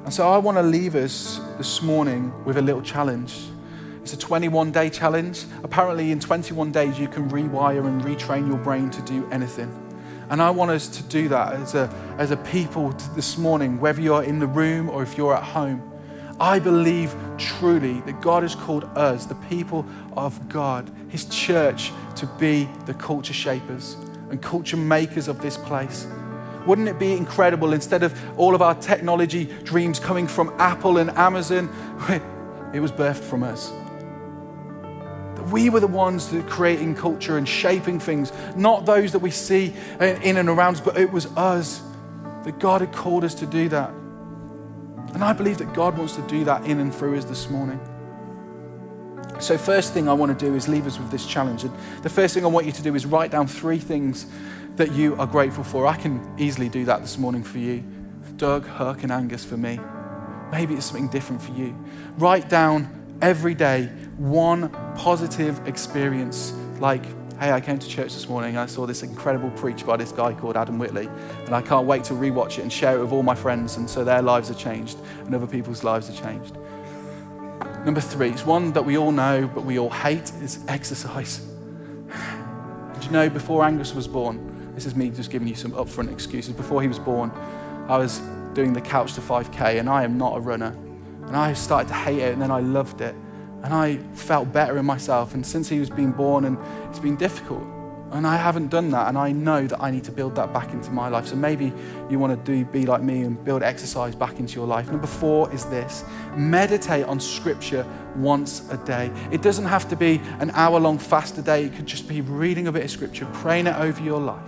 And 0.04 0.12
so 0.12 0.28
I 0.28 0.36
want 0.36 0.58
to 0.58 0.62
leave 0.62 0.96
us 0.96 1.40
this 1.56 1.80
morning 1.80 2.32
with 2.44 2.58
a 2.58 2.62
little 2.62 2.82
challenge. 2.82 3.38
It's 4.02 4.12
a 4.12 4.18
21 4.18 4.70
day 4.70 4.90
challenge. 4.90 5.44
Apparently, 5.62 6.10
in 6.10 6.20
21 6.20 6.72
days, 6.72 6.98
you 6.98 7.08
can 7.08 7.30
rewire 7.30 7.86
and 7.86 8.02
retrain 8.02 8.46
your 8.46 8.58
brain 8.58 8.90
to 8.90 9.00
do 9.02 9.26
anything. 9.30 9.80
And 10.28 10.42
I 10.42 10.50
want 10.50 10.70
us 10.72 10.88
to 10.88 11.02
do 11.04 11.28
that 11.28 11.54
as 11.54 11.74
a, 11.74 11.88
as 12.18 12.30
a 12.30 12.36
people 12.36 12.90
this 13.14 13.38
morning, 13.38 13.80
whether 13.80 14.02
you're 14.02 14.22
in 14.22 14.40
the 14.40 14.46
room 14.46 14.90
or 14.90 15.02
if 15.02 15.16
you're 15.16 15.34
at 15.34 15.42
home. 15.42 15.93
I 16.40 16.58
believe 16.58 17.14
truly 17.38 18.00
that 18.02 18.20
God 18.20 18.42
has 18.42 18.54
called 18.54 18.84
us, 18.96 19.26
the 19.26 19.34
people 19.34 19.86
of 20.16 20.48
God, 20.48 20.90
His 21.08 21.26
church, 21.26 21.92
to 22.16 22.26
be 22.38 22.68
the 22.86 22.94
culture 22.94 23.32
shapers 23.32 23.96
and 24.30 24.42
culture 24.42 24.76
makers 24.76 25.28
of 25.28 25.40
this 25.40 25.56
place. 25.56 26.06
Wouldn't 26.66 26.88
it 26.88 26.98
be 26.98 27.12
incredible 27.12 27.72
instead 27.72 28.02
of 28.02 28.18
all 28.38 28.54
of 28.54 28.62
our 28.62 28.74
technology 28.74 29.44
dreams 29.64 30.00
coming 30.00 30.26
from 30.26 30.52
Apple 30.58 30.98
and 30.98 31.10
Amazon, 31.10 31.68
it 32.74 32.80
was 32.80 32.90
birthed 32.90 33.22
from 33.22 33.42
us? 33.42 33.70
That 35.36 35.48
we 35.50 35.68
were 35.68 35.80
the 35.80 35.86
ones 35.86 36.30
that 36.30 36.48
creating 36.48 36.94
culture 36.94 37.36
and 37.36 37.48
shaping 37.48 38.00
things, 38.00 38.32
not 38.56 38.86
those 38.86 39.12
that 39.12 39.18
we 39.18 39.30
see 39.30 39.74
in 40.00 40.36
and 40.36 40.48
around 40.48 40.76
us, 40.76 40.80
but 40.80 40.96
it 40.96 41.12
was 41.12 41.26
us. 41.36 41.82
That 42.44 42.58
God 42.58 42.80
had 42.80 42.92
called 42.92 43.24
us 43.24 43.34
to 43.36 43.46
do 43.46 43.68
that. 43.70 43.92
And 45.12 45.22
I 45.22 45.32
believe 45.32 45.58
that 45.58 45.72
God 45.74 45.96
wants 45.96 46.16
to 46.16 46.22
do 46.22 46.44
that 46.44 46.64
in 46.64 46.80
and 46.80 46.94
through 46.94 47.18
us 47.18 47.24
this 47.24 47.48
morning. 47.50 47.80
So, 49.40 49.58
first 49.58 49.92
thing 49.92 50.08
I 50.08 50.12
want 50.12 50.36
to 50.36 50.46
do 50.46 50.54
is 50.54 50.68
leave 50.68 50.86
us 50.86 50.98
with 50.98 51.10
this 51.10 51.26
challenge. 51.26 51.64
And 51.64 51.72
the 52.02 52.08
first 52.08 52.34
thing 52.34 52.44
I 52.44 52.48
want 52.48 52.66
you 52.66 52.72
to 52.72 52.82
do 52.82 52.94
is 52.94 53.04
write 53.04 53.30
down 53.30 53.46
three 53.46 53.78
things 53.78 54.26
that 54.76 54.92
you 54.92 55.16
are 55.16 55.26
grateful 55.26 55.64
for. 55.64 55.86
I 55.86 55.96
can 55.96 56.34
easily 56.38 56.68
do 56.68 56.84
that 56.86 57.00
this 57.00 57.18
morning 57.18 57.42
for 57.42 57.58
you. 57.58 57.84
Doug, 58.36 58.66
Huck, 58.66 59.02
and 59.02 59.12
Angus 59.12 59.44
for 59.44 59.56
me. 59.56 59.78
Maybe 60.50 60.74
it's 60.74 60.86
something 60.86 61.08
different 61.08 61.42
for 61.42 61.52
you. 61.52 61.76
Write 62.16 62.48
down 62.48 63.18
every 63.22 63.54
day 63.54 63.86
one 64.16 64.70
positive 64.96 65.66
experience 65.66 66.52
like 66.78 67.04
hey, 67.38 67.52
I 67.52 67.60
came 67.60 67.78
to 67.78 67.88
church 67.88 68.14
this 68.14 68.28
morning 68.28 68.50
and 68.50 68.58
I 68.58 68.66
saw 68.66 68.86
this 68.86 69.02
incredible 69.02 69.50
preach 69.50 69.84
by 69.84 69.96
this 69.96 70.12
guy 70.12 70.32
called 70.34 70.56
Adam 70.56 70.78
Whitley, 70.78 71.08
and 71.46 71.54
I 71.54 71.62
can't 71.62 71.86
wait 71.86 72.04
to 72.04 72.14
rewatch 72.14 72.58
it 72.58 72.62
and 72.62 72.72
share 72.72 72.96
it 72.96 73.00
with 73.00 73.12
all 73.12 73.22
my 73.22 73.34
friends, 73.34 73.76
and 73.76 73.88
so 73.88 74.04
their 74.04 74.22
lives 74.22 74.50
are 74.50 74.54
changed 74.54 74.98
and 75.24 75.34
other 75.34 75.46
people's 75.46 75.82
lives 75.84 76.08
are 76.08 76.22
changed. 76.22 76.56
Number 77.84 78.00
three, 78.00 78.30
it's 78.30 78.46
one 78.46 78.72
that 78.72 78.84
we 78.84 78.96
all 78.96 79.12
know 79.12 79.50
but 79.54 79.64
we 79.64 79.78
all 79.78 79.90
hate, 79.90 80.30
is 80.42 80.64
exercise. 80.68 81.46
Did 82.94 83.04
you 83.04 83.10
know 83.10 83.28
before 83.28 83.64
Angus 83.64 83.94
was 83.94 84.06
born, 84.06 84.72
this 84.74 84.86
is 84.86 84.94
me 84.94 85.10
just 85.10 85.30
giving 85.30 85.48
you 85.48 85.54
some 85.54 85.72
upfront 85.72 86.12
excuses, 86.12 86.54
before 86.54 86.82
he 86.82 86.88
was 86.88 86.98
born, 86.98 87.30
I 87.88 87.98
was 87.98 88.20
doing 88.54 88.72
the 88.72 88.80
couch 88.80 89.14
to 89.14 89.20
5K 89.20 89.78
and 89.80 89.90
I 89.90 90.04
am 90.04 90.16
not 90.16 90.36
a 90.36 90.40
runner. 90.40 90.76
And 91.26 91.36
I 91.36 91.52
started 91.52 91.88
to 91.88 91.94
hate 91.94 92.20
it 92.20 92.32
and 92.32 92.40
then 92.40 92.50
I 92.50 92.60
loved 92.60 93.00
it. 93.00 93.14
And 93.64 93.72
I 93.72 93.96
felt 94.12 94.52
better 94.52 94.76
in 94.78 94.84
myself. 94.84 95.34
And 95.34 95.44
since 95.44 95.68
he 95.68 95.80
was 95.80 95.88
being 95.88 96.12
born, 96.12 96.44
and 96.44 96.58
it's 96.90 96.98
been 96.98 97.16
difficult. 97.16 97.64
And 98.12 98.26
I 98.26 98.36
haven't 98.36 98.68
done 98.68 98.90
that. 98.90 99.08
And 99.08 99.16
I 99.16 99.32
know 99.32 99.66
that 99.66 99.82
I 99.82 99.90
need 99.90 100.04
to 100.04 100.12
build 100.12 100.36
that 100.36 100.52
back 100.52 100.72
into 100.72 100.90
my 100.90 101.08
life. 101.08 101.26
So 101.26 101.34
maybe 101.34 101.72
you 102.10 102.18
want 102.18 102.38
to 102.38 102.52
do 102.52 102.64
be 102.66 102.84
like 102.84 103.02
me 103.02 103.22
and 103.22 103.42
build 103.42 103.62
exercise 103.62 104.14
back 104.14 104.38
into 104.38 104.54
your 104.54 104.66
life. 104.66 104.90
Number 104.90 105.06
four 105.06 105.52
is 105.52 105.64
this 105.64 106.04
meditate 106.36 107.06
on 107.06 107.18
scripture 107.18 107.86
once 108.16 108.70
a 108.70 108.76
day. 108.76 109.10
It 109.32 109.42
doesn't 109.42 109.64
have 109.64 109.88
to 109.88 109.96
be 109.96 110.20
an 110.38 110.50
hour 110.50 110.78
long 110.78 110.98
fast 110.98 111.38
a 111.38 111.42
day, 111.42 111.64
it 111.64 111.74
could 111.74 111.86
just 111.86 112.06
be 112.06 112.20
reading 112.20 112.68
a 112.68 112.72
bit 112.72 112.84
of 112.84 112.90
scripture, 112.90 113.26
praying 113.32 113.66
it 113.66 113.76
over 113.76 114.00
your 114.02 114.20
life. 114.20 114.42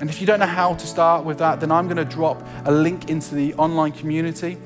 And 0.00 0.10
if 0.10 0.20
you 0.20 0.26
don't 0.26 0.40
know 0.40 0.46
how 0.46 0.74
to 0.74 0.86
start 0.86 1.24
with 1.24 1.38
that, 1.38 1.60
then 1.60 1.72
I'm 1.72 1.86
going 1.86 1.96
to 1.96 2.04
drop 2.04 2.46
a 2.66 2.70
link 2.70 3.08
into 3.08 3.34
the 3.34 3.54
online 3.54 3.92
community 3.92 4.58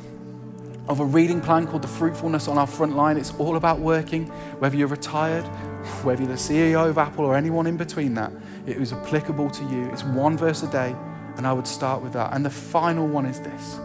of 0.89 1.01
a 1.01 1.05
reading 1.05 1.41
plan 1.41 1.67
called 1.67 1.83
The 1.83 1.89
Fruitfulness 1.89 2.49
on 2.49 2.59
Our 2.59 2.67
Front 2.67 2.97
Line. 2.97 3.17
It's 3.17 3.33
all 3.35 3.57
about 3.57 3.79
working, 3.79 4.27
whether 4.59 4.77
you're 4.77 4.89
retired, 4.89 5.45
whether 6.03 6.23
you're 6.23 6.33
the 6.33 6.39
CEO 6.39 6.89
of 6.89 6.99
Apple 6.99 7.25
or 7.25 7.37
anyone 7.37 7.67
in 7.67 7.77
between 7.77 8.15
that. 8.15 8.33
It 8.67 8.77
is 8.77 8.93
applicable 8.93 9.51
to 9.51 9.65
you. 9.65 9.89
It's 9.93 10.05
one 10.05 10.37
verse 10.37 10.63
a 10.63 10.71
day, 10.71 10.95
and 11.37 11.47
I 11.47 11.53
would 11.53 11.67
start 11.67 12.03
with 12.03 12.13
that. 12.15 12.35
And 12.35 12.45
the 12.45 12.51
final 12.51 13.07
one 13.07 13.27
is 13.27 13.41
this 13.41 13.79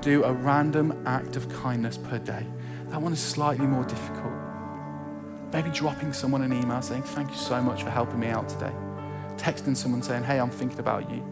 do 0.00 0.24
a 0.24 0.32
random 0.32 1.00
act 1.06 1.36
of 1.36 1.48
kindness 1.48 1.96
per 1.96 2.18
day. 2.18 2.44
That 2.88 3.00
one 3.00 3.12
is 3.12 3.20
slightly 3.20 3.66
more 3.66 3.84
difficult. 3.84 4.32
Maybe 5.52 5.70
dropping 5.70 6.12
someone 6.12 6.42
an 6.42 6.52
email 6.52 6.82
saying, 6.82 7.02
Thank 7.02 7.30
you 7.30 7.36
so 7.36 7.62
much 7.62 7.84
for 7.84 7.90
helping 7.90 8.18
me 8.18 8.28
out 8.28 8.48
today. 8.48 8.72
Texting 9.36 9.76
someone 9.76 10.02
saying, 10.02 10.24
Hey, 10.24 10.40
I'm 10.40 10.50
thinking 10.50 10.80
about 10.80 11.08
you 11.08 11.22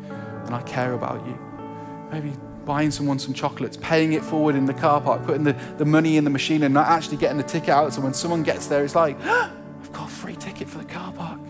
and 0.46 0.54
I 0.54 0.62
care 0.62 0.94
about 0.94 1.26
you. 1.26 1.38
Maybe 2.12 2.32
buying 2.64 2.90
someone 2.90 3.18
some 3.18 3.34
chocolates, 3.34 3.76
paying 3.76 4.12
it 4.12 4.22
forward 4.22 4.54
in 4.54 4.66
the 4.66 4.74
car 4.74 5.00
park, 5.00 5.24
putting 5.24 5.44
the, 5.44 5.52
the 5.78 5.84
money 5.84 6.16
in 6.16 6.24
the 6.24 6.30
machine 6.30 6.62
and 6.62 6.74
not 6.74 6.88
actually 6.88 7.16
getting 7.16 7.38
the 7.38 7.42
ticket 7.42 7.70
out. 7.70 7.92
So 7.92 8.00
when 8.00 8.14
someone 8.14 8.42
gets 8.42 8.66
there, 8.66 8.84
it's 8.84 8.94
like, 8.94 9.20
I've 9.24 9.92
got 9.92 10.08
a 10.08 10.12
free 10.12 10.36
ticket 10.36 10.68
for 10.68 10.78
the 10.78 10.84
car 10.84 11.12
park. 11.12 11.40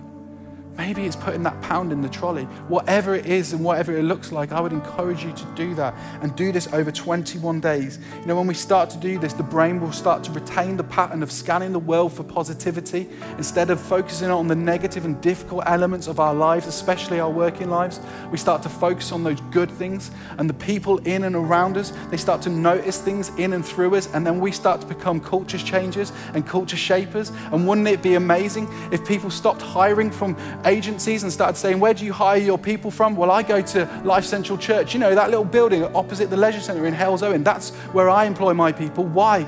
Maybe 0.81 1.05
it's 1.05 1.15
putting 1.15 1.43
that 1.43 1.61
pound 1.61 1.93
in 1.93 2.01
the 2.01 2.09
trolley. 2.09 2.45
Whatever 2.69 3.15
it 3.15 3.27
is 3.27 3.53
and 3.53 3.63
whatever 3.63 3.95
it 3.95 4.03
looks 4.03 4.33
like, 4.33 4.51
I 4.51 4.63
would 4.63 4.73
encourage 4.73 5.23
you 5.23 5.31
to 5.31 5.45
do 5.55 5.75
that 5.75 5.93
and 6.23 6.35
do 6.35 6.53
this 6.53 6.73
over 6.73 6.91
21 6.91 7.61
days. 7.61 7.99
You 8.21 8.27
know, 8.27 8.35
when 8.35 8.47
we 8.47 8.55
start 8.55 8.89
to 8.91 8.97
do 8.97 9.19
this, 9.19 9.35
the 9.35 9.43
brain 9.43 9.79
will 9.79 9.93
start 9.93 10.25
to 10.25 10.33
retain 10.33 10.79
the 10.79 10.85
pattern 10.85 11.23
of 11.23 11.31
scanning 11.31 11.73
the 11.73 11.79
world 11.79 12.15
for 12.15 12.23
positivity 12.23 13.11
instead 13.37 13.69
of 13.69 13.79
focusing 13.79 14.31
on 14.31 14.49
the 14.49 14.57
negative 14.57 15.05
and 15.05 15.21
difficult 15.21 15.65
elements 15.67 16.07
of 16.07 16.19
our 16.19 16.33
lives, 16.33 16.67
especially 16.67 17.21
our 17.21 17.31
working 17.31 17.69
lives. 17.69 18.01
We 18.33 18.39
start 18.39 18.63
to 18.63 18.71
focus 18.71 19.13
on 19.13 19.23
those 19.23 19.43
good 19.51 19.71
things 19.71 20.11
and 20.39 20.49
the 20.49 20.55
people 20.55 20.97
in 21.07 21.25
and 21.25 21.37
around 21.37 21.77
us. 21.77 21.93
They 22.11 22.17
start 22.17 22.41
to 22.43 22.49
notice 22.49 23.03
things 23.03 23.29
in 23.37 23.53
and 23.53 23.67
through 23.67 23.97
us, 23.97 24.09
and 24.15 24.27
then 24.27 24.41
we 24.41 24.51
start 24.51 24.81
to 24.81 24.87
become 24.87 25.21
culture 25.21 25.59
changers 25.59 26.11
and 26.33 26.47
culture 26.47 26.79
shapers. 26.79 27.33
And 27.53 27.69
wouldn't 27.69 27.87
it 27.87 28.01
be 28.01 28.15
amazing 28.15 28.67
if 28.91 29.07
people 29.07 29.29
stopped 29.29 29.61
hiring 29.61 30.11
from 30.11 30.39
agencies 30.71 31.23
and 31.23 31.33
started 31.33 31.57
saying, 31.57 31.81
Where 31.81 31.95
do 31.95 32.05
you 32.05 32.13
hire 32.13 32.39
your 32.39 32.59
people 32.59 32.91
from? 32.91 33.17
Well, 33.17 33.31
I 33.31 33.43
go 33.43 33.61
to 33.61 34.03
Life 34.05 34.25
Central 34.25 34.57
Church, 34.57 34.95
you 34.95 35.01
know, 35.01 35.15
that 35.15 35.31
little 35.31 35.45
building 35.45 35.85
opposite 35.85 36.31
the 36.31 36.37
leisure 36.37 36.61
centre 36.61 36.87
in 36.87 36.95
Halesowen. 36.95 37.45
That's 37.45 37.71
where 37.93 38.09
I 38.09 38.25
employ 38.25 38.55
my 38.55 38.73
people. 38.73 39.05
Why? 39.05 39.45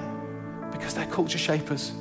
Because 0.73 0.95
they're 0.95 1.07
culture 1.07 1.39
shapers. 1.39 1.93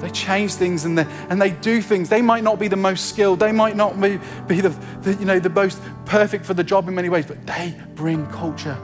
They 0.00 0.10
change 0.10 0.54
things 0.54 0.84
and 0.84 0.98
they, 0.98 1.06
and 1.30 1.40
they 1.40 1.50
do 1.50 1.80
things. 1.80 2.08
They 2.08 2.22
might 2.22 2.44
not 2.44 2.58
be 2.58 2.68
the 2.68 2.76
most 2.76 3.08
skilled, 3.08 3.40
they 3.40 3.52
might 3.52 3.76
not 3.76 4.00
be, 4.00 4.18
be 4.46 4.60
the, 4.60 4.70
the, 5.00 5.14
you 5.14 5.24
know, 5.24 5.38
the 5.38 5.50
most 5.50 5.80
perfect 6.04 6.44
for 6.44 6.54
the 6.54 6.64
job 6.64 6.86
in 6.88 6.94
many 6.94 7.08
ways, 7.08 7.26
but 7.26 7.46
they 7.46 7.74
bring 7.94 8.26
culture. 8.26 8.76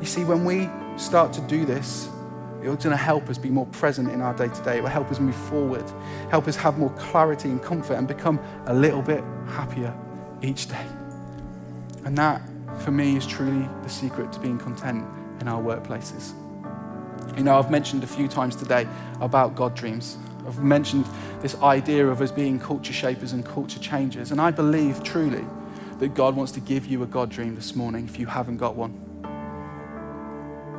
You 0.00 0.06
see, 0.06 0.24
when 0.24 0.44
we 0.44 0.68
start 0.96 1.32
to 1.34 1.40
do 1.42 1.64
this, 1.64 2.08
it's 2.64 2.84
going 2.84 2.96
to 2.96 3.02
help 3.02 3.28
us 3.28 3.38
be 3.38 3.50
more 3.50 3.66
present 3.66 4.10
in 4.10 4.20
our 4.20 4.34
day 4.34 4.48
to 4.48 4.62
day. 4.62 4.78
It 4.78 4.82
will 4.82 4.90
help 4.90 5.10
us 5.10 5.18
move 5.18 5.34
forward, 5.34 5.84
help 6.30 6.46
us 6.46 6.56
have 6.56 6.78
more 6.78 6.90
clarity 6.90 7.48
and 7.48 7.62
comfort, 7.62 7.94
and 7.94 8.06
become 8.06 8.38
a 8.66 8.74
little 8.74 9.02
bit 9.02 9.24
happier 9.48 9.94
each 10.42 10.68
day. 10.68 10.86
And 12.04 12.16
that, 12.18 12.42
for 12.80 12.90
me, 12.90 13.16
is 13.16 13.26
truly 13.26 13.68
the 13.82 13.88
secret 13.88 14.32
to 14.32 14.40
being 14.40 14.58
content 14.58 15.04
in 15.40 15.48
our 15.48 15.62
workplaces. 15.62 16.34
You 17.36 17.44
know, 17.44 17.58
I've 17.58 17.70
mentioned 17.70 18.04
a 18.04 18.06
few 18.06 18.28
times 18.28 18.54
today 18.54 18.86
about 19.20 19.54
God 19.54 19.74
dreams. 19.74 20.18
I've 20.46 20.62
mentioned 20.62 21.06
this 21.40 21.54
idea 21.62 22.06
of 22.06 22.20
us 22.20 22.30
being 22.30 22.58
culture 22.58 22.92
shapers 22.92 23.32
and 23.32 23.44
culture 23.44 23.78
changers. 23.78 24.32
And 24.32 24.40
I 24.40 24.50
believe 24.50 25.02
truly 25.02 25.44
that 25.98 26.14
God 26.14 26.36
wants 26.36 26.52
to 26.52 26.60
give 26.60 26.86
you 26.86 27.02
a 27.02 27.06
God 27.06 27.30
dream 27.30 27.54
this 27.54 27.74
morning 27.74 28.04
if 28.04 28.18
you 28.18 28.26
haven't 28.26 28.56
got 28.56 28.74
one. 28.74 29.11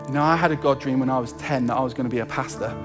You 0.08 0.14
know, 0.14 0.22
I 0.22 0.36
had 0.36 0.52
a 0.52 0.56
God 0.56 0.82
dream 0.82 1.00
when 1.00 1.10
I 1.10 1.20
was 1.20 1.34
10 1.34 1.68
that 1.68 1.76
I 1.76 1.82
was 1.82 1.94
going 1.94 2.10
to 2.10 2.14
be 2.14 2.20
a 2.20 2.26
pastor. 2.26 2.76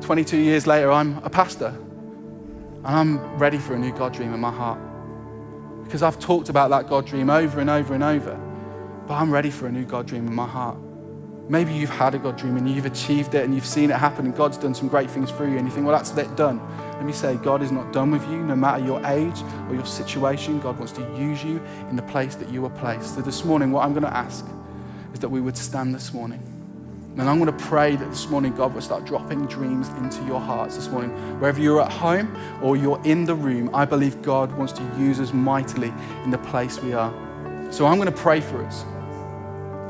22 0.00 0.36
years 0.36 0.66
later, 0.66 0.90
I'm 0.90 1.18
a 1.18 1.30
pastor. 1.30 1.68
And 1.68 2.86
I'm 2.86 3.38
ready 3.38 3.58
for 3.58 3.74
a 3.74 3.78
new 3.78 3.92
God 3.92 4.14
dream 4.14 4.34
in 4.34 4.40
my 4.40 4.50
heart. 4.50 4.80
Because 5.84 6.02
I've 6.02 6.18
talked 6.18 6.48
about 6.48 6.70
that 6.70 6.88
God 6.88 7.06
dream 7.06 7.30
over 7.30 7.60
and 7.60 7.70
over 7.70 7.94
and 7.94 8.02
over. 8.02 8.34
But 9.06 9.14
I'm 9.14 9.30
ready 9.30 9.50
for 9.50 9.66
a 9.66 9.72
new 9.72 9.84
God 9.84 10.06
dream 10.06 10.26
in 10.26 10.34
my 10.34 10.46
heart. 10.46 10.76
Maybe 11.48 11.72
you've 11.72 11.88
had 11.88 12.14
a 12.14 12.18
God 12.18 12.36
dream 12.36 12.58
and 12.58 12.68
you've 12.68 12.84
achieved 12.84 13.34
it 13.34 13.44
and 13.44 13.54
you've 13.54 13.64
seen 13.64 13.90
it 13.90 13.96
happen 13.96 14.26
and 14.26 14.36
God's 14.36 14.58
done 14.58 14.74
some 14.74 14.88
great 14.88 15.08
things 15.08 15.30
for 15.30 15.48
you 15.48 15.56
and 15.56 15.66
you 15.66 15.72
think, 15.72 15.86
well, 15.86 15.96
that's 15.96 16.14
it 16.14 16.36
done. 16.36 16.60
Let 16.92 17.04
me 17.04 17.12
say, 17.12 17.36
God 17.36 17.62
is 17.62 17.72
not 17.72 17.90
done 17.90 18.10
with 18.10 18.22
you, 18.28 18.36
no 18.42 18.54
matter 18.54 18.84
your 18.84 19.04
age 19.06 19.40
or 19.68 19.74
your 19.74 19.86
situation. 19.86 20.60
God 20.60 20.76
wants 20.76 20.92
to 20.92 21.00
use 21.16 21.42
you 21.42 21.62
in 21.88 21.96
the 21.96 22.02
place 22.02 22.34
that 22.34 22.50
you 22.50 22.66
are 22.66 22.70
placed. 22.70 23.14
So 23.14 23.22
this 23.22 23.46
morning, 23.46 23.70
what 23.70 23.86
I'm 23.86 23.92
going 23.92 24.02
to 24.02 24.14
ask 24.14 24.44
is 25.12 25.20
that 25.20 25.28
we 25.28 25.40
would 25.40 25.56
stand 25.56 25.94
this 25.94 26.12
morning. 26.12 26.42
And 27.18 27.28
I'm 27.28 27.40
going 27.40 27.50
to 27.56 27.64
pray 27.64 27.96
that 27.96 28.10
this 28.10 28.28
morning 28.28 28.54
God 28.54 28.74
will 28.74 28.80
start 28.80 29.04
dropping 29.04 29.46
dreams 29.46 29.88
into 29.88 30.22
your 30.24 30.38
hearts 30.38 30.76
this 30.76 30.88
morning. 30.88 31.10
Wherever 31.40 31.60
you're 31.60 31.80
at 31.80 31.90
home 31.90 32.36
or 32.62 32.76
you're 32.76 33.00
in 33.04 33.24
the 33.24 33.34
room, 33.34 33.70
I 33.74 33.84
believe 33.84 34.22
God 34.22 34.56
wants 34.56 34.72
to 34.74 34.82
use 34.96 35.18
us 35.18 35.32
mightily 35.32 35.92
in 36.22 36.30
the 36.30 36.38
place 36.38 36.80
we 36.80 36.92
are. 36.92 37.12
So 37.72 37.86
I'm 37.86 37.96
going 37.96 38.06
to 38.06 38.16
pray 38.16 38.40
for 38.40 38.64
us. 38.64 38.84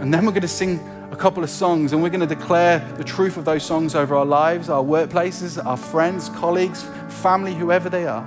And 0.01 0.15
then 0.15 0.25
we're 0.25 0.33
going 0.33 0.41
to 0.41 0.49
sing 0.49 0.81
a 1.11 1.17
couple 1.17 1.43
of 1.43 1.51
songs 1.51 1.93
and 1.93 2.03
we're 2.03 2.09
going 2.09 2.27
to 2.27 2.35
declare 2.35 2.79
the 2.97 3.05
truth 3.05 3.37
of 3.37 3.45
those 3.45 3.63
songs 3.63 3.95
over 3.95 4.15
our 4.15 4.25
lives, 4.25 4.71
our 4.71 4.83
workplaces, 4.83 5.63
our 5.65 5.77
friends, 5.77 6.31
colleagues, 6.31 6.83
family, 7.09 7.55
whoever 7.55 7.91
they 7.91 8.07
are. 8.07 8.27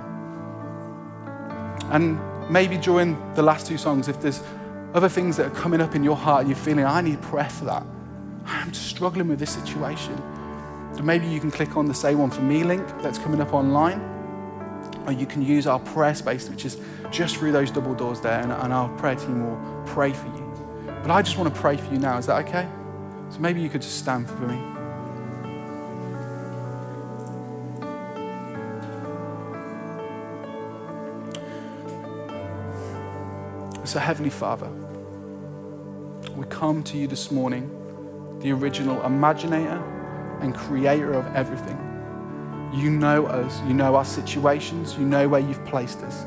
And 1.90 2.20
maybe 2.50 2.76
during 2.76 3.16
the 3.34 3.42
last 3.42 3.66
two 3.66 3.78
songs, 3.78 4.06
if 4.06 4.20
there's 4.20 4.42
other 4.94 5.08
things 5.08 5.36
that 5.38 5.46
are 5.46 5.54
coming 5.54 5.80
up 5.80 5.94
in 5.94 6.04
your 6.04 6.16
heart 6.16 6.46
you're 6.46 6.56
feeling, 6.56 6.84
I 6.84 7.00
need 7.00 7.20
prayer 7.22 7.48
for 7.48 7.64
that. 7.64 7.84
I'm 8.44 8.74
struggling 8.74 9.28
with 9.28 9.38
this 9.38 9.50
situation. 9.50 10.16
So 10.94 11.02
maybe 11.02 11.26
you 11.26 11.40
can 11.40 11.50
click 11.50 11.76
on 11.76 11.86
the 11.86 11.94
Say 11.94 12.14
One 12.14 12.30
For 12.30 12.42
Me 12.42 12.64
link 12.64 12.86
that's 13.00 13.18
coming 13.18 13.40
up 13.40 13.54
online. 13.54 14.00
Or 15.06 15.12
you 15.12 15.26
can 15.26 15.42
use 15.42 15.66
our 15.66 15.78
prayer 15.78 16.14
space, 16.14 16.48
which 16.48 16.64
is 16.64 16.76
just 17.10 17.36
through 17.36 17.52
those 17.52 17.70
double 17.70 17.94
doors 17.94 18.20
there, 18.20 18.40
and, 18.40 18.52
and 18.52 18.72
our 18.72 18.88
prayer 18.98 19.16
team 19.16 19.44
will 19.44 19.84
pray 19.86 20.12
for 20.12 20.26
you. 20.26 20.52
But 21.02 21.10
I 21.10 21.22
just 21.22 21.38
want 21.38 21.52
to 21.52 21.60
pray 21.60 21.76
for 21.76 21.92
you 21.92 21.98
now. 21.98 22.18
Is 22.18 22.26
that 22.26 22.46
okay? 22.46 22.68
So 23.30 23.38
maybe 23.38 23.60
you 23.60 23.68
could 23.68 23.82
just 23.82 23.98
stand 23.98 24.28
for 24.28 24.46
me. 24.46 24.71
So, 33.84 33.98
Heavenly 33.98 34.30
Father, 34.30 34.70
we 36.36 36.46
come 36.46 36.84
to 36.84 36.96
you 36.96 37.08
this 37.08 37.32
morning, 37.32 37.68
the 38.40 38.52
original 38.52 39.00
imaginator 39.00 39.82
and 40.40 40.54
creator 40.54 41.12
of 41.12 41.26
everything. 41.34 41.76
You 42.72 42.90
know 42.90 43.26
us, 43.26 43.60
you 43.66 43.74
know 43.74 43.96
our 43.96 44.04
situations, 44.04 44.96
you 44.96 45.04
know 45.04 45.28
where 45.28 45.40
you've 45.40 45.64
placed 45.64 45.98
us. 46.02 46.24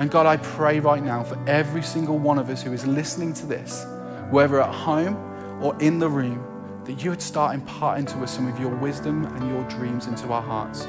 And 0.00 0.10
God, 0.10 0.26
I 0.26 0.36
pray 0.36 0.80
right 0.80 1.02
now 1.02 1.24
for 1.24 1.42
every 1.48 1.82
single 1.82 2.18
one 2.18 2.38
of 2.38 2.50
us 2.50 2.62
who 2.62 2.74
is 2.74 2.86
listening 2.86 3.32
to 3.34 3.46
this, 3.46 3.86
whether 4.30 4.60
at 4.60 4.74
home 4.74 5.16
or 5.62 5.74
in 5.80 5.98
the 5.98 6.08
room, 6.10 6.44
that 6.84 7.02
you 7.02 7.08
would 7.08 7.22
start 7.22 7.54
imparting 7.54 8.04
to 8.04 8.18
us 8.18 8.34
some 8.34 8.46
of 8.46 8.60
your 8.60 8.74
wisdom 8.76 9.24
and 9.24 9.48
your 9.48 9.62
dreams 9.70 10.08
into 10.08 10.30
our 10.30 10.42
hearts. 10.42 10.86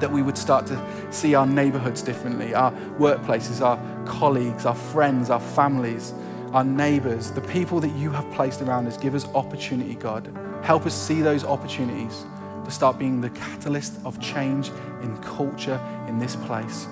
That 0.00 0.10
we 0.10 0.22
would 0.22 0.36
start 0.36 0.66
to 0.66 1.12
see 1.12 1.34
our 1.34 1.46
neighborhoods 1.46 2.02
differently, 2.02 2.54
our 2.54 2.72
workplaces, 2.98 3.60
our 3.60 3.78
colleagues, 4.06 4.66
our 4.66 4.74
friends, 4.74 5.30
our 5.30 5.40
families, 5.40 6.12
our 6.52 6.64
neighbors, 6.64 7.30
the 7.30 7.40
people 7.40 7.80
that 7.80 7.92
you 7.96 8.10
have 8.10 8.30
placed 8.32 8.60
around 8.60 8.86
us. 8.86 8.96
Give 8.96 9.14
us 9.14 9.26
opportunity, 9.34 9.94
God. 9.94 10.30
Help 10.62 10.86
us 10.86 10.94
see 10.94 11.20
those 11.20 11.44
opportunities 11.44 12.24
to 12.64 12.70
start 12.70 12.98
being 12.98 13.20
the 13.20 13.30
catalyst 13.30 13.94
of 14.04 14.20
change 14.20 14.70
in 15.02 15.16
culture 15.18 15.80
in 16.08 16.18
this 16.18 16.36
place. 16.36 16.86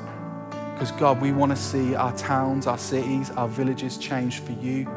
Because, 0.50 0.90
God, 0.92 1.20
we 1.20 1.32
want 1.32 1.50
to 1.52 1.56
see 1.56 1.94
our 1.94 2.16
towns, 2.16 2.66
our 2.66 2.78
cities, 2.78 3.30
our 3.30 3.48
villages 3.48 3.98
change 3.98 4.40
for 4.40 4.52
you. 4.52 4.88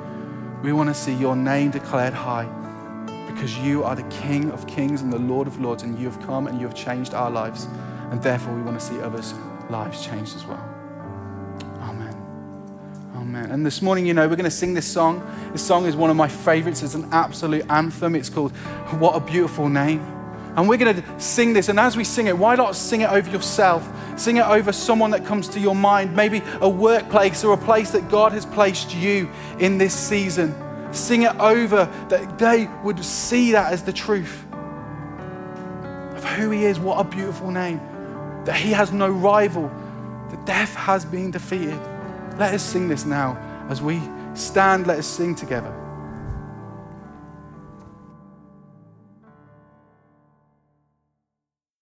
We 0.63 0.73
want 0.73 0.89
to 0.89 0.95
see 0.95 1.13
your 1.13 1.35
name 1.35 1.71
declared 1.71 2.13
high 2.13 2.49
because 3.27 3.57
you 3.59 3.83
are 3.83 3.95
the 3.95 4.03
King 4.03 4.49
of 4.51 4.65
kings 4.65 5.01
and 5.01 5.11
the 5.11 5.19
Lord 5.19 5.45
of 5.45 5.59
lords, 5.59 5.83
and 5.83 5.99
you 5.99 6.09
have 6.09 6.19
come 6.25 6.47
and 6.47 6.59
you 6.59 6.65
have 6.65 6.75
changed 6.75 7.13
our 7.13 7.29
lives. 7.29 7.67
And 8.11 8.21
therefore, 8.21 8.53
we 8.53 8.61
want 8.61 8.79
to 8.79 8.85
see 8.85 8.99
others' 9.01 9.33
lives 9.69 10.05
changed 10.05 10.35
as 10.35 10.45
well. 10.45 10.63
Amen. 11.81 12.15
Amen. 13.15 13.51
And 13.51 13.65
this 13.65 13.81
morning, 13.81 14.05
you 14.05 14.13
know, 14.13 14.27
we're 14.27 14.35
going 14.35 14.45
to 14.45 14.51
sing 14.51 14.73
this 14.73 14.87
song. 14.87 15.25
This 15.51 15.65
song 15.65 15.85
is 15.85 15.95
one 15.95 16.09
of 16.09 16.15
my 16.15 16.27
favorites. 16.27 16.83
It's 16.83 16.95
an 16.95 17.09
absolute 17.11 17.65
anthem. 17.69 18.15
It's 18.15 18.29
called 18.29 18.51
What 18.99 19.15
a 19.15 19.19
Beautiful 19.19 19.69
Name. 19.69 20.01
And 20.55 20.69
we're 20.69 20.77
going 20.77 20.95
to 20.95 21.19
sing 21.19 21.53
this. 21.53 21.67
And 21.67 21.79
as 21.79 21.97
we 21.97 22.03
sing 22.03 22.27
it, 22.27 22.37
why 22.37 22.55
not 22.55 22.75
sing 22.75 23.01
it 23.01 23.09
over 23.09 23.29
yourself? 23.29 23.89
Sing 24.17 24.37
it 24.37 24.45
over 24.45 24.71
someone 24.71 25.11
that 25.11 25.25
comes 25.25 25.49
to 25.49 25.59
your 25.59 25.75
mind, 25.75 26.15
maybe 26.15 26.41
a 26.61 26.69
workplace 26.69 27.43
or 27.43 27.53
a 27.53 27.57
place 27.57 27.91
that 27.91 28.09
God 28.09 28.31
has 28.31 28.45
placed 28.45 28.95
you 28.95 29.29
in 29.59 29.77
this 29.77 29.93
season. 29.93 30.55
Sing 30.93 31.23
it 31.23 31.35
over 31.37 31.91
that 32.07 32.39
they 32.39 32.69
would 32.83 33.03
see 33.03 33.51
that 33.51 33.73
as 33.73 33.83
the 33.83 33.91
truth 33.91 34.45
of 34.53 36.23
who 36.23 36.51
He 36.51 36.63
is. 36.63 36.79
What 36.79 36.99
a 36.99 37.03
beautiful 37.03 37.51
name. 37.51 37.81
That 38.45 38.55
He 38.55 38.71
has 38.71 38.91
no 38.91 39.09
rival, 39.09 39.69
that 40.29 40.45
death 40.45 40.73
has 40.75 41.03
been 41.05 41.31
defeated. 41.31 41.79
Let 42.37 42.53
us 42.53 42.63
sing 42.63 42.87
this 42.87 43.05
now 43.05 43.37
as 43.69 43.81
we 43.81 44.01
stand, 44.33 44.87
let 44.87 44.99
us 44.99 45.07
sing 45.07 45.35
together. 45.35 45.73